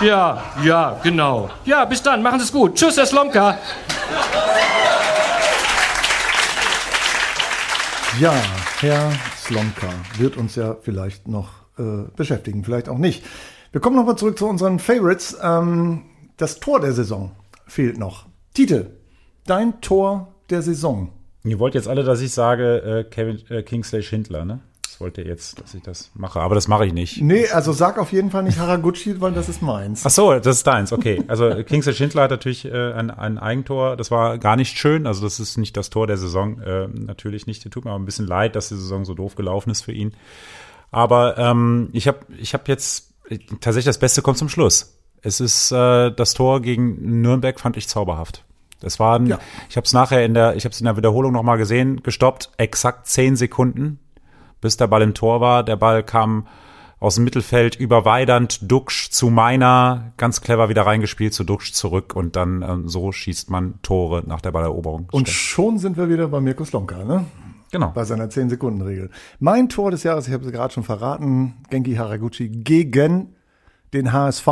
Ja. 0.00 0.06
Ja, 0.06 0.42
ja, 0.62 1.00
genau. 1.02 1.50
Ja, 1.64 1.84
bis 1.86 2.02
dann. 2.02 2.22
Machen 2.22 2.38
Sie 2.38 2.44
es 2.44 2.52
gut. 2.52 2.74
Tschüss, 2.74 2.96
Herr 2.96 3.06
Slomka. 3.06 3.58
Ja, 8.20 8.32
Herr 8.80 9.12
Slomka 9.36 9.92
wird 10.16 10.38
uns 10.38 10.54
ja 10.54 10.76
vielleicht 10.80 11.28
noch 11.28 11.50
äh, 11.78 12.08
beschäftigen, 12.16 12.64
vielleicht 12.64 12.88
auch 12.88 12.96
nicht. 12.96 13.22
Wir 13.72 13.82
kommen 13.82 13.96
nochmal 13.96 14.16
zurück 14.16 14.38
zu 14.38 14.46
unseren 14.46 14.78
Favorites. 14.78 15.36
Ähm, 15.42 16.04
das 16.38 16.58
Tor 16.58 16.80
der 16.80 16.92
Saison 16.94 17.32
fehlt 17.66 17.98
noch. 17.98 18.24
Tite, 18.54 18.96
dein 19.44 19.82
Tor 19.82 20.34
der 20.48 20.62
Saison. 20.62 21.12
Ihr 21.44 21.58
wollt 21.58 21.74
jetzt 21.74 21.88
alle, 21.88 22.04
dass 22.04 22.22
ich 22.22 22.32
sage, 22.32 22.78
äh, 22.78 23.04
Kevin 23.04 23.38
äh, 23.50 23.62
Kingsley 23.62 24.02
Schindler, 24.02 24.46
ne? 24.46 24.60
Das 24.96 25.00
wollt 25.02 25.18
ihr 25.18 25.26
jetzt, 25.26 25.60
dass 25.60 25.74
ich 25.74 25.82
das 25.82 26.10
mache, 26.14 26.40
aber 26.40 26.54
das 26.54 26.68
mache 26.68 26.86
ich 26.86 26.94
nicht. 26.94 27.20
Nee, 27.20 27.48
also 27.50 27.72
sag 27.72 27.98
auf 27.98 28.12
jeden 28.12 28.30
Fall 28.30 28.44
nicht 28.44 28.58
Haraguchi, 28.58 29.20
weil 29.20 29.32
das 29.32 29.46
ist 29.50 29.60
meins. 29.60 30.06
Ach 30.06 30.10
so, 30.10 30.32
das 30.32 30.56
ist 30.56 30.66
deins, 30.66 30.90
okay. 30.90 31.22
Also 31.28 31.50
Kingsley 31.64 31.92
Schindler 31.92 32.22
hat 32.22 32.30
natürlich 32.30 32.64
äh, 32.64 32.92
ein, 32.94 33.10
ein 33.10 33.36
Eigentor, 33.36 33.98
das 33.98 34.10
war 34.10 34.38
gar 34.38 34.56
nicht 34.56 34.78
schön, 34.78 35.06
also 35.06 35.22
das 35.22 35.38
ist 35.38 35.58
nicht 35.58 35.76
das 35.76 35.90
Tor 35.90 36.06
der 36.06 36.16
Saison, 36.16 36.62
äh, 36.62 36.88
natürlich 36.88 37.46
nicht. 37.46 37.70
Tut 37.70 37.84
mir 37.84 37.90
aber 37.90 38.00
ein 38.00 38.06
bisschen 38.06 38.26
leid, 38.26 38.56
dass 38.56 38.70
die 38.70 38.74
Saison 38.76 39.04
so 39.04 39.12
doof 39.12 39.34
gelaufen 39.34 39.68
ist 39.68 39.82
für 39.82 39.92
ihn. 39.92 40.14
Aber 40.90 41.36
ähm, 41.36 41.90
ich 41.92 42.08
habe 42.08 42.20
ich 42.38 42.54
hab 42.54 42.66
jetzt 42.66 43.12
tatsächlich 43.60 43.84
das 43.84 43.98
Beste 43.98 44.22
kommt 44.22 44.38
zum 44.38 44.48
Schluss. 44.48 44.98
Es 45.20 45.40
ist 45.40 45.72
äh, 45.72 46.10
das 46.10 46.32
Tor 46.32 46.62
gegen 46.62 47.20
Nürnberg 47.20 47.60
fand 47.60 47.76
ich 47.76 47.86
zauberhaft. 47.86 48.44
Das 48.80 48.98
waren, 48.98 49.26
Ja. 49.26 49.40
ich 49.68 49.76
habe 49.76 49.84
es 49.84 49.92
nachher 49.92 50.24
in 50.24 50.32
der, 50.32 50.56
ich 50.56 50.64
habe 50.64 50.72
es 50.72 50.80
in 50.80 50.86
der 50.86 50.96
Wiederholung 50.96 51.34
noch 51.34 51.42
mal 51.42 51.56
gesehen, 51.56 52.02
gestoppt, 52.02 52.50
exakt 52.56 53.06
zehn 53.08 53.36
Sekunden, 53.36 53.98
bis 54.60 54.76
der 54.76 54.86
Ball 54.86 55.02
im 55.02 55.14
Tor 55.14 55.40
war. 55.40 55.62
Der 55.62 55.76
Ball 55.76 56.02
kam 56.02 56.46
aus 56.98 57.16
dem 57.16 57.24
Mittelfeld 57.24 57.76
über 57.76 58.04
Weidand, 58.04 58.70
Duxch 58.70 59.10
zu 59.10 59.28
Meiner, 59.28 60.12
ganz 60.16 60.40
clever 60.40 60.68
wieder 60.68 60.86
reingespielt 60.86 61.34
zu 61.34 61.44
Duxch 61.44 61.72
zurück 61.72 62.16
und 62.16 62.36
dann 62.36 62.62
ähm, 62.62 62.88
so 62.88 63.12
schießt 63.12 63.50
man 63.50 63.80
Tore 63.82 64.22
nach 64.26 64.40
der 64.40 64.52
Balleroberung. 64.52 65.08
Und 65.12 65.28
schon 65.28 65.78
sind 65.78 65.96
wir 65.96 66.08
wieder 66.08 66.28
bei 66.28 66.40
Mirko 66.40 66.64
Slomka, 66.64 67.04
ne? 67.04 67.26
genau. 67.70 67.92
Bei 67.94 68.04
seiner 68.04 68.28
10-Sekunden-Regel. 68.28 69.10
Mein 69.38 69.68
Tor 69.68 69.90
des 69.90 70.02
Jahres, 70.02 70.26
ich 70.26 70.34
habe 70.34 70.46
es 70.46 70.52
gerade 70.52 70.72
schon 70.72 70.84
verraten, 70.84 71.56
Genki 71.70 71.94
Haraguchi 71.94 72.48
gegen 72.48 73.34
den 73.92 74.12
HSV. 74.12 74.48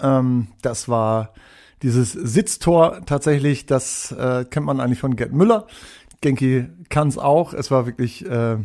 Ähm, 0.00 0.48
das 0.62 0.88
war 0.88 1.34
dieses 1.82 2.12
Sitztor 2.12 3.02
tatsächlich, 3.04 3.66
das 3.66 4.12
äh, 4.12 4.46
kennt 4.46 4.66
man 4.66 4.80
eigentlich 4.80 5.00
von 5.00 5.16
Gerd 5.16 5.32
Müller. 5.32 5.66
Genki 6.22 6.66
kann 6.88 7.08
es 7.08 7.18
auch. 7.18 7.52
Es 7.52 7.70
war 7.70 7.84
wirklich, 7.84 8.24
äh, 8.24 8.56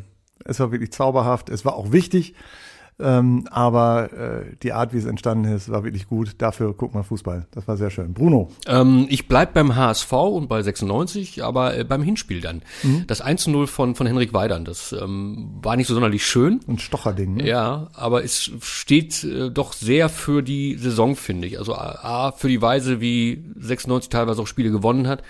es 0.45 0.59
war 0.59 0.71
wirklich 0.71 0.91
zauberhaft. 0.91 1.49
Es 1.49 1.65
war 1.65 1.75
auch 1.75 1.91
wichtig. 1.91 2.35
Ähm, 3.01 3.47
aber 3.49 4.11
äh, 4.11 4.55
die 4.61 4.73
Art, 4.73 4.93
wie 4.93 4.97
es 4.97 5.05
entstanden 5.05 5.45
ist, 5.45 5.69
war 5.71 5.85
wirklich 5.85 6.07
gut. 6.07 6.35
Dafür 6.37 6.73
guck 6.75 6.93
mal 6.93 7.03
Fußball. 7.03 7.47
Das 7.51 7.67
war 7.67 7.77
sehr 7.77 7.89
schön. 7.89 8.13
Bruno. 8.13 8.49
Ähm, 8.67 9.07
ich 9.09 9.27
bleib 9.27 9.53
beim 9.53 9.75
HSV 9.75 10.11
und 10.11 10.49
bei 10.49 10.61
96, 10.61 11.43
aber 11.43 11.77
äh, 11.77 11.83
beim 11.85 12.03
Hinspiel 12.03 12.41
dann. 12.41 12.61
Das 13.07 13.23
1-0 13.23 13.67
von, 13.67 13.95
von 13.95 14.05
Henrik 14.05 14.33
Weidern, 14.33 14.65
das 14.65 14.91
ähm, 14.91 15.59
war 15.61 15.77
nicht 15.77 15.87
so 15.87 15.93
sonderlich 15.93 16.25
schön. 16.25 16.59
Und 16.67 16.81
Stocherding. 16.81 17.35
Ne? 17.35 17.47
Ja, 17.47 17.87
aber 17.93 18.23
es 18.23 18.51
steht 18.61 19.23
äh, 19.23 19.49
doch 19.49 19.71
sehr 19.71 20.09
für 20.09 20.41
die 20.41 20.75
Saison, 20.75 21.15
finde 21.15 21.47
ich. 21.47 21.57
Also 21.57 21.75
A, 21.75 22.33
für 22.33 22.49
die 22.49 22.61
Weise, 22.61 22.99
wie 22.99 23.45
96 23.57 24.09
teilweise 24.09 24.41
auch 24.41 24.47
Spiele 24.47 24.71
gewonnen 24.71 25.07
hat. 25.07 25.23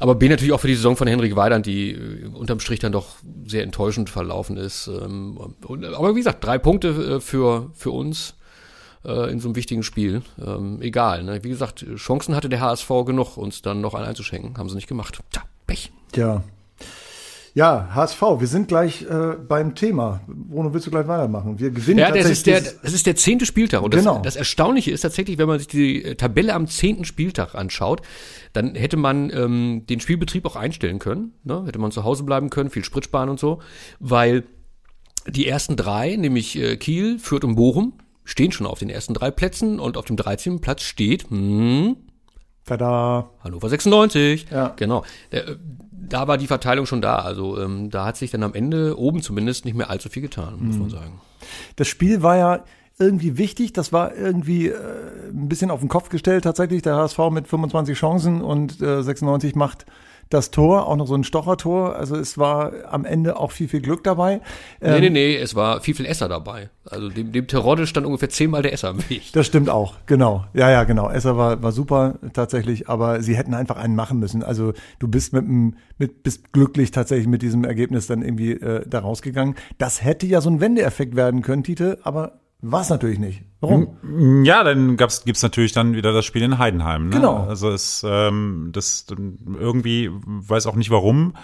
Aber 0.00 0.14
B 0.14 0.28
natürlich 0.28 0.52
auch 0.52 0.60
für 0.60 0.66
die 0.66 0.74
Saison 0.74 0.96
von 0.96 1.06
Henrik 1.06 1.36
Weidand, 1.36 1.66
die 1.66 1.92
äh, 1.92 2.26
unterm 2.26 2.58
Strich 2.58 2.80
dann 2.80 2.90
doch 2.90 3.16
sehr 3.46 3.62
enttäuschend 3.62 4.08
verlaufen 4.08 4.56
ist. 4.56 4.88
Ähm, 4.88 5.38
und, 5.66 5.84
aber 5.84 6.14
wie 6.14 6.20
gesagt, 6.20 6.42
drei 6.42 6.58
Punkte 6.58 6.88
äh, 6.88 7.20
für, 7.20 7.70
für 7.74 7.90
uns 7.90 8.34
äh, 9.04 9.30
in 9.30 9.40
so 9.40 9.48
einem 9.48 9.56
wichtigen 9.56 9.82
Spiel. 9.82 10.22
Ähm, 10.44 10.80
egal, 10.80 11.22
ne? 11.22 11.44
wie 11.44 11.50
gesagt, 11.50 11.84
Chancen 11.96 12.34
hatte 12.34 12.48
der 12.48 12.60
HSV 12.60 12.88
genug, 13.04 13.36
uns 13.36 13.60
dann 13.60 13.82
noch 13.82 13.94
einen 13.94 14.06
einzuschenken. 14.06 14.56
Haben 14.56 14.70
sie 14.70 14.74
nicht 14.74 14.88
gemacht. 14.88 15.20
Tja, 15.32 15.42
Pech. 15.66 15.92
Ja. 16.16 16.42
Ja, 17.54 17.88
HSV, 17.94 18.22
wir 18.38 18.46
sind 18.46 18.68
gleich 18.68 19.02
äh, 19.02 19.34
beim 19.36 19.74
Thema. 19.74 20.20
Bruno, 20.26 20.72
willst 20.72 20.86
du 20.86 20.90
gleich 20.90 21.08
weitermachen? 21.08 21.58
Wir 21.58 21.70
gewinnen 21.70 21.98
Ja, 21.98 22.10
das 22.10 22.30
ist 22.30 22.46
der, 22.46 22.56
tatsächlich 22.56 22.82
das 22.82 22.92
ist 22.92 23.06
der 23.06 23.16
zehnte 23.16 23.46
Spieltag. 23.46 23.82
Und 23.82 23.94
das, 23.94 24.04
Genau. 24.04 24.20
das 24.22 24.36
Erstaunliche 24.36 24.90
ist 24.92 25.00
tatsächlich, 25.00 25.38
wenn 25.38 25.48
man 25.48 25.58
sich 25.58 25.68
die 25.68 26.04
äh, 26.04 26.14
Tabelle 26.14 26.54
am 26.54 26.68
zehnten 26.68 27.04
Spieltag 27.04 27.54
anschaut, 27.54 28.02
dann 28.52 28.74
hätte 28.74 28.96
man 28.96 29.30
ähm, 29.30 29.84
den 29.88 30.00
Spielbetrieb 30.00 30.46
auch 30.46 30.56
einstellen 30.56 30.98
können. 30.98 31.34
Ne? 31.42 31.64
Hätte 31.66 31.78
man 31.78 31.90
zu 31.90 32.04
Hause 32.04 32.22
bleiben 32.22 32.50
können, 32.50 32.70
viel 32.70 32.84
Sprit 32.84 33.04
sparen 33.04 33.28
und 33.28 33.40
so. 33.40 33.60
Weil 33.98 34.44
die 35.26 35.46
ersten 35.46 35.76
drei, 35.76 36.16
nämlich 36.16 36.56
äh, 36.56 36.76
Kiel, 36.76 37.18
Fürth 37.18 37.44
und 37.44 37.56
Bochum, 37.56 37.94
stehen 38.24 38.52
schon 38.52 38.66
auf 38.66 38.78
den 38.78 38.90
ersten 38.90 39.12
drei 39.12 39.30
Plätzen 39.32 39.80
und 39.80 39.96
auf 39.96 40.04
dem 40.04 40.16
13. 40.16 40.60
Platz 40.60 40.82
steht 40.82 41.28
hm, 41.30 41.96
Tada. 42.64 43.30
Hannover 43.42 43.68
96. 43.68 44.46
Ja. 44.50 44.74
Genau. 44.76 45.04
Der, 45.32 45.48
äh, 45.48 45.56
da 46.10 46.28
war 46.28 46.36
die 46.38 46.46
Verteilung 46.46 46.84
schon 46.86 47.00
da. 47.00 47.16
Also 47.16 47.58
ähm, 47.58 47.88
da 47.90 48.04
hat 48.04 48.16
sich 48.18 48.30
dann 48.30 48.42
am 48.42 48.52
Ende 48.54 48.98
oben 48.98 49.22
zumindest 49.22 49.64
nicht 49.64 49.74
mehr 49.76 49.88
allzu 49.90 50.08
viel 50.10 50.22
getan, 50.22 50.58
muss 50.60 50.74
Mhm. 50.76 50.80
man 50.82 50.90
sagen. 50.90 51.20
Das 51.76 51.88
Spiel 51.88 52.22
war 52.22 52.36
ja 52.36 52.64
irgendwie 52.98 53.38
wichtig. 53.38 53.72
Das 53.72 53.92
war 53.94 54.14
irgendwie 54.14 54.68
äh, 54.68 54.74
ein 55.32 55.48
bisschen 55.48 55.70
auf 55.70 55.80
den 55.80 55.88
Kopf 55.88 56.10
gestellt. 56.10 56.44
Tatsächlich 56.44 56.82
der 56.82 56.96
HSV 56.96 57.18
mit 57.30 57.48
25 57.48 57.96
Chancen 57.96 58.42
und 58.42 58.80
äh, 58.82 59.02
96 59.02 59.54
macht 59.54 59.86
das 60.30 60.52
Tor, 60.52 60.86
auch 60.86 60.96
noch 60.96 61.06
so 61.06 61.14
ein 61.14 61.24
Stochertor. 61.24 61.96
Also 61.96 62.16
es 62.16 62.38
war 62.38 62.72
am 62.88 63.04
Ende 63.04 63.36
auch 63.36 63.50
viel, 63.50 63.68
viel 63.68 63.80
Glück 63.80 64.04
dabei. 64.04 64.40
Ähm, 64.80 65.00
Nee, 65.00 65.00
nee, 65.00 65.10
nee, 65.10 65.36
es 65.36 65.54
war 65.54 65.80
viel, 65.80 65.94
viel 65.94 66.06
Esser 66.06 66.28
dabei. 66.28 66.70
Also 66.84 67.08
dem, 67.08 67.32
dem 67.32 67.46
Terodde 67.46 67.86
stand 67.86 68.06
ungefähr 68.06 68.30
zehnmal 68.30 68.62
der 68.62 68.72
Esser 68.72 68.90
im 68.90 69.10
Weg. 69.10 69.32
Das 69.32 69.46
stimmt 69.46 69.68
auch, 69.68 69.94
genau. 70.06 70.44
Ja, 70.54 70.70
ja, 70.70 70.84
genau. 70.84 71.10
Esser 71.10 71.36
war, 71.36 71.62
war 71.62 71.72
super 71.72 72.14
tatsächlich, 72.32 72.88
aber 72.88 73.22
sie 73.22 73.36
hätten 73.36 73.54
einfach 73.54 73.76
einen 73.76 73.96
machen 73.96 74.18
müssen. 74.18 74.42
Also 74.42 74.72
du 75.00 75.08
bist 75.08 75.32
mit 75.32 75.44
dem, 75.44 75.74
mit, 75.98 76.22
bist 76.22 76.52
glücklich 76.52 76.92
tatsächlich 76.92 77.26
mit 77.26 77.42
diesem 77.42 77.64
Ergebnis 77.64 78.06
dann 78.06 78.22
irgendwie 78.22 78.52
äh, 78.52 78.84
da 78.88 79.00
rausgegangen. 79.00 79.56
Das 79.78 80.02
hätte 80.04 80.26
ja 80.26 80.40
so 80.40 80.48
ein 80.48 80.60
Wendeeffekt 80.60 81.16
werden 81.16 81.42
können, 81.42 81.64
Tite, 81.64 81.98
aber 82.04 82.39
war 82.62 82.82
es 82.82 82.90
natürlich 82.90 83.18
nicht. 83.18 83.42
Warum? 83.60 84.44
Ja, 84.44 84.64
dann 84.64 84.96
gab's, 84.96 85.24
gibt's 85.24 85.42
natürlich 85.42 85.72
dann 85.72 85.94
wieder 85.94 86.12
das 86.12 86.24
Spiel 86.24 86.42
in 86.42 86.58
Heidenheim. 86.58 87.08
Ne? 87.08 87.16
Genau. 87.16 87.46
Also 87.46 87.70
es, 87.70 88.04
ähm, 88.06 88.70
das 88.72 89.06
irgendwie 89.08 90.10
weiß 90.10 90.66
auch 90.66 90.76
nicht 90.76 90.90
warum. 90.90 91.34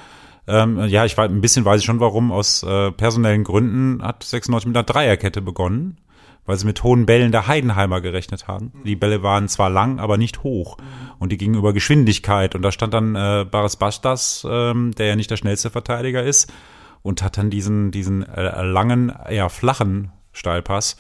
Ähm, 0.46 0.85
ja, 0.87 1.05
ich 1.05 1.16
weiß 1.16 1.31
ein 1.31 1.40
bisschen 1.40 1.64
weiß 1.64 1.81
ich 1.81 1.87
schon 1.87 2.00
warum. 2.00 2.33
Aus 2.33 2.62
äh, 2.62 2.92
personellen 2.92 3.44
Gründen 3.44 4.02
hat 4.02 4.22
96 4.22 4.68
mit 4.68 4.76
einer 4.76 4.85
Dreierkette 4.85 5.42
begonnen, 5.42 5.98
weil 6.44 6.57
sie 6.57 6.66
mit 6.66 6.83
hohen 6.83 7.05
Bällen 7.05 7.33
der 7.33 7.46
Heidenheimer 7.46 8.00
gerechnet 8.00 8.46
haben. 8.46 8.72
Die 8.85 8.96
Bälle 8.96 9.22
waren 9.22 9.48
zwar 9.48 9.70
lang, 9.70 9.98
aber 9.98 10.16
nicht 10.16 10.42
hoch 10.42 10.79
und 11.18 11.33
die 11.33 11.38
gingen 11.38 11.57
über 11.57 11.72
Geschwindigkeit. 11.72 12.55
Und 12.55 12.62
da 12.62 12.72
stand 12.72 12.94
dann 12.94 13.14
äh, 13.14 13.44
Baris 13.50 13.76
Bastas, 13.76 14.46
ähm, 14.48 14.92
der 14.92 15.07
ja 15.07 15.16
nicht 15.16 15.31
der 15.31 15.37
schnellste 15.37 15.70
Verteidiger 15.70 16.22
ist, 16.22 16.52
und 17.02 17.22
hat 17.22 17.37
dann 17.37 17.50
diesen 17.50 17.90
diesen 17.90 18.22
äh, 18.22 18.62
langen, 18.62 19.12
eher 19.29 19.50
flachen 19.50 20.12
Steilpass 20.37 20.96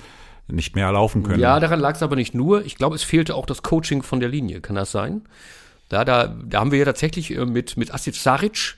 nicht 0.48 0.74
mehr 0.76 0.86
erlaufen 0.86 1.22
können. 1.22 1.40
Ja, 1.40 1.58
daran 1.60 1.80
lag 1.80 1.94
es 1.96 2.02
aber 2.02 2.16
nicht 2.16 2.34
nur. 2.34 2.64
Ich 2.64 2.76
glaube, 2.76 2.94
es 2.94 3.02
fehlte 3.02 3.34
auch 3.34 3.46
das 3.46 3.62
Coaching 3.62 4.02
von 4.02 4.20
der 4.20 4.28
Linie. 4.28 4.60
Kann 4.60 4.76
das 4.76 4.92
sein? 4.92 5.22
Da, 5.88 6.04
da, 6.04 6.26
da 6.28 6.60
haben 6.60 6.70
wir 6.72 6.78
ja 6.78 6.84
tatsächlich 6.84 7.36
äh, 7.36 7.44
mit, 7.44 7.76
mit 7.76 7.92
Asif 7.92 8.16
Saric 8.18 8.76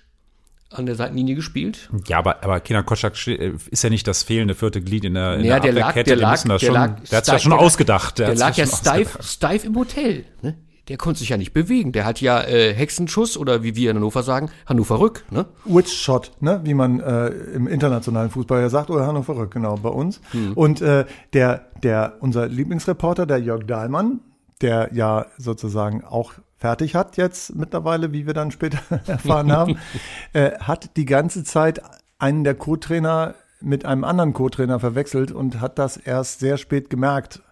an 0.70 0.84
der 0.86 0.94
Seitenlinie 0.94 1.34
gespielt. 1.34 1.88
Ja, 2.06 2.18
aber, 2.18 2.42
aber 2.44 2.60
Kenan 2.60 2.84
Kotschak 2.84 3.14
ist 3.26 3.82
ja 3.84 3.88
nicht 3.90 4.06
das 4.06 4.22
fehlende 4.22 4.54
vierte 4.54 4.82
Glied 4.82 5.04
in 5.04 5.14
der, 5.14 5.34
in 5.38 5.44
Ja, 5.44 5.60
der 5.60 5.72
der 5.72 5.80
lag, 5.80 5.94
der 5.94 6.16
lag, 6.16 6.42
der 6.42 6.58
schon, 6.58 6.74
lag, 6.74 7.00
der 7.10 7.18
hat's 7.18 7.28
ja 7.28 7.34
steif- 7.34 7.38
schon 7.42 7.50
der 7.52 7.60
ausgedacht. 7.60 8.18
Der, 8.18 8.28
hat's 8.28 8.40
lag 8.40 8.56
ja 8.56 8.66
steif, 8.66 9.18
steif 9.22 9.64
im 9.64 9.76
Hotel. 9.76 10.24
Ne? 10.42 10.56
Der 10.88 10.96
konnte 10.96 11.20
sich 11.20 11.28
ja 11.28 11.36
nicht 11.36 11.52
bewegen. 11.52 11.92
Der 11.92 12.04
hat 12.04 12.20
ja 12.20 12.42
äh, 12.42 12.74
Hexenschuss 12.74 13.36
oder 13.36 13.62
wie 13.62 13.76
wir 13.76 13.90
in 13.90 13.96
Hannover 13.96 14.22
sagen, 14.22 14.50
Hannover 14.66 15.00
Rück. 15.00 15.24
Ne? 15.30 15.46
Witch 15.64 15.92
Shot, 15.92 16.32
ne, 16.40 16.60
wie 16.64 16.74
man 16.74 17.00
äh, 17.00 17.28
im 17.28 17.66
internationalen 17.66 18.30
Fußball 18.30 18.60
ja 18.60 18.70
sagt, 18.70 18.90
oder 18.90 19.06
Hannover 19.06 19.36
Rück, 19.36 19.50
genau, 19.50 19.76
bei 19.76 19.90
uns. 19.90 20.20
Und 20.54 20.80
äh, 20.80 21.04
der, 21.32 21.66
der, 21.82 22.16
unser 22.20 22.48
Lieblingsreporter, 22.48 23.26
der 23.26 23.38
Jörg 23.38 23.64
Dahlmann, 23.64 24.20
der 24.60 24.90
ja 24.92 25.26
sozusagen 25.36 26.04
auch 26.04 26.32
fertig 26.56 26.94
hat 26.94 27.16
jetzt 27.16 27.54
mittlerweile, 27.54 28.12
wie 28.12 28.26
wir 28.26 28.34
dann 28.34 28.50
später 28.50 28.78
erfahren 29.06 29.52
haben, 29.52 29.78
äh, 30.32 30.52
hat 30.58 30.96
die 30.96 31.04
ganze 31.04 31.44
Zeit 31.44 31.80
einen 32.18 32.44
der 32.44 32.54
Co-Trainer 32.54 33.34
mit 33.60 33.84
einem 33.84 34.04
anderen 34.04 34.32
Co-Trainer 34.32 34.78
verwechselt 34.78 35.32
und 35.32 35.60
hat 35.60 35.78
das 35.78 35.96
erst 35.96 36.40
sehr 36.40 36.58
spät 36.58 36.90
gemerkt, 36.90 37.42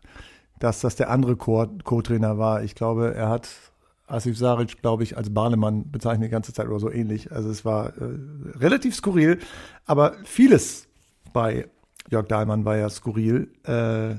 dass 0.58 0.80
das 0.80 0.96
der 0.96 1.10
andere 1.10 1.36
Co- 1.36 1.68
Co-Trainer 1.84 2.38
war. 2.38 2.62
Ich 2.62 2.74
glaube, 2.74 3.14
er 3.14 3.28
hat 3.28 3.48
Asif 4.06 4.38
Saric, 4.38 4.80
glaube 4.82 5.02
ich, 5.02 5.16
als 5.16 5.32
Bahnemann 5.34 5.90
bezeichnet 5.90 6.28
die 6.28 6.32
ganze 6.32 6.52
Zeit 6.52 6.68
oder 6.68 6.78
so 6.78 6.90
ähnlich. 6.90 7.32
Also 7.32 7.50
es 7.50 7.64
war 7.64 7.88
äh, 7.88 7.92
relativ 8.58 8.94
skurril, 8.94 9.38
aber 9.84 10.14
vieles 10.24 10.86
bei 11.32 11.68
Jörg 12.10 12.28
Dahlmann 12.28 12.64
war 12.64 12.76
ja 12.76 12.88
skurril. 12.88 13.48
Äh, 13.64 14.16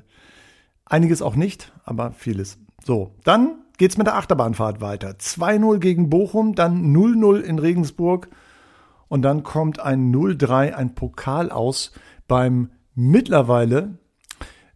Einiges 0.90 1.22
auch 1.22 1.36
nicht, 1.36 1.74
aber 1.84 2.12
vieles. 2.14 2.58
So, 2.86 3.12
dann 3.26 3.56
geht's 3.78 3.98
mit 3.98 4.08
der 4.08 4.16
Achterbahnfahrt 4.16 4.80
weiter. 4.80 5.10
2-0 5.12 5.80
gegen 5.80 6.10
Bochum, 6.10 6.56
dann 6.56 6.96
0-0 6.96 7.42
in 7.42 7.60
Regensburg 7.60 8.30
und 9.10 9.22
dann 9.24 9.44
kommt 9.44 9.80
ein 9.82 10.14
0-3, 10.14 10.74
ein 10.74 10.96
Pokal 10.96 11.52
aus 11.52 11.92
beim 12.28 12.70
mittlerweile 12.96 13.98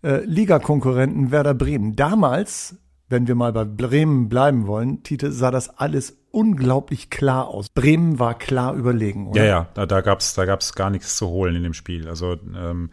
äh, 0.04 0.24
Ligakonkurrenten 0.26 1.32
Werder 1.32 1.54
Bremen. 1.54 1.96
Damals, 1.96 2.78
wenn 3.10 3.28
wir 3.28 3.36
mal 3.36 3.54
bei 3.54 3.66
Bremen 3.66 4.30
bleiben 4.30 4.68
wollen, 4.68 5.04
Tite, 5.04 5.32
sah 5.32 5.52
das 5.52 5.78
alles 5.78 6.18
unglaublich 6.32 7.10
klar 7.10 7.48
aus. 7.48 7.70
Bremen 7.70 8.20
war 8.20 8.38
klar 8.38 8.74
überlegen, 8.74 9.28
oder? 9.28 9.44
Ja, 9.44 9.48
ja, 9.48 9.68
da, 9.74 9.86
da 9.86 10.02
gab's 10.02 10.34
da 10.34 10.46
gab's 10.46 10.74
gar 10.74 10.90
nichts 10.90 11.18
zu 11.18 11.28
holen 11.28 11.56
in 11.56 11.64
dem 11.64 11.74
Spiel. 11.74 12.08
Also 12.08 12.38
ähm, 12.56 12.90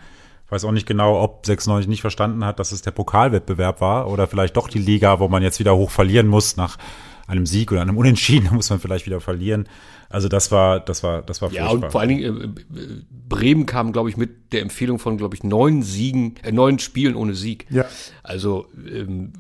weiß 0.49 0.65
auch 0.65 0.73
nicht 0.73 0.87
genau, 0.87 1.23
ob 1.23 1.47
96 1.47 1.89
nicht 1.89 2.01
verstanden 2.01 2.45
hat, 2.45 2.59
dass 2.59 2.73
es 2.73 2.83
der 2.83 2.91
Pokalwettbewerb 2.91 3.81
war 3.81 4.09
oder 4.09 4.27
vielleicht 4.27 4.57
doch 4.57 4.69
die 4.69 4.79
Liga, 4.79 5.21
wo 5.21 5.29
man 5.29 5.43
jetzt 5.43 5.61
wieder 5.61 5.77
hoch 5.77 5.91
verlieren 5.91 6.27
muss 6.27 6.57
nach 6.57 6.79
einem 7.27 7.47
Sieg 7.47 7.71
oder 7.71 7.83
einem 7.83 7.97
Unentschieden, 7.97 8.49
muss 8.53 8.71
man 8.71 8.81
vielleicht 8.81 9.07
wieder 9.07 9.21
verlieren. 9.21 9.69
Also 10.11 10.29
das 10.29 10.51
war, 10.51 10.81
das 10.81 11.03
war, 11.03 11.23
das 11.23 11.43
war 11.43 11.53
Ja, 11.53 11.69
furchtbar. 11.69 11.87
und 11.87 11.93
vor 11.93 12.01
allen 12.01 12.09
Dingen, 12.09 12.23
äh, 12.23 12.81
äh, 12.81 12.89
Bremen 13.29 13.67
kam, 13.67 13.93
glaube 13.93 14.09
ich, 14.09 14.17
mit 14.17 14.53
der 14.53 14.63
Empfehlung 14.63 14.99
von, 14.99 15.19
glaube 15.19 15.35
ich, 15.37 15.45
neun 15.45 15.83
Siegen, 15.83 16.37
äh, 16.43 16.51
neun 16.53 16.79
Spielen 16.79 17.15
ohne 17.15 17.35
Sieg. 17.35 17.67
Ja. 17.71 17.85
Also 18.23 18.67
ähm, 18.91 19.33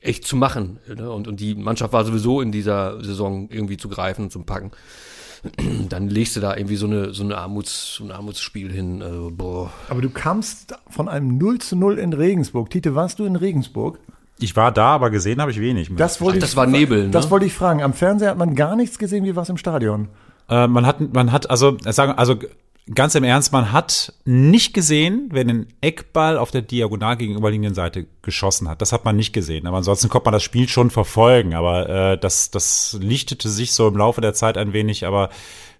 echt 0.00 0.24
zu 0.24 0.36
machen. 0.36 0.78
Ne? 0.92 1.10
Und, 1.10 1.28
und 1.28 1.38
die 1.38 1.54
Mannschaft 1.54 1.92
war 1.92 2.04
sowieso 2.04 2.40
in 2.40 2.50
dieser 2.50 3.02
Saison 3.04 3.48
irgendwie 3.50 3.76
zu 3.76 3.88
greifen 3.88 4.22
und 4.24 4.32
zu 4.32 4.40
packen. 4.42 4.72
Dann 5.88 6.08
legst 6.08 6.34
du 6.34 6.40
da 6.40 6.56
irgendwie 6.56 6.76
so 6.76 6.86
eine 6.86 7.12
so 7.14 7.22
eine 7.22 7.38
Armuts, 7.38 7.94
so 7.94 8.04
ein 8.04 8.10
Armutsspiel 8.10 8.72
hin. 8.72 9.02
Also, 9.02 9.30
boah. 9.32 9.70
Aber 9.88 10.00
du 10.00 10.10
kamst 10.10 10.74
von 10.90 11.08
einem 11.08 11.38
0 11.38 11.58
zu 11.58 11.76
0 11.76 11.98
in 11.98 12.12
Regensburg. 12.12 12.70
Tite, 12.70 12.96
warst 12.96 13.20
du 13.20 13.26
in 13.26 13.36
Regensburg? 13.36 14.00
Ich 14.38 14.56
war 14.56 14.72
da, 14.72 14.88
aber 14.88 15.10
gesehen 15.10 15.40
habe 15.40 15.50
ich 15.50 15.60
wenig. 15.60 15.90
Das 15.96 16.20
wollte 16.20 16.38
Ach, 16.38 16.42
das 16.42 16.56
war 16.56 16.66
Nebel, 16.66 17.04
ne? 17.04 17.10
Das 17.10 17.30
wollte 17.30 17.46
ich 17.46 17.54
fragen. 17.54 17.82
Am 17.82 17.92
Fernseher 17.92 18.30
hat 18.30 18.38
man 18.38 18.54
gar 18.54 18.76
nichts 18.76 18.98
gesehen, 18.98 19.24
wie 19.24 19.34
war 19.34 19.44
es 19.44 19.48
im 19.48 19.56
Stadion? 19.56 20.08
Äh, 20.48 20.66
man 20.66 20.86
hat, 20.86 21.00
man 21.14 21.32
hat, 21.32 21.48
also, 21.50 21.76
äh, 21.84 21.92
sagen, 21.92 22.12
also 22.12 22.36
ganz 22.94 23.14
im 23.14 23.24
Ernst, 23.24 23.52
man 23.52 23.72
hat 23.72 24.12
nicht 24.24 24.72
gesehen, 24.72 25.28
wenn 25.32 25.50
ein 25.50 25.66
Eckball 25.80 26.38
auf 26.38 26.50
der 26.50 26.62
diagonal 26.62 27.16
gegenüberliegenden 27.16 27.74
Seite 27.74 28.06
geschossen 28.22 28.68
hat. 28.68 28.80
Das 28.80 28.92
hat 28.92 29.04
man 29.04 29.16
nicht 29.16 29.32
gesehen. 29.32 29.66
Aber 29.66 29.78
ansonsten 29.78 30.08
konnte 30.08 30.26
man 30.26 30.34
das 30.34 30.44
Spiel 30.44 30.68
schon 30.68 30.90
verfolgen. 30.90 31.54
Aber 31.54 31.88
äh, 31.88 32.18
das, 32.18 32.50
das 32.50 32.96
lichtete 33.00 33.48
sich 33.48 33.72
so 33.72 33.88
im 33.88 33.96
Laufe 33.96 34.20
der 34.20 34.34
Zeit 34.34 34.56
ein 34.56 34.72
wenig. 34.72 35.04
Aber 35.04 35.30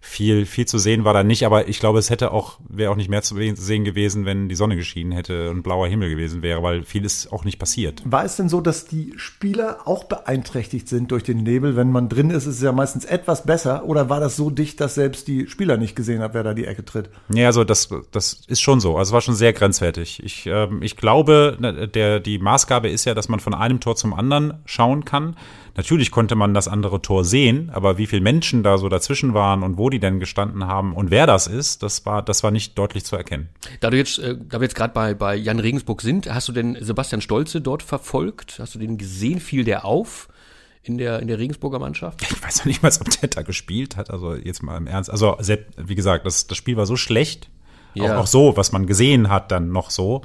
viel, 0.00 0.46
viel 0.46 0.66
zu 0.66 0.78
sehen 0.78 1.04
war 1.04 1.14
da 1.14 1.24
nicht. 1.24 1.44
Aber 1.44 1.68
ich 1.68 1.80
glaube, 1.80 1.98
es 1.98 2.10
hätte 2.10 2.32
auch, 2.32 2.58
wäre 2.68 2.90
auch 2.90 2.96
nicht 2.96 3.08
mehr 3.08 3.22
zu 3.22 3.36
sehen 3.36 3.84
gewesen, 3.84 4.24
wenn 4.24 4.48
die 4.48 4.54
Sonne 4.54 4.76
geschienen 4.76 5.12
hätte 5.12 5.50
und 5.50 5.62
blauer 5.62 5.88
Himmel 5.88 6.10
gewesen 6.10 6.42
wäre, 6.42 6.62
weil 6.62 6.82
viel 6.84 7.04
ist 7.04 7.32
auch 7.32 7.44
nicht 7.44 7.58
passiert. 7.58 8.02
War 8.04 8.24
es 8.24 8.36
denn 8.36 8.48
so, 8.48 8.60
dass 8.60 8.86
die 8.86 9.14
Spieler 9.16 9.86
auch 9.86 10.04
beeinträchtigt 10.04 10.88
sind 10.88 11.10
durch 11.10 11.22
den 11.22 11.42
Nebel? 11.42 11.76
Wenn 11.76 11.90
man 11.90 12.08
drin 12.08 12.30
ist, 12.30 12.46
ist 12.46 12.56
es 12.56 12.62
ja 12.62 12.72
meistens 12.72 13.04
etwas 13.04 13.44
besser. 13.44 13.84
Oder 13.84 14.08
war 14.08 14.20
das 14.20 14.36
so 14.36 14.50
dicht, 14.50 14.80
dass 14.80 14.94
selbst 14.94 15.28
die 15.28 15.48
Spieler 15.48 15.76
nicht 15.76 15.96
gesehen 15.96 16.22
haben, 16.22 16.34
wer 16.34 16.42
da 16.42 16.54
die 16.54 16.66
Ecke 16.66 16.84
tritt? 16.84 17.10
Ja, 17.28 17.46
also 17.46 17.64
das, 17.64 17.88
das 18.10 18.42
ist 18.46 18.60
schon 18.60 18.80
so. 18.80 18.96
Also 18.96 19.10
es 19.10 19.12
war 19.12 19.20
schon 19.20 19.34
sehr 19.34 19.52
grenzwertig. 19.52 20.22
Ich, 20.22 20.46
ähm, 20.46 20.82
ich 20.82 20.96
glaube, 20.96 21.58
der, 21.94 22.20
die 22.20 22.38
Maßgabe 22.38 22.88
ist 22.88 23.04
ja, 23.04 23.14
dass 23.14 23.28
man 23.28 23.40
von 23.40 23.54
einem 23.54 23.80
Tor 23.80 23.96
zum 23.96 24.14
anderen 24.14 24.54
schauen 24.64 25.04
kann. 25.04 25.36
Natürlich 25.76 26.10
konnte 26.10 26.34
man 26.36 26.54
das 26.54 26.68
andere 26.68 27.02
Tor 27.02 27.24
sehen, 27.24 27.70
aber 27.70 27.98
wie 27.98 28.06
viele 28.06 28.22
Menschen 28.22 28.62
da 28.62 28.78
so 28.78 28.88
dazwischen 28.88 29.34
waren 29.34 29.62
und 29.62 29.76
wo 29.76 29.90
die 29.90 30.00
denn 30.00 30.18
gestanden 30.20 30.66
haben 30.66 30.94
und 30.94 31.10
wer 31.10 31.26
das 31.26 31.46
ist, 31.46 31.82
das 31.82 32.06
war, 32.06 32.22
das 32.22 32.42
war 32.42 32.50
nicht 32.50 32.78
deutlich 32.78 33.04
zu 33.04 33.14
erkennen. 33.16 33.50
Da 33.80 33.90
du 33.90 33.96
jetzt, 33.98 34.18
äh, 34.18 34.36
da 34.38 34.58
wir 34.58 34.64
jetzt 34.64 34.74
gerade 34.74 34.94
bei, 34.94 35.12
bei 35.14 35.34
Jan 35.36 35.58
Regensburg 35.58 36.00
sind, 36.00 36.32
hast 36.32 36.48
du 36.48 36.52
denn 36.52 36.78
Sebastian 36.80 37.20
Stolze 37.20 37.60
dort 37.60 37.82
verfolgt? 37.82 38.58
Hast 38.58 38.74
du 38.74 38.78
den 38.78 38.96
gesehen? 38.96 39.38
Fiel 39.40 39.64
der 39.64 39.84
auf 39.84 40.28
in 40.82 40.96
der, 40.98 41.20
in 41.20 41.28
der 41.28 41.38
Regensburger 41.38 41.78
Mannschaft? 41.78 42.22
Ich 42.22 42.42
weiß 42.42 42.58
noch 42.58 42.66
nicht 42.66 42.82
mal, 42.82 42.90
ob 42.98 43.10
der 43.20 43.28
da 43.28 43.42
gespielt 43.42 43.96
hat. 43.96 44.10
Also 44.10 44.34
jetzt 44.34 44.62
mal 44.62 44.76
im 44.78 44.86
Ernst. 44.86 45.10
Also 45.10 45.36
wie 45.76 45.94
gesagt, 45.94 46.24
das, 46.24 46.46
das 46.46 46.56
Spiel 46.56 46.76
war 46.76 46.86
so 46.86 46.96
schlecht, 46.96 47.50
Ja. 47.94 48.14
auch, 48.14 48.22
auch 48.22 48.26
so, 48.26 48.56
was 48.56 48.72
man 48.72 48.86
gesehen 48.86 49.28
hat, 49.28 49.50
dann 49.52 49.72
noch 49.72 49.90
so, 49.90 50.22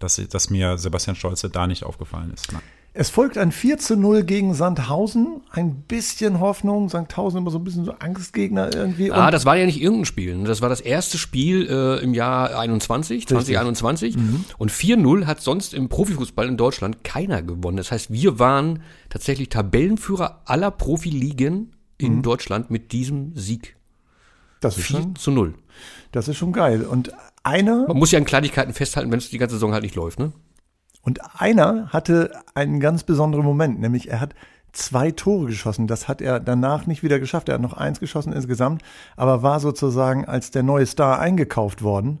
dass, 0.00 0.16
dass 0.16 0.50
mir 0.50 0.76
Sebastian 0.78 1.14
Stolze 1.14 1.50
da 1.50 1.66
nicht 1.66 1.84
aufgefallen 1.84 2.32
ist. 2.34 2.52
Nein. 2.52 2.62
Es 3.00 3.10
folgt 3.10 3.38
ein 3.38 3.52
4 3.52 3.78
zu 3.78 3.96
0 3.96 4.24
gegen 4.24 4.54
Sandhausen. 4.54 5.40
Ein 5.52 5.82
bisschen 5.82 6.40
Hoffnung. 6.40 6.88
Sandhausen 6.88 7.38
immer 7.38 7.52
so 7.52 7.58
ein 7.58 7.62
bisschen 7.62 7.84
so 7.84 7.92
Angstgegner 7.92 8.74
irgendwie. 8.74 9.12
Ah, 9.12 9.30
das 9.30 9.44
war 9.44 9.56
ja 9.56 9.66
nicht 9.66 9.80
irgendein 9.80 10.04
Spiel. 10.04 10.34
ne? 10.36 10.48
Das 10.48 10.62
war 10.62 10.68
das 10.68 10.80
erste 10.80 11.16
Spiel 11.16 11.68
äh, 11.70 12.02
im 12.02 12.12
Jahr 12.12 12.58
21, 12.58 13.28
2021. 13.28 14.16
Und 14.58 14.72
4-0 14.72 15.26
hat 15.26 15.40
sonst 15.40 15.74
im 15.74 15.88
Profifußball 15.88 16.48
in 16.48 16.56
Deutschland 16.56 17.04
keiner 17.04 17.40
gewonnen. 17.40 17.76
Das 17.76 17.92
heißt, 17.92 18.12
wir 18.12 18.40
waren 18.40 18.82
tatsächlich 19.10 19.48
Tabellenführer 19.48 20.42
aller 20.46 20.72
Profiligen 20.72 21.76
in 21.98 22.22
Deutschland 22.22 22.68
mit 22.68 22.90
diesem 22.90 23.30
Sieg. 23.36 23.76
das, 24.58 24.76
ist 24.76 24.86
4 24.86 24.96
schon, 25.02 25.14
zu 25.14 25.30
0. 25.30 25.54
das 26.10 26.26
ist 26.26 26.36
schon 26.36 26.52
geil. 26.52 26.82
Und 26.82 27.12
einer, 27.44 27.86
Man 27.86 27.96
muss 27.96 28.10
ja 28.10 28.18
an 28.18 28.24
Kleinigkeiten 28.24 28.74
festhalten, 28.74 29.12
wenn 29.12 29.18
es 29.18 29.30
die 29.30 29.38
ganze 29.38 29.54
Saison 29.54 29.72
halt 29.72 29.84
nicht 29.84 29.94
läuft, 29.94 30.18
ne? 30.18 30.32
Und 31.08 31.40
einer 31.40 31.88
hatte 31.88 32.38
einen 32.54 32.80
ganz 32.80 33.02
besonderen 33.02 33.42
Moment, 33.42 33.80
nämlich 33.80 34.10
er 34.10 34.20
hat 34.20 34.34
zwei 34.72 35.10
Tore 35.10 35.46
geschossen. 35.46 35.86
Das 35.86 36.06
hat 36.06 36.20
er 36.20 36.38
danach 36.38 36.86
nicht 36.86 37.02
wieder 37.02 37.18
geschafft. 37.18 37.48
Er 37.48 37.54
hat 37.54 37.62
noch 37.62 37.72
eins 37.72 37.98
geschossen 37.98 38.34
insgesamt, 38.34 38.82
aber 39.16 39.42
war 39.42 39.58
sozusagen 39.58 40.26
als 40.26 40.50
der 40.50 40.62
neue 40.62 40.84
Star 40.84 41.18
eingekauft 41.18 41.80
worden. 41.82 42.18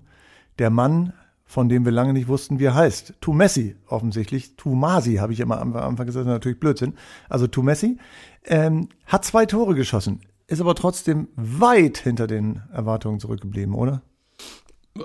Der 0.58 0.70
Mann, 0.70 1.12
von 1.44 1.68
dem 1.68 1.84
wir 1.84 1.92
lange 1.92 2.14
nicht 2.14 2.28
wussten, 2.28 2.60
wie 2.60 2.64
er 2.64 2.76
heißt. 2.76 3.12
Tu 3.20 3.34
Messi, 3.34 3.76
offensichtlich. 3.88 4.56
Tu 4.56 4.74
Masi, 4.74 5.16
habe 5.16 5.34
ich 5.34 5.40
immer 5.40 5.60
am 5.60 5.76
Anfang 5.76 6.06
gesagt, 6.06 6.24
ist 6.24 6.32
natürlich 6.32 6.58
Blödsinn. 6.58 6.94
Also 7.28 7.46
Tu 7.46 7.62
Messi, 7.62 7.98
ähm, 8.46 8.88
hat 9.04 9.26
zwei 9.26 9.44
Tore 9.44 9.74
geschossen, 9.74 10.22
ist 10.46 10.62
aber 10.62 10.74
trotzdem 10.74 11.28
weit 11.36 11.98
hinter 11.98 12.26
den 12.26 12.62
Erwartungen 12.72 13.20
zurückgeblieben, 13.20 13.74
oder? 13.74 14.00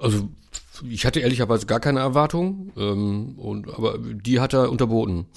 Also 0.02 0.30
ich 0.90 1.06
hatte 1.06 1.20
ehrlicherweise 1.20 1.66
gar 1.66 1.80
keine 1.80 2.00
Erwartung, 2.00 2.72
ähm, 2.78 3.36
und, 3.38 3.68
aber 3.74 3.98
die 4.00 4.40
hat 4.40 4.54
er 4.54 4.72
unterboten. 4.72 5.26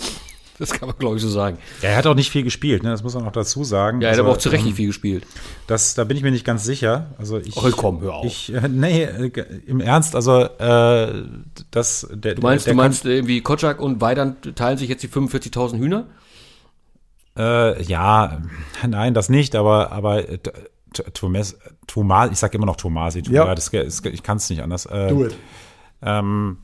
Das 0.58 0.70
kann 0.70 0.88
man, 0.88 0.96
glaube 0.98 1.16
ich, 1.16 1.22
so 1.22 1.28
sagen. 1.28 1.58
Ja, 1.82 1.90
er 1.90 1.96
hat 1.96 2.06
auch 2.06 2.14
nicht 2.14 2.30
viel 2.30 2.42
gespielt, 2.42 2.82
ne? 2.82 2.88
das 2.88 3.02
muss 3.02 3.14
man 3.14 3.26
auch 3.26 3.32
dazu 3.32 3.62
sagen. 3.62 4.00
Ja, 4.00 4.08
er 4.08 4.12
hat 4.12 4.18
Also, 4.18 4.22
aber 4.22 4.32
auch 4.32 4.38
zu 4.40 4.48
Recht 4.48 4.62
ähm, 4.62 4.68
nicht 4.68 4.76
viel 4.76 4.86
gespielt. 4.86 5.26
Das, 5.66 5.94
da 5.94 6.04
bin 6.04 6.16
ich 6.16 6.22
mir 6.22 6.30
nicht 6.30 6.46
ganz 6.46 6.64
sicher. 6.64 7.14
Also 7.18 7.36
ich, 7.36 7.54
Ach, 7.58 7.70
komm, 7.76 8.00
hör 8.00 8.14
auf. 8.14 8.24
Ich, 8.24 8.54
äh, 8.54 8.66
nee, 8.66 9.02
äh, 9.02 9.44
im 9.66 9.80
Ernst, 9.80 10.14
also 10.14 10.44
äh, 10.44 11.24
das, 11.70 12.08
der, 12.10 12.36
Du 12.36 12.40
meinst, 12.40 12.66
der, 12.66 12.72
du 12.72 12.76
meinst 12.78 13.04
irgendwie 13.04 13.42
Kotschak 13.42 13.80
und 13.80 14.00
Weidand 14.00 14.56
teilen 14.56 14.78
sich 14.78 14.88
jetzt 14.88 15.02
die 15.02 15.08
45.000 15.08 15.76
Hühner? 15.76 16.06
Äh, 17.36 17.82
ja, 17.82 18.40
nein, 18.88 19.12
das 19.12 19.28
nicht, 19.28 19.54
aber 19.54 19.92
aber 19.92 20.26
äh, 20.26 20.38
Thomas, 21.14 21.58
Thomas, 21.86 22.30
ich 22.32 22.38
sage 22.38 22.56
immer 22.56 22.66
noch 22.66 22.76
Tomasi, 22.76 23.22
Ja. 23.28 23.54
das, 23.54 23.70
das, 23.70 24.02
ich 24.04 24.22
kann 24.22 24.38
es 24.38 24.48
nicht 24.50 24.62
anders. 24.62 24.86
Äh, 24.86 25.08
Do 25.08 25.26
it. 25.26 25.36
Ähm, 26.02 26.58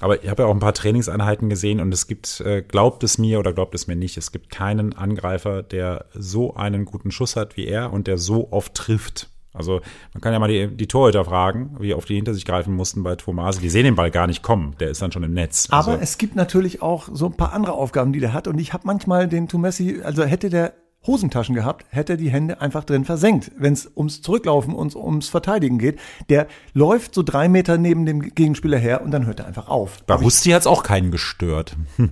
aber 0.00 0.22
ich 0.22 0.28
habe 0.28 0.42
ja 0.42 0.48
auch 0.48 0.52
ein 0.54 0.60
paar 0.60 0.74
Trainingseinheiten 0.74 1.48
gesehen 1.48 1.80
und 1.80 1.92
es 1.94 2.06
gibt, 2.06 2.40
äh, 2.40 2.62
glaubt 2.62 3.04
es 3.04 3.18
mir 3.18 3.38
oder 3.38 3.52
glaubt 3.52 3.74
es 3.74 3.86
mir 3.86 3.94
nicht, 3.96 4.16
es 4.16 4.32
gibt 4.32 4.50
keinen 4.50 4.92
Angreifer, 4.92 5.62
der 5.62 6.06
so 6.14 6.54
einen 6.54 6.84
guten 6.84 7.10
Schuss 7.10 7.36
hat 7.36 7.56
wie 7.56 7.66
er 7.66 7.92
und 7.92 8.06
der 8.06 8.18
so 8.18 8.48
oft 8.50 8.74
trifft. 8.74 9.30
Also 9.52 9.80
man 10.12 10.20
kann 10.20 10.32
ja 10.32 10.40
mal 10.40 10.48
die, 10.48 10.66
die 10.66 10.88
Torhüter 10.88 11.24
fragen, 11.24 11.76
wie 11.78 11.94
oft 11.94 12.08
die 12.08 12.16
hinter 12.16 12.34
sich 12.34 12.44
greifen 12.44 12.74
mussten 12.74 13.04
bei 13.04 13.14
Tomasi. 13.14 13.60
Die 13.60 13.70
sehen 13.70 13.84
den 13.84 13.94
Ball 13.94 14.10
gar 14.10 14.26
nicht 14.26 14.42
kommen, 14.42 14.74
der 14.80 14.90
ist 14.90 15.00
dann 15.00 15.12
schon 15.12 15.22
im 15.22 15.32
Netz. 15.32 15.68
Aber 15.70 15.92
also, 15.92 16.02
es 16.02 16.18
gibt 16.18 16.34
natürlich 16.34 16.82
auch 16.82 17.08
so 17.12 17.26
ein 17.26 17.34
paar 17.36 17.52
andere 17.52 17.74
Aufgaben, 17.74 18.12
die 18.12 18.18
der 18.18 18.32
hat. 18.32 18.48
Und 18.48 18.58
ich 18.58 18.72
habe 18.72 18.84
manchmal 18.84 19.28
den 19.28 19.46
Tumessi, 19.46 20.00
also 20.02 20.24
hätte 20.24 20.50
der 20.50 20.74
Hosentaschen 21.06 21.54
gehabt, 21.54 21.86
hätte 21.90 22.14
er 22.14 22.16
die 22.16 22.30
Hände 22.30 22.60
einfach 22.60 22.84
drin 22.84 23.04
versenkt, 23.04 23.50
wenn 23.58 23.72
es 23.72 23.90
ums 23.94 24.22
Zurücklaufen 24.22 24.74
und 24.74 24.96
ums 24.96 25.28
Verteidigen 25.28 25.78
geht. 25.78 25.98
Der 26.28 26.46
läuft 26.72 27.14
so 27.14 27.22
drei 27.22 27.48
Meter 27.48 27.76
neben 27.78 28.06
dem 28.06 28.20
Gegenspieler 28.20 28.78
her 28.78 29.02
und 29.02 29.10
dann 29.10 29.26
hört 29.26 29.40
er 29.40 29.46
einfach 29.46 29.68
auf. 29.68 30.02
bei 30.06 30.14
Rusti 30.14 30.50
hat's 30.50 30.66
auch 30.66 30.82
keinen 30.82 31.10
gestört. 31.10 31.76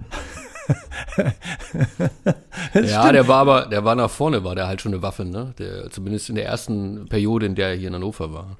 Ja, 2.74 3.12
der 3.12 3.28
war 3.28 3.38
aber, 3.38 3.66
der 3.66 3.84
war 3.84 3.94
nach 3.94 4.10
vorne, 4.10 4.44
war 4.44 4.54
der 4.54 4.66
halt 4.66 4.80
schon 4.80 4.92
eine 4.92 5.02
Waffe, 5.02 5.24
ne? 5.24 5.54
Der, 5.58 5.90
zumindest 5.90 6.28
in 6.28 6.36
der 6.36 6.46
ersten 6.46 7.06
Periode, 7.08 7.46
in 7.46 7.54
der 7.54 7.70
er 7.70 7.74
hier 7.74 7.88
in 7.88 7.94
Hannover 7.94 8.32
war. 8.32 8.56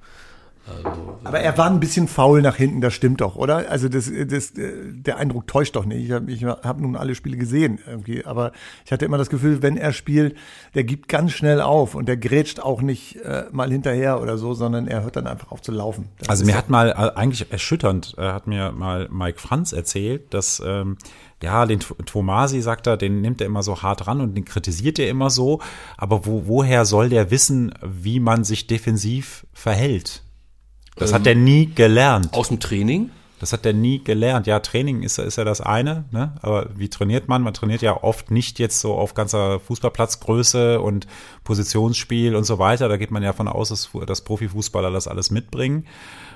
Aber 1.24 1.40
er 1.40 1.58
war 1.58 1.70
ein 1.70 1.80
bisschen 1.80 2.08
faul 2.08 2.42
nach 2.42 2.56
hinten, 2.56 2.80
das 2.80 2.94
stimmt 2.94 3.20
doch, 3.20 3.36
oder? 3.36 3.70
Also 3.70 3.88
das, 3.88 4.10
das, 4.26 4.52
der 4.54 5.16
Eindruck 5.16 5.46
täuscht 5.46 5.76
doch 5.76 5.84
nicht. 5.84 6.04
Ich 6.04 6.12
habe 6.12 6.30
ich 6.30 6.44
hab 6.44 6.80
nun 6.80 6.96
alle 6.96 7.14
Spiele 7.14 7.36
gesehen 7.36 7.78
irgendwie, 7.86 8.24
aber 8.24 8.52
ich 8.84 8.92
hatte 8.92 9.04
immer 9.04 9.18
das 9.18 9.30
Gefühl, 9.30 9.62
wenn 9.62 9.76
er 9.76 9.92
spielt, 9.92 10.36
der 10.74 10.84
gibt 10.84 11.08
ganz 11.08 11.32
schnell 11.32 11.60
auf 11.60 11.94
und 11.94 12.06
der 12.06 12.16
grätscht 12.16 12.60
auch 12.60 12.80
nicht 12.82 13.16
äh, 13.16 13.44
mal 13.50 13.70
hinterher 13.70 14.20
oder 14.20 14.38
so, 14.38 14.54
sondern 14.54 14.88
er 14.88 15.02
hört 15.02 15.16
dann 15.16 15.26
einfach 15.26 15.52
auf 15.52 15.62
zu 15.62 15.72
laufen. 15.72 16.08
Das 16.18 16.28
Also 16.28 16.44
mir 16.44 16.56
hat 16.56 16.70
mal 16.70 16.90
äh, 16.90 17.18
eigentlich 17.18 17.50
erschütternd, 17.50 18.14
äh, 18.18 18.22
hat 18.22 18.46
mir 18.46 18.72
mal 18.72 19.08
Mike 19.10 19.40
Franz 19.40 19.72
erzählt, 19.72 20.32
dass 20.34 20.62
ähm, 20.64 20.96
ja, 21.42 21.66
den 21.66 21.80
Tomasi, 21.80 22.62
sagt 22.62 22.86
er, 22.86 22.96
den 22.96 23.20
nimmt 23.20 23.40
er 23.40 23.48
immer 23.48 23.62
so 23.62 23.82
hart 23.82 24.06
ran 24.06 24.20
und 24.20 24.36
den 24.36 24.44
kritisiert 24.44 24.98
er 24.98 25.08
immer 25.08 25.28
so. 25.28 25.60
Aber 25.96 26.24
wo, 26.24 26.46
woher 26.46 26.84
soll 26.84 27.08
der 27.08 27.30
wissen, 27.30 27.74
wie 27.82 28.20
man 28.20 28.44
sich 28.44 28.68
defensiv 28.68 29.44
verhält? 29.52 30.22
Das 30.96 31.12
hat 31.12 31.26
er 31.26 31.34
nie 31.34 31.66
gelernt. 31.66 32.34
Aus 32.34 32.48
dem 32.48 32.60
Training? 32.60 33.10
Das 33.42 33.52
hat 33.52 33.64
der 33.64 33.72
nie 33.72 33.98
gelernt. 33.98 34.46
Ja, 34.46 34.60
Training 34.60 35.02
ist, 35.02 35.18
ist 35.18 35.34
ja 35.34 35.42
das 35.42 35.60
eine, 35.60 36.04
ne? 36.12 36.32
aber 36.42 36.68
wie 36.76 36.88
trainiert 36.88 37.26
man? 37.26 37.42
Man 37.42 37.52
trainiert 37.52 37.82
ja 37.82 38.00
oft 38.00 38.30
nicht 38.30 38.60
jetzt 38.60 38.78
so 38.78 38.94
auf 38.94 39.14
ganzer 39.14 39.58
Fußballplatzgröße 39.58 40.80
und 40.80 41.08
Positionsspiel 41.42 42.36
und 42.36 42.44
so 42.44 42.60
weiter. 42.60 42.88
Da 42.88 42.98
geht 42.98 43.10
man 43.10 43.24
ja 43.24 43.32
von 43.32 43.48
aus, 43.48 43.70
dass, 43.70 43.90
dass 44.06 44.20
Profifußballer 44.20 44.92
das 44.92 45.08
alles 45.08 45.32
mitbringen. 45.32 45.88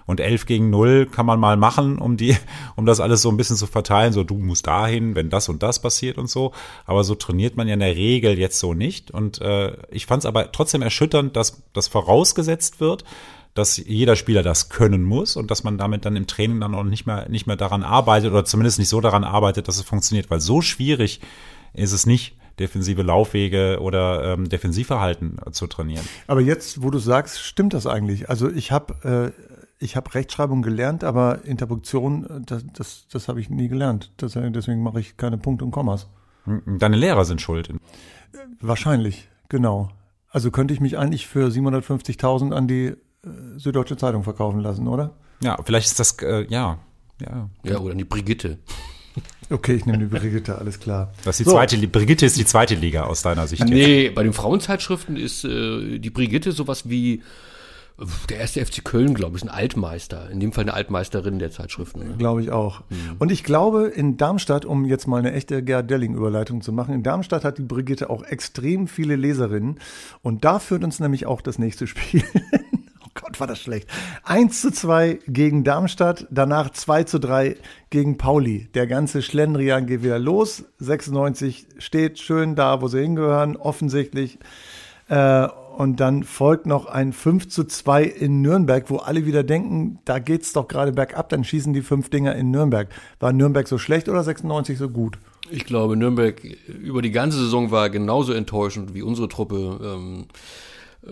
Und 0.07 0.19
11 0.19 0.47
gegen 0.47 0.71
0 0.71 1.07
kann 1.07 1.27
man 1.27 1.39
mal 1.39 1.57
machen, 1.57 1.99
um 1.99 2.17
die, 2.17 2.37
um 2.75 2.87
das 2.87 2.99
alles 2.99 3.23
so 3.23 3.29
ein 3.29 3.37
bisschen 3.37 3.57
zu 3.57 3.69
verteilen. 3.69 4.13
So, 4.13 4.25
du 4.25 4.35
musst 4.35 4.67
dahin, 4.67 5.15
wenn 5.15 5.31
das 5.31 5.49
und 5.49 5.63
das 5.63 5.81
passiert 5.81 6.19
und 6.19 6.29
so. 6.29 6.51
Aber 6.87 7.05
so 7.05 7.15
trainiert 7.15 7.57
man 7.57 7.69
ja 7.69 7.75
in 7.75 7.81
der 7.81 7.95
Regel 7.95 8.37
jetzt 8.37 8.59
so 8.59 8.75
nicht. 8.75 9.13
Und 9.13 9.41
äh, 9.41 9.77
ich 9.93 10.07
fand 10.07 10.25
es 10.25 10.27
aber 10.27 10.51
trotzdem 10.51 10.83
erschütternd, 10.83 11.37
dass 11.37 11.63
das 11.73 11.87
vorausgesetzt 11.87 12.81
wird, 12.81 13.05
dass 13.57 13.77
jeder 13.79 14.17
Spieler 14.17 14.43
das 14.43 14.69
können 14.69 15.03
muss 15.03 15.37
und 15.37 15.51
dass 15.51 15.65
man 15.65 15.79
damit 15.79 16.05
dann 16.05 16.17
im 16.17 16.27
Training 16.27 16.61
dann 16.61 16.75
auch 16.75 16.85
nicht 16.85 17.07
mehr, 17.07 17.29
nicht 17.29 17.47
mehr 17.47 17.57
daran 17.57 17.83
arbeitet 17.83 18.31
oder 18.31 18.45
zumindest 18.45 18.79
nicht 18.79 18.89
so 18.89 19.01
daran 19.01 19.25
arbeitet, 19.25 19.69
dass 19.69 19.79
es 19.79 19.85
funktioniert, 19.85 20.31
weil 20.31 20.41
so 20.41 20.61
schwierig 20.61 21.21
ist 21.73 21.93
es 21.93 22.07
nicht, 22.07 22.37
defensive 22.59 23.03
Laufwege 23.03 23.79
oder 23.81 24.33
ähm, 24.33 24.49
Defensivverhalten 24.49 25.39
zu 25.53 25.67
trainieren. 25.67 26.07
Aber 26.27 26.41
jetzt, 26.41 26.83
wo 26.83 26.91
du 26.91 26.99
sagst, 26.99 27.41
stimmt 27.41 27.75
das 27.75 27.87
eigentlich? 27.87 28.31
Also 28.31 28.51
ich 28.51 28.73
habe 28.73 29.33
äh, 29.35 29.57
ich 29.79 29.97
habe 29.97 30.15
Rechtschreibung 30.15 30.63
gelernt, 30.63 31.05
aber 31.05 31.45
Interpunktion, 31.45 32.25
äh, 32.25 32.41
das, 32.45 32.65
das, 32.73 33.07
das 33.11 33.29
habe 33.29 33.41
ich 33.41 33.51
nie 33.51 33.69
gelernt. 33.69 34.13
Das, 34.17 34.33
deswegen 34.33 34.83
mache 34.83 35.01
ich 35.01 35.17
keine 35.17 35.39
Punkte 35.39 35.65
und 35.65 35.71
Kommas. 35.71 36.09
Hm, 36.45 36.79
deine 36.79 36.97
Lehrer 36.97 37.25
sind 37.25 37.41
schuld. 37.41 37.73
Wahrscheinlich, 38.61 39.29
genau. 39.49 39.91
Also 40.31 40.51
könnte 40.51 40.75
ich 40.75 40.81
mich 40.81 40.99
eigentlich 40.99 41.27
für 41.27 41.49
750.000 41.49 42.53
an 42.53 42.69
die 42.69 42.95
Süddeutsche 43.57 43.97
Zeitung 43.97 44.23
verkaufen 44.23 44.61
lassen, 44.61 44.89
oder? 44.89 45.13
Ja, 45.41 45.59
vielleicht 45.65 45.87
ist 45.87 45.99
das, 45.99 46.17
äh, 46.23 46.47
ja, 46.49 46.79
ja. 47.21 47.49
Ja, 47.63 47.79
oder 47.79 47.95
die 47.95 48.05
Brigitte. 48.05 48.59
Okay, 49.49 49.75
ich 49.75 49.87
nehme 49.87 49.99
die 49.99 50.07
Brigitte, 50.07 50.59
alles 50.59 50.81
klar. 50.81 51.13
Das 51.25 51.37
ist 51.37 51.39
die 51.39 51.45
so. 51.45 51.53
zweite, 51.53 51.79
Brigitte 51.87 52.27
ist 52.27 52.37
die 52.37 52.45
zweite 52.45 52.75
Liga 52.75 53.05
aus 53.05 53.23
deiner 53.23 53.47
Sicht. 53.47 53.65
Nee, 53.65 54.11
bei 54.11 54.25
den 54.25 54.33
Frauenzeitschriften 54.33 55.17
ist 55.17 55.45
äh, 55.45 55.99
die 56.01 56.11
Brigitte 56.11 56.51
sowas 56.51 56.91
wie 56.91 57.23
der 58.29 58.39
erste 58.39 58.65
FC 58.65 58.85
Köln, 58.85 59.15
glaube 59.15 59.37
ich, 59.37 59.43
ist 59.43 59.49
ein 59.49 59.55
Altmeister. 59.55 60.29
In 60.31 60.39
dem 60.39 60.53
Fall 60.53 60.65
eine 60.65 60.75
Altmeisterin 60.75 61.39
der 61.39 61.51
Zeitschriften. 61.51 62.01
Ne? 62.01 62.15
Glaube 62.19 62.43
ich 62.43 62.51
auch. 62.51 62.81
Mhm. 62.91 63.17
Und 63.19 63.33
ich 63.33 63.43
glaube, 63.43 63.87
in 63.87 64.19
Darmstadt, 64.19 64.67
um 64.67 64.85
jetzt 64.85 65.07
mal 65.07 65.19
eine 65.19 65.33
echte 65.33 65.63
Gerd 65.63 65.91
Delling-Überleitung 65.91 66.61
zu 66.61 66.73
machen, 66.73 66.95
in 66.95 67.03
Darmstadt 67.03 67.45
hat 67.45 67.57
die 67.57 67.63
Brigitte 67.63 68.11
auch 68.11 68.23
extrem 68.23 68.87
viele 68.87 69.17
Leserinnen. 69.17 69.81
Und 70.23 70.45
da 70.45 70.59
führt 70.59 70.85
uns 70.85 71.01
nämlich 71.01 71.25
auch 71.25 71.41
das 71.41 71.59
nächste 71.59 71.87
Spiel. 71.87 72.23
war 73.41 73.47
das 73.47 73.61
schlecht. 73.61 73.89
1 74.25 74.61
zu 74.61 74.71
2 74.71 75.21
gegen 75.27 75.65
Darmstadt, 75.65 76.27
danach 76.31 76.71
2 76.71 77.05
zu 77.05 77.19
3 77.19 77.57
gegen 77.91 78.19
Pauli. 78.19 78.69
Der 78.75 78.87
ganze 78.87 79.23
Schlendrian 79.23 79.87
geht 79.87 80.03
wieder 80.03 80.19
los. 80.19 80.65
96 80.79 81.67
steht 81.79 82.19
schön 82.19 82.55
da, 82.55 82.81
wo 82.81 82.89
sie 82.89 83.01
hingehören, 83.01 83.57
offensichtlich. 83.57 84.39
Äh, 85.09 85.49
und 85.77 86.01
dann 86.01 86.25
folgt 86.25 86.65
noch 86.65 86.87
ein 86.87 87.13
5 87.13 87.49
zu 87.49 87.65
2 87.65 88.05
in 88.05 88.41
Nürnberg, 88.41 88.89
wo 88.89 88.97
alle 88.97 89.27
wieder 89.27 89.43
denken, 89.43 89.99
da 90.07 90.19
geht's 90.19 90.55
doch 90.55 90.69
gerade 90.69 90.93
bergab, 90.93 91.29
dann 91.29 91.45
schießen 91.45 91.75
die 91.75 91.83
fünf 91.83 92.09
Dinger 92.09 92.35
in 92.35 92.51
Nürnberg. 92.51 92.89
War 93.21 93.35
Nürnberg 93.35 93.69
so 93.69 93.77
schlecht 93.77 94.09
oder 94.09 94.25
96 94.25 94.79
so 94.79 94.89
gut? 94.89 95.19
Ich 95.51 95.67
glaube, 95.67 95.97
Nürnberg 95.97 96.43
über 96.67 97.03
die 97.03 97.11
ganze 97.11 97.37
Saison 97.37 97.71
war 97.71 97.91
genauso 97.91 98.33
enttäuschend 98.33 98.95
wie 98.95 99.03
unsere 99.03 99.29
Truppe. 99.29 99.79
Ähm, 99.83 100.27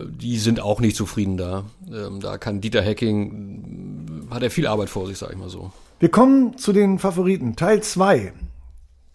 die 0.03 0.37
sind 0.37 0.59
auch 0.59 0.79
nicht 0.79 0.95
zufrieden 0.95 1.37
da. 1.37 1.65
Ähm, 1.91 2.19
da 2.19 2.37
kann 2.37 2.61
Dieter 2.61 2.81
Hecking, 2.81 4.27
hat 4.29 4.43
er 4.43 4.51
viel 4.51 4.67
Arbeit 4.67 4.89
vor 4.89 5.07
sich, 5.07 5.17
sag 5.17 5.31
ich 5.31 5.37
mal 5.37 5.49
so. 5.49 5.71
Wir 5.99 6.09
kommen 6.09 6.57
zu 6.57 6.73
den 6.73 6.99
Favoriten. 6.99 7.55
Teil 7.55 7.81
2. 7.81 8.33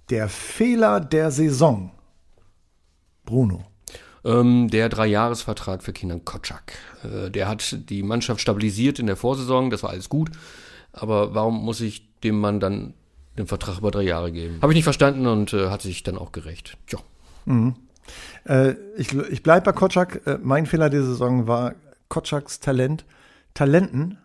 Der 0.09 0.29
Fehler 0.29 1.01
der 1.01 1.31
Saison. 1.31 1.91
Bruno. 3.25 3.65
Ähm, 4.25 4.69
der 4.69 4.89
Dreijahresvertrag 4.89 5.83
für 5.83 5.93
Kinder 5.93 6.19
Kotschak. 6.19 6.75
Äh, 7.05 7.31
der 7.31 7.49
hat 7.49 7.91
die 7.91 8.03
Mannschaft 8.03 8.41
stabilisiert 8.41 8.99
in 8.99 9.07
der 9.07 9.17
Vorsaison, 9.17 9.71
das 9.71 9.83
war 9.83 9.91
alles 9.91 10.09
gut. 10.09 10.31
Aber 10.93 11.35
warum 11.35 11.63
muss 11.65 11.81
ich 11.81 12.19
dem 12.21 12.41
Mann 12.41 12.61
dann 12.61 12.95
den 13.39 13.47
Vertrag 13.47 13.79
über 13.79 13.91
drei 13.91 14.03
Jahre 14.03 14.33
geben? 14.33 14.59
Habe 14.61 14.73
ich 14.73 14.77
nicht 14.77 14.85
verstanden 14.85 15.27
und 15.27 15.53
äh, 15.53 15.69
hat 15.69 15.83
sich 15.83 16.03
dann 16.03 16.19
auch 16.19 16.33
gerecht. 16.33 16.77
Tja. 16.87 16.99
Mhm. 17.45 17.77
Äh, 18.45 18.75
ich 18.97 19.13
ich 19.15 19.43
bleibe 19.43 19.67
bei 19.67 19.73
Kotschak. 19.73 20.27
Äh, 20.27 20.39
mein 20.43 20.67
Fehler 20.67 20.91
dieser 20.91 21.05
Saison 21.05 21.47
war 21.47 21.75
Kotschaks 22.09 22.61
Talent, 22.61 23.05
Talenten 23.55 24.19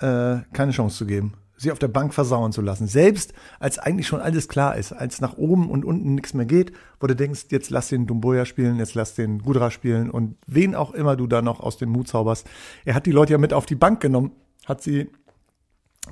äh, 0.00 0.38
keine 0.52 0.72
Chance 0.72 0.98
zu 0.98 1.06
geben 1.06 1.34
sie 1.62 1.72
auf 1.72 1.78
der 1.78 1.88
Bank 1.88 2.12
versauen 2.12 2.52
zu 2.52 2.60
lassen. 2.60 2.86
Selbst 2.86 3.32
als 3.60 3.78
eigentlich 3.78 4.06
schon 4.06 4.20
alles 4.20 4.48
klar 4.48 4.76
ist, 4.76 4.92
als 4.92 5.20
nach 5.20 5.38
oben 5.38 5.70
und 5.70 5.84
unten 5.84 6.14
nichts 6.14 6.34
mehr 6.34 6.44
geht, 6.44 6.72
wo 7.00 7.06
du 7.06 7.14
denkst, 7.14 7.46
jetzt 7.50 7.70
lass 7.70 7.88
den 7.88 8.06
Dumboya 8.06 8.44
spielen, 8.44 8.78
jetzt 8.78 8.94
lass 8.94 9.14
den 9.14 9.38
Gudra 9.38 9.70
spielen 9.70 10.10
und 10.10 10.36
wen 10.46 10.74
auch 10.74 10.92
immer 10.92 11.16
du 11.16 11.26
da 11.26 11.40
noch 11.40 11.60
aus 11.60 11.78
dem 11.78 11.90
Mut 11.90 12.08
zauberst. 12.08 12.46
Er 12.84 12.94
hat 12.94 13.06
die 13.06 13.12
Leute 13.12 13.32
ja 13.32 13.38
mit 13.38 13.52
auf 13.52 13.66
die 13.66 13.76
Bank 13.76 14.00
genommen, 14.00 14.32
hat 14.66 14.82
sie 14.82 15.10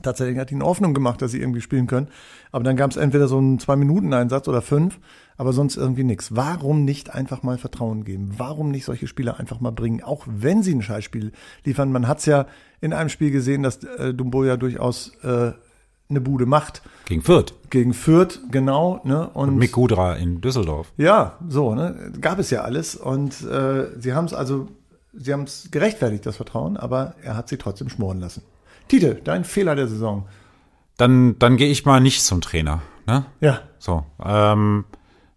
tatsächlich 0.02 0.38
hat 0.38 0.52
ihn 0.52 0.62
Hoffnung 0.62 0.94
gemacht, 0.94 1.20
dass 1.22 1.32
sie 1.32 1.40
irgendwie 1.40 1.60
spielen 1.60 1.86
können. 1.86 2.08
Aber 2.52 2.64
dann 2.64 2.76
gab 2.76 2.90
es 2.90 2.96
entweder 2.96 3.28
so 3.28 3.38
einen 3.38 3.58
Zwei-Minuten-Einsatz 3.58 4.48
oder 4.48 4.62
fünf, 4.62 4.98
aber 5.36 5.52
sonst 5.52 5.76
irgendwie 5.76 6.04
nichts. 6.04 6.34
Warum 6.36 6.84
nicht 6.84 7.14
einfach 7.14 7.42
mal 7.42 7.58
Vertrauen 7.58 8.04
geben? 8.04 8.34
Warum 8.36 8.70
nicht 8.70 8.84
solche 8.84 9.06
Spieler 9.06 9.38
einfach 9.38 9.60
mal 9.60 9.72
bringen, 9.72 10.02
auch 10.02 10.24
wenn 10.26 10.62
sie 10.62 10.74
ein 10.74 10.82
Scheißspiel 10.82 11.32
liefern? 11.64 11.92
Man 11.92 12.08
hat 12.08 12.18
es 12.18 12.26
ja 12.26 12.46
in 12.80 12.92
einem 12.92 13.08
Spiel 13.08 13.30
gesehen, 13.30 13.62
dass 13.62 13.82
äh, 13.84 14.14
Dumbo 14.14 14.44
ja 14.44 14.56
durchaus 14.56 15.12
äh, 15.22 15.52
eine 16.08 16.20
Bude 16.20 16.46
macht. 16.46 16.82
Gegen 17.06 17.22
Fürth. 17.22 17.54
Gegen 17.70 17.94
Fürth, 17.94 18.40
genau. 18.50 19.00
Ne? 19.04 19.28
Und, 19.30 19.50
und 19.50 19.56
Mick 19.58 19.72
Gudra 19.72 20.14
in 20.16 20.40
Düsseldorf. 20.40 20.92
Ja, 20.96 21.38
so, 21.48 21.74
ne? 21.74 22.12
Gab 22.20 22.38
es 22.38 22.50
ja 22.50 22.62
alles. 22.62 22.96
Und 22.96 23.42
äh, 23.42 23.86
sie 23.98 24.12
haben 24.12 24.24
es 24.24 24.34
also, 24.34 24.68
sie 25.12 25.32
haben 25.32 25.44
es 25.44 25.68
gerechtfertigt, 25.70 26.26
das 26.26 26.36
Vertrauen, 26.36 26.76
aber 26.76 27.14
er 27.22 27.36
hat 27.36 27.48
sie 27.48 27.56
trotzdem 27.56 27.88
schmoren 27.88 28.20
lassen. 28.20 28.42
Tite, 28.90 29.20
dein 29.22 29.44
Fehler 29.44 29.76
der 29.76 29.86
Saison. 29.86 30.26
Dann, 30.96 31.38
dann 31.38 31.56
gehe 31.56 31.70
ich 31.70 31.84
mal 31.84 32.00
nicht 32.00 32.22
zum 32.24 32.40
Trainer. 32.40 32.82
Ne? 33.06 33.24
Ja. 33.40 33.60
So. 33.78 34.04
Ähm, 34.22 34.84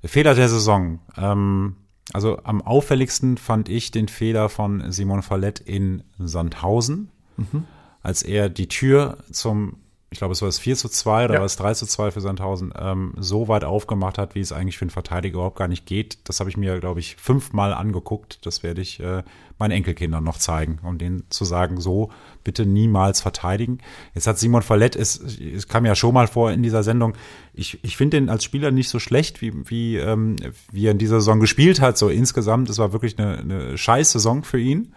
Fehler 0.04 0.34
der 0.34 0.50
Saison. 0.50 1.00
Ähm, 1.16 1.76
also 2.14 2.40
am 2.44 2.64
auffälligsten 2.64 3.38
fand 3.38 3.70
ich 3.70 3.92
den 3.92 4.08
Fehler 4.08 4.50
von 4.50 4.92
Simon 4.92 5.22
Fallett 5.22 5.60
in 5.60 6.04
Sandhausen, 6.18 7.10
mhm. 7.38 7.66
als 8.02 8.24
er 8.24 8.50
die 8.50 8.68
Tür 8.68 9.20
zum, 9.32 9.78
ich 10.14 10.20
glaube, 10.20 10.34
es 10.34 10.42
war 10.44 10.48
das 10.48 10.60
4 10.60 10.76
zu 10.76 10.90
2 10.90 11.26
oder 11.26 11.34
ja. 11.34 11.40
war 11.40 11.48
es 11.48 11.56
3 11.56 11.74
zu 11.74 11.88
2 11.88 12.12
für 12.12 12.22
Sandhausen, 12.22 12.72
ähm, 12.80 13.14
so 13.18 13.48
weit 13.48 13.64
aufgemacht 13.64 14.20
hat, 14.20 14.36
wie 14.36 14.42
es 14.42 14.52
eigentlich 14.52 14.78
für 14.78 14.84
einen 14.84 14.92
Verteidiger 14.92 15.38
überhaupt 15.38 15.58
gar 15.58 15.68
nicht 15.68 15.88
geht. 15.88 16.20
Das 16.26 16.40
habe 16.40 16.52
ich 16.52 16.56
mir, 16.56 16.80
glaube 16.80 17.00
ich, 17.00 17.16
fünfmal 17.16 17.74
angeguckt. 17.74 18.46
Das 18.46 18.62
werde 18.62 18.82
ich 18.82 19.00
äh, 19.00 19.24
meinen 19.58 19.72
Enkelkindern 19.72 20.24
noch 20.24 20.38
zeigen, 20.38 20.78
um 20.84 21.00
denen 21.00 21.24
zu 21.30 21.46
sagen, 21.46 21.82
so 21.82 22.12
bitte 22.44 22.68
niemals 22.68 23.22
verteidigen. 23.22 23.80
Jetzt 24.14 24.28
hat 24.28 24.38
Simon 24.38 24.62
Fallett, 24.62 24.96
es, 24.96 25.18
es 25.18 25.68
kam 25.68 25.84
ja 25.84 25.96
schon 25.96 26.14
mal 26.14 26.28
vor 26.28 26.52
in 26.52 26.62
dieser 26.62 26.84
Sendung, 26.84 27.16
ich, 27.56 27.84
ich 27.84 27.98
finde 27.98 28.18
ihn 28.18 28.30
als 28.30 28.44
Spieler 28.44 28.70
nicht 28.70 28.90
so 28.90 29.00
schlecht, 29.00 29.42
wie, 29.42 29.52
wie, 29.68 29.98
ähm, 29.98 30.36
wie 30.72 30.86
er 30.86 30.92
in 30.92 31.00
dieser 31.00 31.22
Saison 31.22 31.40
gespielt 31.40 31.82
hat. 31.82 31.98
So 31.98 32.10
insgesamt, 32.10 32.70
es 32.70 32.78
war 32.78 32.94
wirklich 32.94 33.18
eine, 33.18 33.40
eine 33.40 33.78
scheiß 33.80 34.12
Saison 34.12 34.44
für 34.44 34.60
ihn. 34.60 34.94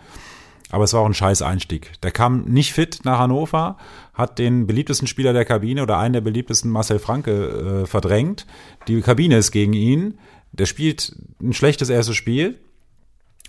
Aber 0.70 0.84
es 0.84 0.92
war 0.92 1.00
auch 1.00 1.06
ein 1.06 1.14
scheiß 1.14 1.42
Einstieg. 1.42 1.92
Der 2.02 2.10
kam 2.10 2.42
nicht 2.44 2.72
fit 2.72 3.00
nach 3.04 3.18
Hannover, 3.18 3.76
hat 4.14 4.38
den 4.38 4.66
beliebtesten 4.66 5.06
Spieler 5.06 5.32
der 5.32 5.44
Kabine 5.44 5.82
oder 5.82 5.98
einen 5.98 6.14
der 6.14 6.20
beliebtesten 6.20 6.70
Marcel 6.70 6.98
Franke 6.98 7.82
äh, 7.82 7.86
verdrängt. 7.86 8.46
Die 8.88 9.00
Kabine 9.00 9.36
ist 9.36 9.52
gegen 9.52 9.74
ihn. 9.74 10.18
Der 10.52 10.66
spielt 10.66 11.14
ein 11.40 11.52
schlechtes 11.52 11.88
erstes 11.88 12.16
Spiel 12.16 12.58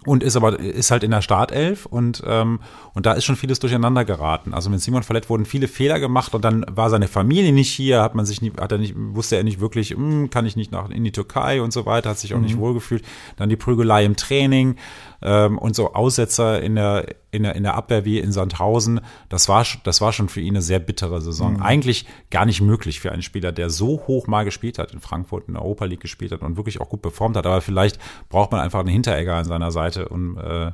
und 0.05 0.23
ist 0.23 0.35
aber 0.35 0.59
ist 0.59 0.91
halt 0.91 1.03
in 1.03 1.11
der 1.11 1.21
Startelf 1.21 1.85
und 1.85 2.23
ähm, 2.25 2.59
und 2.93 3.05
da 3.05 3.13
ist 3.13 3.25
schon 3.25 3.35
vieles 3.35 3.59
durcheinander 3.59 4.05
geraten. 4.05 4.53
Also 4.53 4.69
mit 4.69 4.79
Simon 4.79 5.03
Fallett 5.03 5.29
wurden 5.29 5.45
viele 5.45 5.67
Fehler 5.67 5.99
gemacht 5.99 6.35
und 6.35 6.45
dann 6.45 6.65
war 6.69 6.89
seine 6.89 7.07
Familie 7.07 7.51
nicht 7.51 7.71
hier, 7.71 8.01
hat 8.01 8.13
man 8.13 8.25
sich 8.25 8.41
nie, 8.41 8.51
hat 8.59 8.71
er 8.71 8.77
nicht 8.77 8.93
wusste 8.95 9.37
er 9.37 9.43
nicht 9.43 9.59
wirklich, 9.59 9.91
hm, 9.91 10.29
kann 10.29 10.45
ich 10.45 10.55
nicht 10.55 10.71
nach 10.71 10.89
in 10.89 11.03
die 11.03 11.11
Türkei 11.11 11.61
und 11.61 11.73
so 11.73 11.85
weiter, 11.85 12.11
hat 12.11 12.19
sich 12.19 12.33
auch 12.33 12.37
mhm. 12.37 12.45
nicht 12.45 12.57
wohlgefühlt. 12.57 13.03
Dann 13.37 13.49
die 13.49 13.55
Prügelei 13.55 14.05
im 14.05 14.15
Training 14.15 14.75
ähm, 15.21 15.57
und 15.57 15.75
so 15.75 15.93
Aussetzer 15.93 16.61
in 16.61 16.75
der 16.75 17.15
in 17.31 17.43
der 17.43 17.55
in 17.55 17.63
der 17.63 17.75
Abwehr 17.75 18.05
wie 18.05 18.19
in 18.19 18.31
Sandhausen. 18.31 19.01
Das 19.29 19.49
war 19.49 19.65
das 19.83 20.01
war 20.01 20.13
schon 20.13 20.29
für 20.29 20.41
ihn 20.41 20.55
eine 20.55 20.61
sehr 20.61 20.79
bittere 20.79 21.21
Saison. 21.21 21.55
Mhm. 21.55 21.61
Eigentlich 21.61 22.05
gar 22.29 22.45
nicht 22.45 22.61
möglich 22.61 22.99
für 22.99 23.11
einen 23.11 23.21
Spieler, 23.21 23.51
der 23.51 23.69
so 23.69 24.03
hoch 24.07 24.27
mal 24.27 24.45
gespielt 24.45 24.79
hat 24.79 24.93
in 24.93 24.99
Frankfurt 24.99 25.47
in 25.47 25.53
der 25.53 25.63
Europa 25.63 25.85
League 25.85 26.01
gespielt 26.01 26.31
hat 26.31 26.41
und 26.41 26.57
wirklich 26.57 26.81
auch 26.81 26.89
gut 26.89 27.01
performt 27.01 27.37
hat. 27.37 27.45
Aber 27.45 27.61
vielleicht 27.61 27.99
braucht 28.29 28.51
man 28.51 28.61
einfach 28.61 28.79
einen 28.79 28.89
Hinteregger 28.89 29.35
an 29.35 29.45
seiner 29.45 29.71
Seite, 29.71 30.09
um 30.09 30.37
äh, 30.37 30.71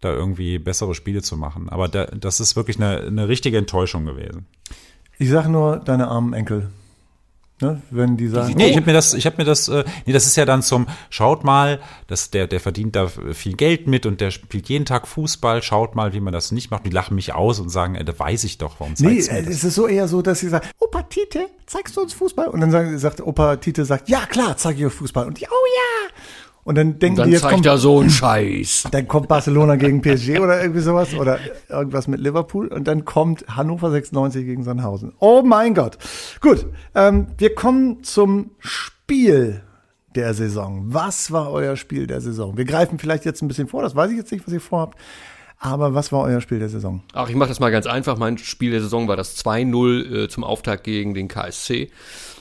da 0.00 0.12
irgendwie 0.12 0.58
bessere 0.58 0.94
Spiele 0.94 1.22
zu 1.22 1.36
machen. 1.36 1.68
Aber 1.68 1.88
da, 1.88 2.06
das 2.06 2.40
ist 2.40 2.56
wirklich 2.56 2.76
eine, 2.76 3.00
eine 3.00 3.28
richtige 3.28 3.58
Enttäuschung 3.58 4.04
gewesen. 4.04 4.46
Ich 5.18 5.30
sage 5.30 5.48
nur 5.48 5.78
deine 5.78 6.08
armen 6.08 6.34
Enkel. 6.34 6.68
Ne? 7.64 7.82
Wenn 7.90 8.16
die 8.16 8.28
sagen, 8.28 8.52
Nee, 8.56 8.68
ich 8.68 8.76
habe 8.76 8.86
mir 8.86 8.92
das, 8.92 9.14
ich 9.14 9.24
habe 9.24 9.36
mir 9.38 9.44
das, 9.44 9.68
äh, 9.68 9.84
nee, 10.04 10.12
das 10.12 10.26
ist 10.26 10.36
ja 10.36 10.44
dann 10.44 10.62
zum, 10.62 10.86
schaut 11.08 11.44
mal, 11.44 11.80
dass 12.08 12.30
der, 12.30 12.46
der 12.46 12.60
verdient 12.60 12.94
da 12.94 13.08
viel 13.08 13.54
Geld 13.54 13.86
mit 13.86 14.04
und 14.04 14.20
der 14.20 14.30
spielt 14.30 14.68
jeden 14.68 14.84
Tag 14.84 15.08
Fußball, 15.08 15.62
schaut 15.62 15.94
mal, 15.94 16.12
wie 16.12 16.20
man 16.20 16.32
das 16.32 16.52
nicht 16.52 16.70
macht. 16.70 16.84
Die 16.84 16.90
lachen 16.90 17.14
mich 17.14 17.34
aus 17.34 17.58
und 17.58 17.70
sagen, 17.70 17.94
äh, 17.94 18.04
da 18.04 18.18
weiß 18.18 18.44
ich 18.44 18.58
doch, 18.58 18.80
warum 18.80 18.94
Nee, 18.98 19.18
äh, 19.20 19.42
das? 19.42 19.56
es 19.56 19.64
ist 19.64 19.74
so 19.74 19.86
eher 19.86 20.08
so, 20.08 20.20
dass 20.20 20.40
sie 20.40 20.48
sagen, 20.48 20.66
Opa 20.78 21.02
Tite, 21.04 21.46
zeigst 21.66 21.96
du 21.96 22.02
uns 22.02 22.12
Fußball? 22.12 22.48
Und 22.48 22.60
dann 22.60 22.70
sagen, 22.70 22.98
sagt 22.98 23.20
Opa 23.22 23.56
Tite, 23.56 23.84
sagt, 23.84 24.08
ja 24.10 24.26
klar, 24.26 24.56
zeige 24.58 24.80
ich 24.80 24.86
euch 24.86 24.92
Fußball. 24.92 25.26
Und 25.26 25.40
die, 25.40 25.46
oh 25.46 25.66
ja. 25.76 26.12
Und 26.64 26.76
dann 26.76 26.98
denken 26.98 27.16
Dann 27.16 27.28
die, 27.28 27.34
jetzt 27.34 27.46
kommt, 27.46 27.66
so 27.76 28.00
einen 28.00 28.08
Scheiß. 28.08 28.88
dann 28.90 29.06
kommt 29.06 29.28
Barcelona 29.28 29.76
gegen 29.76 30.00
PSG 30.00 30.40
oder 30.40 30.60
irgendwie 30.62 30.80
sowas 30.80 31.14
oder 31.14 31.38
irgendwas 31.68 32.08
mit 32.08 32.20
Liverpool 32.20 32.68
und 32.68 32.88
dann 32.88 33.04
kommt 33.04 33.44
Hannover 33.48 33.90
96 33.90 34.46
gegen 34.46 34.64
Sandhausen. 34.64 35.12
Oh 35.18 35.42
mein 35.44 35.74
Gott. 35.74 35.98
Gut, 36.40 36.66
ähm, 36.94 37.28
wir 37.36 37.54
kommen 37.54 38.02
zum 38.02 38.52
Spiel 38.60 39.62
der 40.14 40.32
Saison. 40.32 40.84
Was 40.86 41.32
war 41.32 41.50
euer 41.50 41.76
Spiel 41.76 42.06
der 42.06 42.22
Saison? 42.22 42.56
Wir 42.56 42.64
greifen 42.64 42.98
vielleicht 42.98 43.26
jetzt 43.26 43.42
ein 43.42 43.48
bisschen 43.48 43.68
vor, 43.68 43.82
das 43.82 43.94
weiß 43.94 44.10
ich 44.10 44.16
jetzt 44.16 44.32
nicht, 44.32 44.46
was 44.46 44.54
ihr 44.54 44.60
vorhabt. 44.60 44.98
Aber 45.58 45.94
was 45.94 46.12
war 46.12 46.22
euer 46.22 46.40
Spiel 46.40 46.58
der 46.58 46.68
Saison? 46.68 47.02
Ach, 47.14 47.28
ich 47.28 47.36
mache 47.36 47.48
das 47.48 47.60
mal 47.60 47.70
ganz 47.70 47.86
einfach. 47.86 48.18
Mein 48.18 48.36
Spiel 48.36 48.70
der 48.70 48.80
Saison 48.80 49.08
war 49.08 49.16
das 49.16 49.42
2-0 49.42 50.24
äh, 50.24 50.28
zum 50.28 50.44
Auftakt 50.44 50.84
gegen 50.84 51.14
den 51.14 51.28
KSC. 51.28 51.90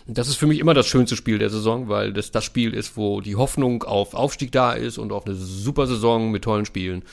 Das 0.05 0.27
ist 0.27 0.35
für 0.35 0.47
mich 0.47 0.59
immer 0.59 0.73
das 0.73 0.87
schönste 0.87 1.15
Spiel 1.15 1.39
der 1.39 1.49
Saison, 1.49 1.87
weil 1.87 2.11
das 2.11 2.31
das 2.31 2.43
Spiel 2.43 2.73
ist, 2.73 2.97
wo 2.97 3.21
die 3.21 3.35
Hoffnung 3.35 3.83
auf 3.83 4.13
Aufstieg 4.13 4.51
da 4.51 4.73
ist 4.73 4.97
und 4.97 5.11
auf 5.11 5.25
eine 5.25 5.35
super 5.35 5.87
Saison 5.87 6.31
mit 6.31 6.43
tollen 6.43 6.65
Spielen. 6.65 7.03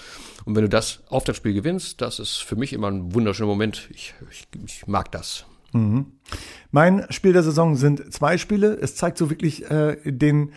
Und 0.44 0.56
wenn 0.56 0.62
du 0.62 0.68
das 0.68 1.02
Auftaktspiel 1.08 1.52
gewinnst, 1.52 2.00
das 2.00 2.18
ist 2.18 2.38
für 2.38 2.56
mich 2.56 2.72
immer 2.72 2.88
ein 2.88 3.14
wunderschöner 3.14 3.48
Moment. 3.48 3.88
Ich, 3.92 4.14
ich, 4.30 4.48
ich 4.64 4.86
mag 4.86 5.12
das. 5.12 5.44
Mein 6.72 7.06
Spiel 7.10 7.32
der 7.32 7.42
Saison 7.42 7.76
sind 7.76 8.12
zwei 8.12 8.38
Spiele. 8.38 8.76
Es 8.80 8.96
zeigt 8.96 9.18
so 9.18 9.30
wirklich 9.30 9.70
äh, 9.70 9.96
den 10.04 10.52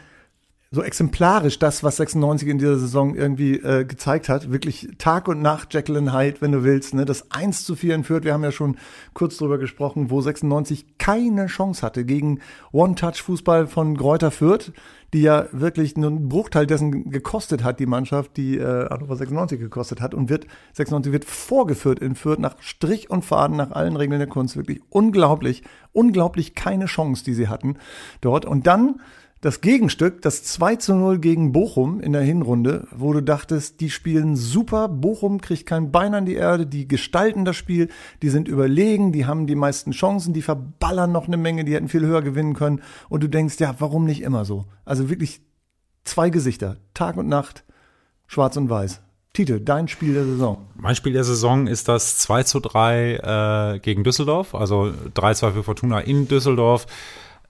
so 0.73 0.81
exemplarisch 0.81 1.59
das, 1.59 1.83
was 1.83 1.97
96 1.97 2.49
in 2.49 2.57
dieser 2.57 2.79
Saison 2.79 3.13
irgendwie 3.13 3.57
äh, 3.57 3.85
gezeigt 3.85 4.27
hat. 4.27 4.51
Wirklich 4.51 4.89
Tag 4.97 5.27
und 5.27 5.39
Nacht 5.39 5.75
and 5.75 6.11
Hyde, 6.11 6.41
wenn 6.41 6.51
du 6.51 6.63
willst. 6.63 6.95
Ne? 6.95 7.05
Das 7.05 7.29
1 7.31 7.63
zu 7.63 7.75
4 7.75 7.93
in 7.93 8.03
Fürth, 8.03 8.23
wir 8.23 8.33
haben 8.33 8.43
ja 8.43 8.51
schon 8.51 8.77
kurz 9.13 9.37
drüber 9.37 9.59
gesprochen, 9.59 10.09
wo 10.09 10.19
96 10.19 10.97
keine 10.97 11.45
Chance 11.45 11.83
hatte 11.83 12.05
gegen 12.05 12.39
One-Touch-Fußball 12.71 13.67
von 13.67 13.95
Gräuter 13.95 14.31
Fürth, 14.31 14.73
die 15.13 15.21
ja 15.21 15.45
wirklich 15.51 15.95
nur 15.95 16.09
einen 16.09 16.27
Bruchteil 16.27 16.65
dessen 16.65 17.11
gekostet 17.11 17.63
hat, 17.63 17.79
die 17.79 17.85
Mannschaft, 17.85 18.35
die 18.35 18.57
äh, 18.57 18.89
Hannover 18.89 19.15
96 19.15 19.59
gekostet 19.59 20.01
hat 20.01 20.15
und 20.15 20.29
wird 20.29 20.47
96 20.73 21.13
wird 21.13 21.25
vorgeführt 21.25 21.99
in 21.99 22.15
Fürth 22.15 22.39
nach 22.39 22.55
Strich 22.61 23.11
und 23.11 23.23
Faden, 23.23 23.57
nach 23.57 23.69
allen 23.69 23.95
Regeln 23.95 24.17
der 24.17 24.27
Kunst. 24.27 24.57
Wirklich 24.57 24.81
unglaublich, 24.89 25.61
unglaublich 25.91 26.55
keine 26.55 26.85
Chance, 26.85 27.23
die 27.23 27.35
sie 27.35 27.47
hatten 27.47 27.75
dort. 28.21 28.45
Und 28.45 28.65
dann 28.65 28.95
das 29.43 29.59
Gegenstück, 29.59 30.21
das 30.21 30.45
2 30.45 30.77
zu 30.77 30.95
0 30.95 31.19
gegen 31.19 31.51
Bochum 31.51 31.99
in 31.99 32.13
der 32.13 32.21
Hinrunde, 32.21 32.87
wo 32.91 33.11
du 33.11 33.21
dachtest, 33.21 33.81
die 33.81 33.89
spielen 33.89 34.37
super, 34.37 34.87
Bochum 34.87 35.41
kriegt 35.41 35.65
kein 35.65 35.91
Bein 35.91 36.15
an 36.15 36.25
die 36.25 36.35
Erde, 36.35 36.65
die 36.65 36.87
gestalten 36.87 37.43
das 37.43 37.57
Spiel, 37.57 37.89
die 38.21 38.29
sind 38.29 38.47
überlegen, 38.47 39.11
die 39.11 39.25
haben 39.25 39.45
die 39.45 39.55
meisten 39.55 39.91
Chancen, 39.91 40.33
die 40.33 40.41
verballern 40.41 41.11
noch 41.11 41.27
eine 41.27 41.35
Menge, 41.35 41.65
die 41.65 41.75
hätten 41.75 41.89
viel 41.89 42.05
höher 42.05 42.21
gewinnen 42.21 42.53
können. 42.53 42.81
Und 43.09 43.21
du 43.21 43.27
denkst, 43.27 43.59
ja, 43.59 43.75
warum 43.79 44.05
nicht 44.05 44.21
immer 44.21 44.45
so? 44.45 44.63
Also 44.85 45.09
wirklich 45.09 45.41
zwei 46.05 46.29
Gesichter, 46.29 46.77
Tag 46.93 47.17
und 47.17 47.27
Nacht, 47.27 47.65
schwarz 48.27 48.55
und 48.55 48.69
weiß. 48.69 49.01
Tite, 49.33 49.59
dein 49.59 49.89
Spiel 49.89 50.13
der 50.13 50.23
Saison. 50.23 50.69
Mein 50.75 50.95
Spiel 50.95 51.11
der 51.11 51.25
Saison 51.25 51.67
ist 51.67 51.89
das 51.89 52.17
2 52.19 52.43
zu 52.43 52.61
3 52.61 53.73
äh, 53.75 53.79
gegen 53.79 54.05
Düsseldorf, 54.05 54.55
also 54.55 54.93
3-2 55.15 55.51
für 55.51 55.63
Fortuna 55.63 55.99
in 55.99 56.29
Düsseldorf. 56.29 56.85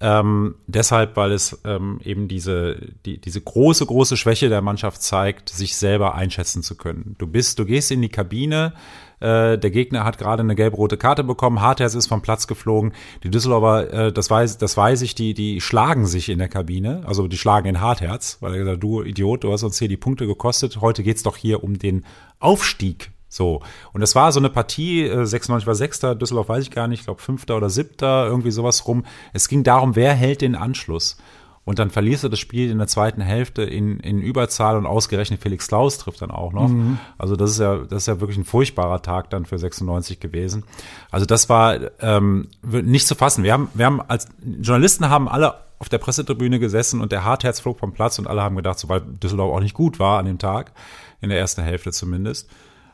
Ähm, 0.05 0.55
deshalb, 0.67 1.15
weil 1.15 1.31
es 1.31 1.61
ähm, 1.63 2.01
eben 2.03 2.27
diese, 2.27 2.75
die, 3.05 3.21
diese 3.21 3.39
große, 3.39 3.85
große 3.85 4.17
Schwäche 4.17 4.49
der 4.49 4.61
Mannschaft 4.61 5.01
zeigt, 5.01 5.47
sich 5.47 5.77
selber 5.77 6.13
einschätzen 6.13 6.61
zu 6.61 6.75
können. 6.75 7.15
Du 7.19 7.25
bist, 7.25 7.57
du 7.57 7.63
gehst 7.63 7.89
in 7.89 8.01
die 8.01 8.09
Kabine, 8.09 8.73
äh, 9.21 9.57
der 9.57 9.71
Gegner 9.71 10.03
hat 10.03 10.17
gerade 10.17 10.43
eine 10.43 10.55
gelb-rote 10.55 10.97
Karte 10.97 11.23
bekommen, 11.23 11.61
Hartherz 11.61 11.93
ist 11.93 12.07
vom 12.07 12.21
Platz 12.21 12.47
geflogen. 12.47 12.91
Die 13.23 13.29
Düsseldorfer, 13.29 13.93
äh, 14.07 14.11
das 14.11 14.29
weiß, 14.29 14.57
das 14.57 14.75
weiß 14.75 15.03
ich, 15.03 15.15
die, 15.15 15.33
die 15.33 15.61
schlagen 15.61 16.05
sich 16.05 16.27
in 16.27 16.39
der 16.39 16.49
Kabine, 16.49 17.03
also 17.05 17.29
die 17.29 17.37
schlagen 17.37 17.69
in 17.69 17.79
Hartherz, 17.79 18.39
weil 18.41 18.55
er 18.55 18.59
gesagt, 18.59 18.83
du 18.83 19.03
Idiot, 19.03 19.45
du 19.45 19.53
hast 19.53 19.63
uns 19.63 19.79
hier 19.79 19.87
die 19.87 19.95
Punkte 19.95 20.27
gekostet, 20.27 20.81
heute 20.81 21.03
geht's 21.03 21.23
doch 21.23 21.37
hier 21.37 21.63
um 21.63 21.79
den 21.79 22.03
Aufstieg 22.41 23.11
so. 23.33 23.61
Und 23.93 24.01
das 24.01 24.15
war 24.15 24.31
so 24.31 24.39
eine 24.39 24.49
Partie, 24.49 25.03
äh, 25.03 25.25
96 25.25 25.65
war 25.65 25.75
Sechster, 25.75 26.15
Düsseldorf 26.15 26.49
weiß 26.49 26.63
ich 26.63 26.71
gar 26.71 26.87
nicht, 26.87 26.99
ich 26.99 27.05
glaube 27.05 27.21
Fünfter 27.21 27.57
oder 27.57 27.69
Siebter, 27.69 28.27
irgendwie 28.27 28.51
sowas 28.51 28.87
rum. 28.87 29.05
Es 29.33 29.47
ging 29.47 29.63
darum, 29.63 29.95
wer 29.95 30.13
hält 30.13 30.41
den 30.41 30.55
Anschluss. 30.55 31.17
Und 31.65 31.79
dann 31.79 31.89
verlierst 31.89 32.25
du 32.25 32.29
das 32.29 32.39
Spiel 32.39 32.69
in 32.69 32.77
der 32.77 32.87
zweiten 32.87 33.21
Hälfte 33.21 33.63
in, 33.63 33.99
in 34.01 34.19
Überzahl 34.19 34.75
und 34.75 34.85
ausgerechnet 34.85 35.41
Felix 35.41 35.69
Klaus 35.69 35.97
trifft 35.97 36.21
dann 36.21 36.29
auch 36.29 36.51
noch. 36.51 36.69
Also 37.17 37.37
das 37.37 37.51
ist 37.51 37.59
ja, 37.59 37.77
das 37.77 38.03
ist 38.03 38.07
ja 38.07 38.19
wirklich 38.19 38.37
ein 38.37 38.43
furchtbarer 38.43 39.01
Tag 39.01 39.29
dann 39.29 39.45
für 39.45 39.57
96 39.57 40.19
gewesen. 40.19 40.65
Also 41.09 41.25
das 41.25 41.47
war 41.47 41.77
ähm, 42.01 42.49
nicht 42.61 43.07
zu 43.07 43.15
fassen. 43.15 43.45
Wir 43.45 43.53
haben, 43.53 43.69
wir 43.73 43.85
haben 43.85 44.01
als 44.01 44.27
Journalisten 44.59 45.09
haben 45.09 45.29
alle 45.29 45.55
auf 45.79 45.87
der 45.87 45.99
Pressetribüne 45.99 46.59
gesessen 46.59 46.99
und 46.99 47.13
der 47.13 47.23
Hartherz 47.23 47.61
flog 47.61 47.79
vom 47.79 47.93
Platz 47.93 48.19
und 48.19 48.27
alle 48.27 48.43
haben 48.43 48.57
gedacht, 48.57 48.77
so 48.77 48.89
weil 48.89 48.99
Düsseldorf 48.99 49.55
auch 49.55 49.61
nicht 49.61 49.73
gut 49.73 49.99
war 49.99 50.19
an 50.19 50.25
dem 50.25 50.39
Tag, 50.39 50.73
in 51.21 51.29
der 51.29 51.39
ersten 51.39 51.63
Hälfte 51.63 51.91
zumindest. 51.91 52.49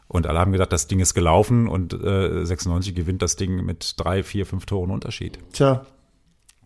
Und 0.10 0.26
alle 0.26 0.40
haben 0.40 0.52
gedacht, 0.52 0.74
das 0.74 0.88
Ding 0.88 1.00
ist 1.00 1.14
gelaufen 1.14 1.68
und 1.68 1.94
äh, 1.94 2.44
96 2.44 2.96
gewinnt 2.96 3.22
das 3.22 3.36
Ding 3.36 3.64
mit 3.64 3.94
drei, 3.98 4.24
vier, 4.24 4.48
fünf 4.48 4.66
Toren 4.66 4.90
Unterschied. 4.90 5.38
Tja, 5.54 5.86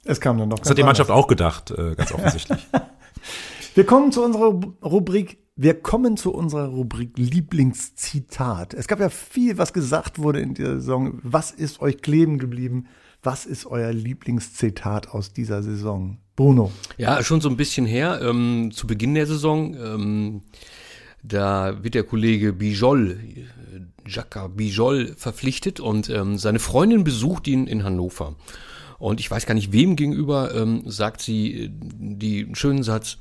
es 0.05 0.21
kam 0.21 0.37
dann 0.37 0.49
doch. 0.49 0.59
Das 0.59 0.69
hat 0.69 0.77
die 0.77 0.83
Mannschaft 0.83 1.11
auch 1.11 1.27
gedacht, 1.27 1.69
äh, 1.71 1.93
ganz 1.95 2.13
offensichtlich. 2.13 2.65
Wir 3.75 3.85
kommen 3.85 4.11
zu 4.11 4.23
unserer 4.23 4.53
Rubrik. 4.81 5.39
Wir 5.55 5.79
kommen 5.79 6.15
zu 6.15 6.33
unserer 6.33 6.67
Rubrik 6.67 7.17
Lieblingszitat. 7.17 8.73
Es 8.73 8.87
gab 8.87 8.99
ja 8.99 9.09
viel, 9.09 9.57
was 9.57 9.73
gesagt 9.73 10.19
wurde 10.19 10.39
in 10.39 10.53
dieser 10.53 10.75
Saison. 10.75 11.19
Was 11.21 11.51
ist 11.51 11.81
euch 11.81 12.01
kleben 12.01 12.37
geblieben? 12.37 12.87
Was 13.23 13.45
ist 13.45 13.65
euer 13.65 13.91
Lieblingszitat 13.91 15.09
aus 15.09 15.33
dieser 15.33 15.63
Saison? 15.63 16.17
Bruno. 16.35 16.71
Ja, 16.97 17.21
schon 17.23 17.41
so 17.41 17.49
ein 17.49 17.57
bisschen 17.57 17.85
her, 17.85 18.19
ähm, 18.23 18.71
zu 18.73 18.87
Beginn 18.87 19.13
der 19.13 19.27
Saison. 19.27 19.75
Ähm, 19.75 20.41
da 21.23 21.83
wird 21.83 21.95
der 21.95 22.03
Kollege 22.03 22.53
Bijol, 22.53 23.11
äh, 23.11 24.09
Jacques 24.09 24.49
Bijol, 24.55 25.15
verpflichtet 25.15 25.79
und 25.79 26.09
ähm, 26.09 26.37
seine 26.37 26.59
Freundin 26.59 27.03
besucht 27.03 27.47
ihn 27.47 27.65
in 27.65 27.83
Hannover. 27.83 28.35
Und 28.99 29.19
ich 29.19 29.31
weiß 29.31 29.45
gar 29.45 29.53
nicht, 29.53 29.71
wem 29.71 29.95
gegenüber 29.95 30.53
ähm, 30.53 30.83
sagt 30.85 31.21
sie 31.21 31.63
äh, 31.63 31.69
den 31.71 32.55
schönen 32.55 32.83
Satz, 32.83 33.17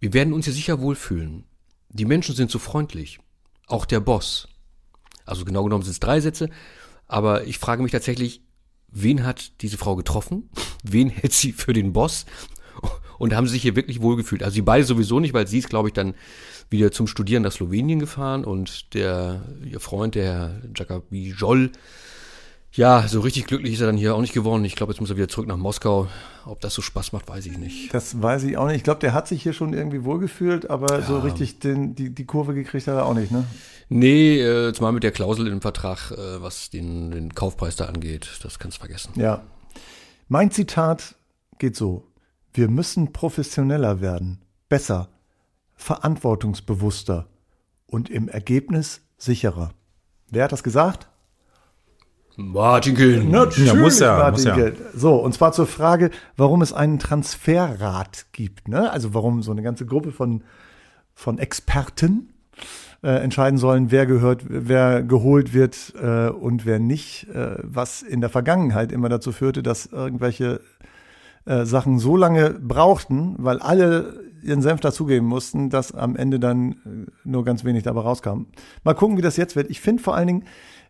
wir 0.00 0.12
werden 0.12 0.32
uns 0.32 0.44
hier 0.44 0.54
sicher 0.54 0.80
wohlfühlen. 0.80 1.44
Die 1.88 2.04
Menschen 2.04 2.34
sind 2.34 2.50
so 2.50 2.58
freundlich. 2.58 3.18
Auch 3.66 3.86
der 3.86 4.00
Boss. 4.00 4.48
Also 5.24 5.44
genau 5.44 5.64
genommen 5.64 5.82
sind 5.82 5.92
es 5.92 6.00
drei 6.00 6.20
Sätze. 6.20 6.50
Aber 7.06 7.44
ich 7.46 7.58
frage 7.58 7.82
mich 7.82 7.92
tatsächlich, 7.92 8.42
wen 8.88 9.24
hat 9.24 9.62
diese 9.62 9.78
Frau 9.78 9.96
getroffen? 9.96 10.50
Wen 10.84 11.08
hält 11.08 11.32
sie 11.32 11.52
für 11.52 11.72
den 11.72 11.92
Boss? 11.92 12.26
Und 13.18 13.34
haben 13.34 13.46
sie 13.46 13.54
sich 13.54 13.62
hier 13.62 13.76
wirklich 13.76 14.02
wohlgefühlt? 14.02 14.42
Also 14.42 14.54
sie 14.54 14.62
beide 14.62 14.84
sowieso 14.84 15.20
nicht, 15.20 15.32
weil 15.32 15.46
sie 15.46 15.58
ist, 15.58 15.70
glaube 15.70 15.88
ich, 15.88 15.94
dann 15.94 16.14
wieder 16.68 16.92
zum 16.92 17.06
Studieren 17.06 17.42
nach 17.42 17.52
Slowenien 17.52 17.98
gefahren 17.98 18.44
und 18.44 18.92
der, 18.94 19.42
ihr 19.64 19.80
Freund, 19.80 20.14
der 20.14 20.60
Joll, 21.10 21.70
ja, 22.72 23.08
so 23.08 23.20
richtig 23.20 23.46
glücklich 23.46 23.72
ist 23.72 23.80
er 23.80 23.86
dann 23.86 23.96
hier 23.96 24.14
auch 24.14 24.20
nicht 24.20 24.34
geworden. 24.34 24.64
Ich 24.66 24.76
glaube, 24.76 24.92
jetzt 24.92 25.00
muss 25.00 25.08
er 25.08 25.16
wieder 25.16 25.28
zurück 25.28 25.46
nach 25.46 25.56
Moskau. 25.56 26.08
Ob 26.44 26.60
das 26.60 26.74
so 26.74 26.82
Spaß 26.82 27.12
macht, 27.12 27.26
weiß 27.26 27.46
ich 27.46 27.56
nicht. 27.56 27.94
Das 27.94 28.20
weiß 28.20 28.44
ich 28.44 28.58
auch 28.58 28.66
nicht. 28.66 28.76
Ich 28.76 28.84
glaube, 28.84 29.00
der 29.00 29.14
hat 29.14 29.28
sich 29.28 29.42
hier 29.42 29.54
schon 29.54 29.72
irgendwie 29.72 30.04
wohlgefühlt, 30.04 30.68
aber 30.68 31.02
so 31.02 31.18
richtig 31.18 31.58
den, 31.58 31.94
die, 31.94 32.14
die 32.14 32.26
Kurve 32.26 32.52
gekriegt 32.52 32.86
hat 32.86 32.96
er 32.96 33.06
auch 33.06 33.14
nicht, 33.14 33.32
ne? 33.32 33.44
Nee, 33.88 34.40
äh, 34.40 34.72
zumal 34.74 34.92
mit 34.92 35.04
der 35.04 35.12
Klausel 35.12 35.46
im 35.46 35.62
Vertrag, 35.62 36.10
äh, 36.10 36.42
was 36.42 36.70
den, 36.70 37.12
den 37.12 37.34
Kaufpreis 37.34 37.76
da 37.76 37.86
angeht, 37.86 38.28
das 38.42 38.58
kannst 38.58 38.76
du 38.76 38.80
vergessen. 38.80 39.12
Ja. 39.16 39.42
Mein 40.28 40.50
Zitat 40.50 41.14
geht 41.58 41.76
so. 41.76 42.04
Wir 42.56 42.68
müssen 42.70 43.12
professioneller 43.12 44.00
werden, 44.00 44.40
besser, 44.70 45.10
verantwortungsbewusster 45.74 47.26
und 47.86 48.08
im 48.08 48.30
Ergebnis 48.30 49.02
sicherer. 49.18 49.72
Wer 50.30 50.44
hat 50.44 50.52
das 50.52 50.62
gesagt? 50.62 51.06
Martin 52.36 52.94
Kind. 52.96 53.30
Natürlich, 53.30 53.70
Ja, 53.70 53.78
muss 53.78 53.98
ja, 53.98 54.16
Martin 54.16 54.32
muss 54.32 54.44
ja. 54.44 54.56
Geld. 54.56 54.78
So, 54.94 55.16
und 55.16 55.34
zwar 55.34 55.52
zur 55.52 55.66
Frage, 55.66 56.10
warum 56.38 56.62
es 56.62 56.72
einen 56.72 56.98
Transferrat 56.98 58.24
gibt. 58.32 58.68
Ne? 58.68 58.90
Also 58.90 59.12
warum 59.12 59.42
so 59.42 59.52
eine 59.52 59.62
ganze 59.62 59.84
Gruppe 59.84 60.10
von, 60.10 60.42
von 61.14 61.38
Experten 61.38 62.32
äh, 63.02 63.22
entscheiden 63.22 63.58
sollen, 63.58 63.90
wer 63.90 64.06
gehört, 64.06 64.44
wer 64.48 65.02
geholt 65.02 65.52
wird 65.52 65.92
äh, 66.00 66.30
und 66.30 66.64
wer 66.64 66.78
nicht, 66.78 67.28
äh, 67.28 67.56
was 67.62 68.00
in 68.00 68.22
der 68.22 68.30
Vergangenheit 68.30 68.92
immer 68.92 69.10
dazu 69.10 69.32
führte, 69.32 69.62
dass 69.62 69.84
irgendwelche 69.84 70.62
äh, 71.46 71.64
Sachen 71.64 71.98
so 71.98 72.16
lange 72.16 72.50
brauchten, 72.50 73.34
weil 73.38 73.58
alle 73.60 74.20
ihren 74.42 74.62
Senf 74.62 74.80
dazugeben 74.80 75.26
mussten, 75.26 75.70
dass 75.70 75.92
am 75.92 76.14
Ende 76.14 76.38
dann 76.38 76.72
äh, 76.72 77.10
nur 77.24 77.44
ganz 77.44 77.64
wenig 77.64 77.82
dabei 77.84 78.02
rauskam. 78.02 78.46
Mal 78.84 78.94
gucken, 78.94 79.16
wie 79.16 79.22
das 79.22 79.36
jetzt 79.36 79.56
wird. 79.56 79.70
Ich 79.70 79.80
finde 79.80 80.02
vor 80.02 80.14
allen 80.14 80.26
Dingen 80.26 80.44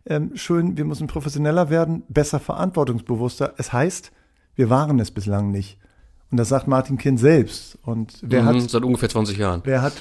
ähm, 0.05 0.31
schön, 0.35 0.77
wir 0.77 0.85
müssen 0.85 1.07
professioneller 1.07 1.69
werden, 1.69 2.03
besser 2.09 2.39
verantwortungsbewusster. 2.39 3.53
Es 3.57 3.71
heißt, 3.73 4.11
Wir 4.55 4.69
waren 4.71 4.99
es 4.99 5.11
bislang 5.11 5.51
nicht. 5.51 5.77
Und 6.31 6.37
das 6.37 6.49
sagt 6.49 6.67
Martin 6.67 6.97
Kind 6.97 7.19
selbst. 7.19 7.77
Und 7.83 8.17
wer 8.21 8.41
Mhm, 8.41 8.45
hat 8.47 8.69
seit 8.69 8.83
ungefähr 8.83 9.07
20 9.07 9.37
Jahren. 9.37 9.61
Wer 9.63 9.81
hat 9.81 9.93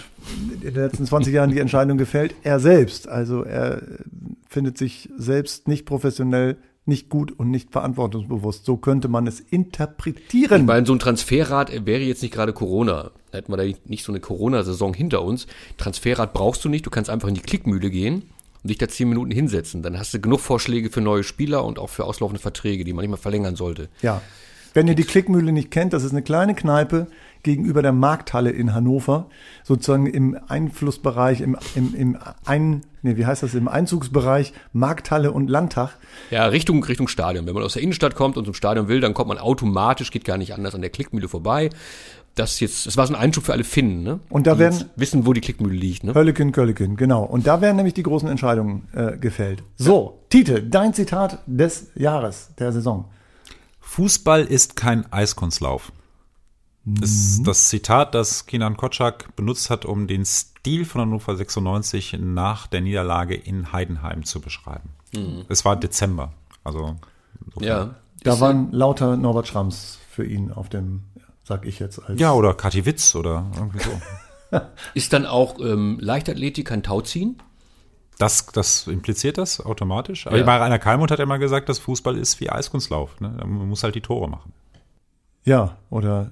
in 0.54 0.61
den 0.61 0.74
letzten 0.74 1.04
20 1.07 1.32
Jahren 1.32 1.50
die 1.50 1.61
Entscheidung 1.61 1.98
gefällt? 1.98 2.34
Er 2.42 2.59
selbst. 2.59 3.07
Also 3.09 3.42
er 3.44 3.82
findet 4.48 4.76
sich 4.78 5.09
selbst 5.16 5.68
nicht 5.68 5.84
professionell, 5.86 6.57
nicht 6.87 7.09
gut 7.09 7.32
und 7.32 7.51
nicht 7.51 7.72
verantwortungsbewusst. 7.72 8.64
So 8.64 8.76
könnte 8.76 9.09
man 9.09 9.26
es 9.26 9.41
interpretieren. 9.41 10.68
Weil 10.68 10.87
so 10.87 10.93
ein 10.93 10.99
Transferrad 10.99 11.87
wäre 11.87 12.03
jetzt 12.03 12.22
nicht 12.22 12.32
gerade 12.32 12.53
Corona. 12.53 13.11
Da 13.30 13.39
hätten 13.39 13.53
wir 13.53 13.57
da 13.57 13.64
nicht 13.87 14.05
so 14.05 14.12
eine 14.12 14.20
Corona-Saison 14.20 14.95
hinter 14.95 15.22
uns. 15.22 15.47
Transferrad 15.76 16.32
brauchst 16.32 16.64
du 16.64 16.68
nicht. 16.68 16.87
Du 16.87 16.91
kannst 16.91 17.11
einfach 17.11 17.28
in 17.28 17.34
die 17.34 17.41
Klickmühle 17.41 17.91
gehen 17.91 18.22
und 18.62 18.68
dich 18.70 18.78
da 18.78 18.89
zehn 18.89 19.09
Minuten 19.09 19.30
hinsetzen. 19.30 19.82
Dann 19.82 19.99
hast 19.99 20.14
du 20.14 20.20
genug 20.20 20.41
Vorschläge 20.41 20.91
für 20.91 21.01
neue 21.01 21.24
Spieler 21.24 21.64
und 21.64 21.78
auch 21.78 21.91
für 21.91 22.05
auslaufende 22.05 22.41
Verträge, 22.41 22.84
die 22.84 22.93
man 22.93 23.03
nicht 23.03 23.11
mehr 23.11 23.18
verlängern 23.18 23.57
sollte. 23.57 23.89
Ja. 24.03 24.22
Wenn 24.74 24.89
ihr 24.89 24.95
die 24.95 25.05
Klickmühle 25.05 25.53
nicht 25.53 25.70
kennt, 25.70 25.93
das 25.93 26.05
ist 26.05 26.12
eine 26.12 26.22
kleine 26.22 26.55
Kneipe 26.55 27.07
gegenüber 27.47 27.80
der 27.80 27.92
Markthalle 27.92 28.51
in 28.51 28.74
Hannover, 28.74 29.28
sozusagen 29.64 30.07
im 30.07 30.36
Einflussbereich, 30.49 31.40
im, 31.40 31.57
im, 31.74 31.94
im 31.94 32.18
Ein, 32.44 32.82
nee, 33.03 33.16
wie 33.16 33.24
heißt 33.24 33.42
das, 33.42 33.55
im 33.55 33.68
Einzugsbereich 33.68 34.53
Markthalle 34.74 35.32
und 35.32 35.49
Landtag. 35.49 35.97
Ja, 36.30 36.44
Richtung, 36.47 36.84
Richtung 36.84 37.09
Stadion. 37.09 37.47
Wenn 37.47 37.55
man 37.55 37.62
aus 37.62 37.72
der 37.74 37.82
Innenstadt 37.82 38.14
kommt 38.14 38.36
und 38.36 38.44
zum 38.44 38.53
Stadion 38.55 38.88
will, 38.88 39.01
dann 39.01 39.14
kommt 39.14 39.28
man 39.28 39.38
automatisch, 39.38 40.11
geht 40.11 40.24
gar 40.24 40.36
nicht 40.36 40.53
anders, 40.53 40.74
an 40.74 40.82
der 40.82 40.90
Klickmühle 40.90 41.28
vorbei. 41.28 41.70
Das 42.34 42.61
jetzt, 42.61 42.86
das 42.86 42.99
war 42.99 43.07
so 43.07 43.14
ein 43.14 43.18
Einschub 43.20 43.44
für 43.44 43.53
alle 43.55 43.64
Finnen, 43.64 44.03
ne? 44.03 44.20
Und 44.28 44.47
da 44.47 44.53
Die 44.55 44.59
werden- 44.59 44.74
jetzt 44.74 44.86
wissen, 44.97 45.24
wo 45.24 45.32
die 45.32 45.40
Klickmühle 45.40 45.74
liegt, 45.74 46.05
ne? 46.05 46.14
Hölleken, 46.14 46.53
Kölleken, 46.53 46.97
genau. 46.97 47.24
Und 47.24 47.47
da 47.47 47.62
werden 47.62 47.76
nämlich 47.76 47.94
die 47.94 48.03
großen 48.03 48.28
Entscheidungen 48.28 48.88
äh, 48.92 49.16
gefällt. 49.16 49.62
So, 49.76 50.20
Tite, 50.28 50.62
dein 50.62 50.92
Zitat 50.92 51.38
des 51.47 51.86
Jahres, 51.94 52.51
der 52.59 52.72
Saison. 52.72 53.07
Fußball 53.80 54.42
ist 54.42 54.76
kein 54.76 55.11
Eiskunstlauf. 55.12 55.92
Das 56.89 57.11
ist 57.11 57.43
das 57.43 57.68
Zitat, 57.68 58.14
das 58.14 58.47
Kinan 58.47 58.76
Kotschak 58.76 59.34
benutzt 59.34 59.70
hat, 59.70 59.84
um 59.84 60.07
den 60.07 60.24
Stil 60.24 60.84
von 60.84 61.01
Hannover 61.01 61.34
96 61.34 62.16
nach 62.20 62.68
der 62.68 62.80
Niederlage 62.80 63.34
in 63.34 63.72
Heidenheim 63.72 64.24
zu 64.24 64.41
beschreiben. 64.41 64.91
Es 65.49 65.64
war 65.64 65.74
Dezember. 65.76 66.32
Also 66.62 66.97
Ja. 67.59 67.97
Da 68.22 68.41
waren 68.41 68.70
lauter 68.72 69.16
Norbert 69.16 69.49
Schramms 69.49 69.99
für 70.11 70.24
ihn 70.24 70.53
auf 70.53 70.68
dem, 70.68 71.03
sag 71.45 71.66
ich 71.66 71.78
jetzt 71.78 71.99
als. 71.99 72.20
ja, 72.20 72.32
oder 72.32 72.55
Kathi 72.55 72.87
Witz 72.87 73.14
oder 73.14 73.47
irgendwie 73.57 73.80
so. 73.80 74.61
ist 74.95 75.12
dann 75.12 75.26
auch 75.26 75.59
ähm, 75.61 75.99
Leichtathletik 76.01 76.68
kein 76.68 76.82
Tauziehen? 76.82 77.43
Das, 78.18 78.47
das 78.47 78.87
impliziert 78.87 79.39
das 79.39 79.61
automatisch. 79.61 80.26
Aber 80.26 80.39
Ja. 80.39 80.45
Rainer 80.45 80.78
Kalmund 80.78 81.11
hat 81.11 81.20
immer 81.20 81.39
gesagt, 81.39 81.68
dass 81.68 81.78
Fußball 81.78 82.16
ist 82.16 82.41
wie 82.41 82.49
Eiskunstlauf. 82.49 83.20
Ne? 83.20 83.28
Man 83.28 83.68
muss 83.68 83.82
halt 83.82 83.95
die 83.95 84.01
Tore 84.01 84.28
machen. 84.28 84.53
Ja, 85.45 85.76
oder. 85.91 86.30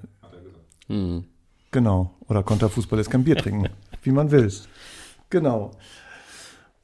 Hm. 0.87 1.25
Genau. 1.71 2.11
Oder 2.27 2.43
Konterfußball 2.43 2.99
ist 2.99 3.09
kein 3.09 3.23
Bier 3.23 3.35
trinken. 3.35 3.69
wie 4.03 4.11
man 4.11 4.31
will. 4.31 4.51
Genau. 5.29 5.71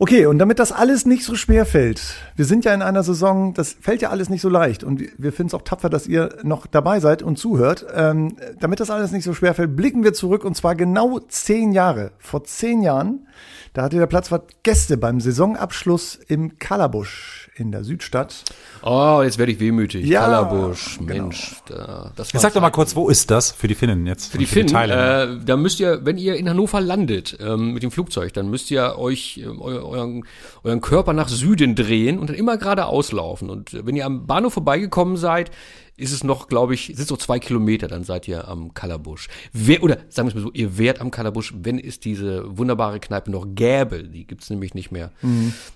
Okay, 0.03 0.25
und 0.25 0.39
damit 0.39 0.57
das 0.57 0.71
alles 0.71 1.05
nicht 1.05 1.23
so 1.23 1.35
schwer 1.35 1.63
fällt, 1.63 2.01
wir 2.35 2.45
sind 2.45 2.65
ja 2.65 2.73
in 2.73 2.81
einer 2.81 3.03
Saison, 3.03 3.53
das 3.53 3.75
fällt 3.79 4.01
ja 4.01 4.09
alles 4.09 4.31
nicht 4.31 4.41
so 4.41 4.49
leicht 4.49 4.83
und 4.83 4.99
wir- 4.99 5.31
finden 5.31 5.49
es 5.49 5.53
auch 5.53 5.61
tapfer, 5.61 5.89
dass 5.91 6.07
ihr 6.07 6.37
noch 6.41 6.65
dabei 6.65 6.99
seid 6.99 7.21
und 7.21 7.37
zuhört. 7.37 7.85
Ähm, 7.93 8.35
damit 8.59 8.79
das 8.79 8.89
alles 8.89 9.11
nicht 9.11 9.23
so 9.25 9.35
schwer 9.35 9.53
fällt, 9.53 9.75
blicken 9.75 10.03
wir 10.03 10.13
zurück 10.13 10.43
und 10.43 10.57
zwar 10.57 10.73
genau 10.73 11.19
zehn 11.19 11.71
Jahre. 11.71 12.13
Vor 12.17 12.43
zehn 12.45 12.81
Jahren, 12.81 13.27
da 13.73 13.83
hatte 13.83 13.97
der 13.97 14.07
Platzwart 14.07 14.63
Gäste 14.63 14.97
beim 14.97 15.21
Saisonabschluss 15.21 16.15
im 16.27 16.57
Kalabusch 16.57 17.49
in 17.55 17.71
der 17.71 17.83
Südstadt. 17.83 18.43
Oh, 18.81 19.21
jetzt 19.23 19.37
werde 19.37 19.51
ich 19.51 19.59
wehmütig. 19.59 20.05
Ja, 20.07 20.21
Kallerbusch, 20.21 20.97
genau. 21.05 21.25
Mensch. 21.25 21.55
Da, 21.67 22.11
das 22.15 22.33
war 22.33 22.41
Sag 22.41 22.53
doch 22.53 22.61
mal 22.61 22.71
kurz, 22.71 22.95
wo 22.95 23.07
ist 23.07 23.29
das 23.29 23.51
für 23.51 23.67
die 23.67 23.75
Finnen 23.75 24.07
jetzt? 24.07 24.31
Für 24.31 24.37
die 24.39 24.45
Finnen, 24.47 24.73
äh, 24.73 25.37
da 25.45 25.57
müsst 25.57 25.79
ihr, 25.79 26.03
wenn 26.03 26.17
ihr 26.17 26.35
in 26.37 26.49
Hannover 26.49 26.81
landet 26.81 27.37
ähm, 27.39 27.73
mit 27.73 27.83
dem 27.83 27.91
Flugzeug, 27.91 28.33
dann 28.33 28.49
müsst 28.49 28.71
ihr 28.71 28.97
euch 28.97 29.41
eu, 29.45 29.90
euren, 29.91 30.25
euren 30.63 30.81
Körper 30.81 31.13
nach 31.13 31.29
Süden 31.29 31.75
drehen 31.75 32.17
und 32.17 32.29
dann 32.29 32.35
immer 32.35 32.57
geradeaus 32.57 33.11
laufen. 33.11 33.49
Und 33.49 33.85
wenn 33.85 33.95
ihr 33.95 34.05
am 34.05 34.25
Bahnhof 34.25 34.53
vorbeigekommen 34.53 35.17
seid, 35.17 35.51
ist 35.97 36.11
es 36.11 36.23
noch, 36.23 36.47
glaube 36.47 36.73
ich, 36.73 36.87
sind 36.87 36.99
es 36.99 37.09
noch 37.09 37.17
zwei 37.19 37.37
Kilometer, 37.37 37.87
dann 37.87 38.03
seid 38.03 38.27
ihr 38.27 38.47
am 38.47 38.73
Kallerbusch. 38.73 39.27
Wer, 39.53 39.83
oder 39.83 39.97
sagen 40.09 40.27
wir 40.27 40.29
es 40.29 40.35
mal 40.35 40.41
so, 40.41 40.51
ihr 40.53 40.77
wärt 40.77 40.99
am 40.99 41.11
Kallerbusch, 41.11 41.53
wenn 41.61 41.77
es 41.77 41.99
diese 41.99 42.57
wunderbare 42.57 42.99
Kneipe 42.99 43.29
noch 43.29 43.45
gäbe. 43.53 44.03
Die 44.03 44.25
gibt's 44.25 44.49
nämlich 44.49 44.73
nicht 44.73 44.91
mehr. 44.91 45.11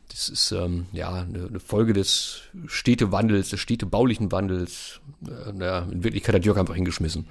Das 0.10 0.30
ist 0.30 0.52
ähm, 0.52 0.88
ja 0.94 1.14
eine, 1.14 1.48
eine 1.48 1.60
Folge 1.60 1.94
des 1.94 2.42
Städtewandels, 2.66 3.50
des 3.50 3.60
städtebaulichen 3.60 4.32
Wandels. 4.32 5.00
Äh, 5.28 5.52
na, 5.54 5.80
in 5.92 6.04
Wirklichkeit 6.04 6.36
hat 6.36 6.46
Jörg 6.46 6.58
einfach 6.58 6.76
hingeschmissen. 6.76 7.28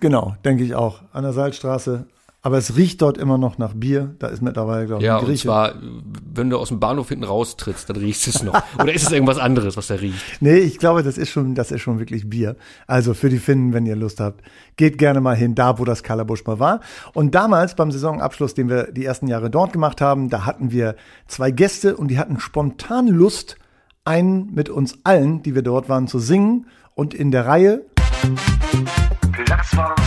Genau, 0.00 0.36
denke 0.44 0.64
ich 0.64 0.74
auch. 0.74 1.02
An 1.12 1.22
der 1.22 1.32
Salzstraße. 1.32 2.06
Aber 2.42 2.58
es 2.58 2.76
riecht 2.76 3.02
dort 3.02 3.18
immer 3.18 3.38
noch 3.38 3.58
nach 3.58 3.74
Bier. 3.74 4.14
Da 4.20 4.28
ist 4.28 4.40
mittlerweile, 4.40 4.86
glaube 4.86 5.02
ich, 5.02 5.06
Ja, 5.06 5.16
ein 5.16 5.20
und 5.20 5.26
Grieche. 5.26 5.48
zwar, 5.48 5.74
wenn 6.32 6.48
du 6.48 6.58
aus 6.58 6.68
dem 6.68 6.78
Bahnhof 6.78 7.08
hinten 7.08 7.24
raustrittst, 7.24 7.90
dann 7.90 7.96
riechst 7.96 8.28
es 8.28 8.44
noch. 8.44 8.54
Oder 8.80 8.92
ist 8.92 9.02
es 9.02 9.10
irgendwas 9.10 9.38
anderes, 9.38 9.76
was 9.76 9.88
da 9.88 9.96
riecht? 9.96 10.22
Nee, 10.40 10.58
ich 10.58 10.78
glaube, 10.78 11.02
das 11.02 11.18
ist 11.18 11.30
schon, 11.30 11.56
das 11.56 11.72
ist 11.72 11.80
schon 11.80 11.98
wirklich 11.98 12.30
Bier. 12.30 12.54
Also 12.86 13.14
für 13.14 13.30
die 13.30 13.38
Finnen, 13.38 13.72
wenn 13.72 13.84
ihr 13.84 13.96
Lust 13.96 14.20
habt, 14.20 14.42
geht 14.76 14.96
gerne 14.96 15.20
mal 15.20 15.34
hin, 15.34 15.56
da 15.56 15.80
wo 15.80 15.84
das 15.84 16.04
Kalabusch 16.04 16.44
mal 16.46 16.60
war. 16.60 16.80
Und 17.14 17.34
damals 17.34 17.74
beim 17.74 17.90
Saisonabschluss, 17.90 18.54
den 18.54 18.68
wir 18.68 18.92
die 18.92 19.04
ersten 19.04 19.26
Jahre 19.26 19.50
dort 19.50 19.72
gemacht 19.72 20.00
haben, 20.00 20.30
da 20.30 20.46
hatten 20.46 20.70
wir 20.70 20.94
zwei 21.26 21.50
Gäste 21.50 21.96
und 21.96 22.08
die 22.08 22.18
hatten 22.18 22.38
spontan 22.38 23.08
Lust, 23.08 23.56
einen 24.04 24.54
mit 24.54 24.68
uns 24.68 24.98
allen, 25.02 25.42
die 25.42 25.56
wir 25.56 25.62
dort 25.62 25.88
waren, 25.88 26.06
zu 26.06 26.20
singen. 26.20 26.66
Und 26.94 27.12
in 27.12 27.32
der 27.32 27.44
Reihe 27.46 27.84
Platzwart 29.32 30.00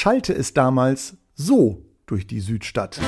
schallte 0.00 0.32
es 0.32 0.54
damals 0.54 1.18
so 1.34 1.84
durch 2.06 2.26
die 2.26 2.40
Südstadt. 2.40 2.98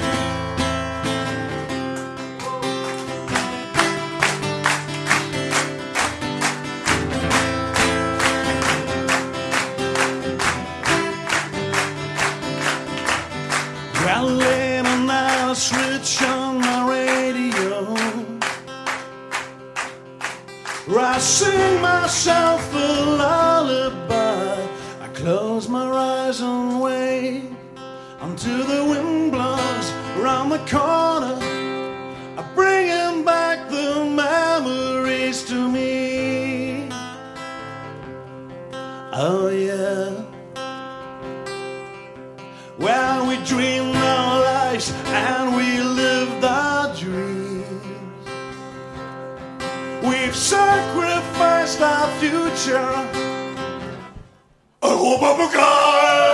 On 20.95 21.21
sing 21.21 21.81
myself 21.81 22.75
a 22.75 22.87
lullaby. 23.21 24.69
I 25.01 25.09
close 25.15 25.69
my 25.69 25.87
eyes 25.87 26.41
wait 26.43 26.72
until 28.23 28.65
the 28.65 28.85
wind 28.85 29.33
blows 29.33 29.93
around 30.19 30.49
the 30.51 30.63
corner. 30.75 31.37
I 32.39 32.43
bringing 32.55 33.25
back 33.25 33.69
the 33.69 34.05
memories 34.05 35.45
to 35.45 35.69
me. 35.69 36.89
Oh, 39.15 39.49
yeah 39.49 40.33
where 42.83 43.25
we 43.25 43.37
dreamed 43.45 43.95
our 43.95 44.41
lives 44.41 44.93
and 45.07 45.55
we 45.57 45.81
lived 45.81 46.45
our 46.45 46.95
dreams. 46.97 47.65
We've 50.03 50.35
sacrificed 50.35 51.81
our 51.81 52.09
future. 52.19 52.93
Oh, 54.83 54.97
Europa-Pokal! 54.99 56.23
Who 56.23 56.32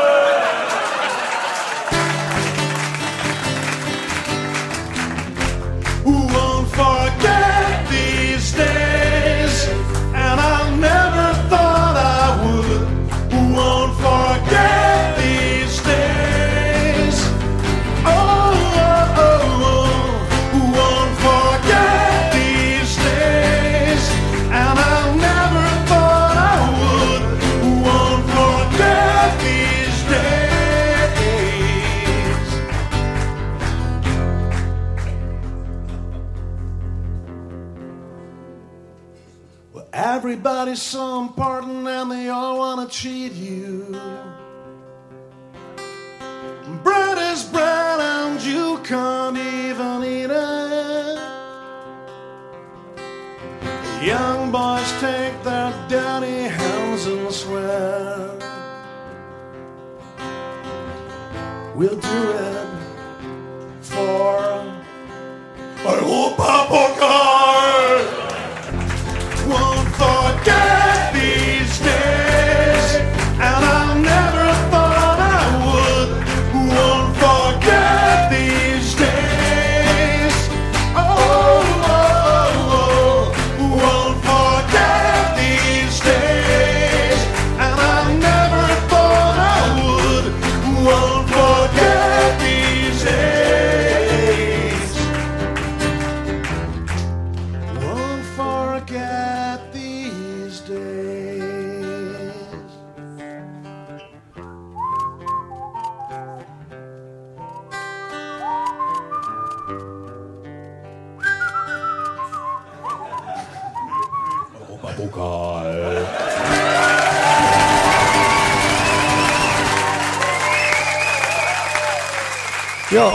Everybody 40.69 40.81
so 40.85 41.23
important 41.23 41.89
and 41.89 42.11
they 42.11 42.29
all 42.29 42.59
want 42.59 42.91
to 42.91 42.95
cheat 42.95 43.33
you. 43.33 43.87
Bread 46.83 47.17
is 47.33 47.45
bread 47.45 48.01
and 48.01 48.39
you 48.43 48.79
can't 48.85 49.39
even 49.39 50.05
eat 50.05 50.29
it. 50.29 51.19
Young 54.05 54.53
boys 54.53 54.93
take 55.01 55.43
their 55.43 55.73
daddy 55.89 56.43
hands 56.59 57.07
and 57.07 57.33
swear. 57.33 58.29
We'll 61.77 61.99
do 61.99 62.31
it 62.47 62.69
for. 63.81 64.39
I 65.87 65.97
hope 66.05 66.37
Papa 66.37 67.01
God. 67.01 67.48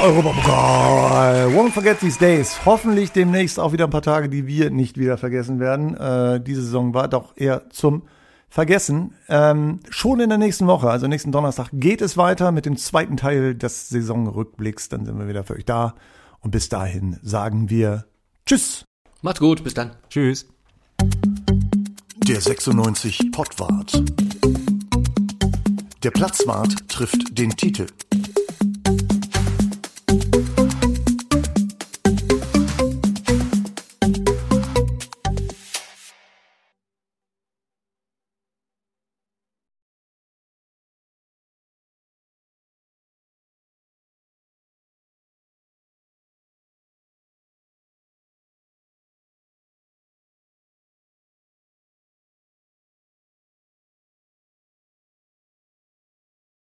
Europapokal. 0.03 1.53
Won't 1.55 1.71
forget 1.71 1.97
these 2.01 2.19
days. 2.19 2.65
Hoffentlich 2.65 3.13
demnächst 3.13 3.57
auch 3.57 3.71
wieder 3.71 3.85
ein 3.85 3.89
paar 3.89 4.01
Tage, 4.01 4.27
die 4.27 4.45
wir 4.47 4.69
nicht 4.69 4.97
wieder 4.97 5.17
vergessen 5.17 5.61
werden. 5.61 5.95
Äh, 5.95 6.41
diese 6.41 6.61
Saison 6.61 6.93
war 6.93 7.07
doch 7.07 7.37
eher 7.37 7.69
zum 7.69 8.03
Vergessen. 8.49 9.13
Ähm, 9.29 9.79
schon 9.89 10.19
in 10.19 10.27
der 10.27 10.37
nächsten 10.37 10.67
Woche, 10.67 10.89
also 10.89 11.07
nächsten 11.07 11.31
Donnerstag, 11.31 11.69
geht 11.71 12.01
es 12.01 12.17
weiter 12.17 12.51
mit 12.51 12.65
dem 12.65 12.75
zweiten 12.75 13.15
Teil 13.15 13.55
des 13.55 13.87
Saisonrückblicks. 13.87 14.89
Dann 14.89 15.05
sind 15.05 15.17
wir 15.17 15.29
wieder 15.29 15.45
für 15.45 15.53
euch 15.53 15.63
da. 15.63 15.95
Und 16.41 16.51
bis 16.51 16.67
dahin 16.67 17.17
sagen 17.21 17.69
wir 17.69 18.03
Tschüss. 18.45 18.83
Macht's 19.21 19.39
gut, 19.39 19.63
bis 19.63 19.73
dann. 19.73 19.91
Tschüss. 20.09 20.47
Der 22.27 22.41
96 22.41 23.31
Pottwart. 23.31 24.03
Der 26.03 26.11
Platzwart 26.11 26.89
trifft 26.89 27.39
den 27.39 27.51
Titel. 27.51 27.87
Thank 30.13 30.35
you. 30.35 30.52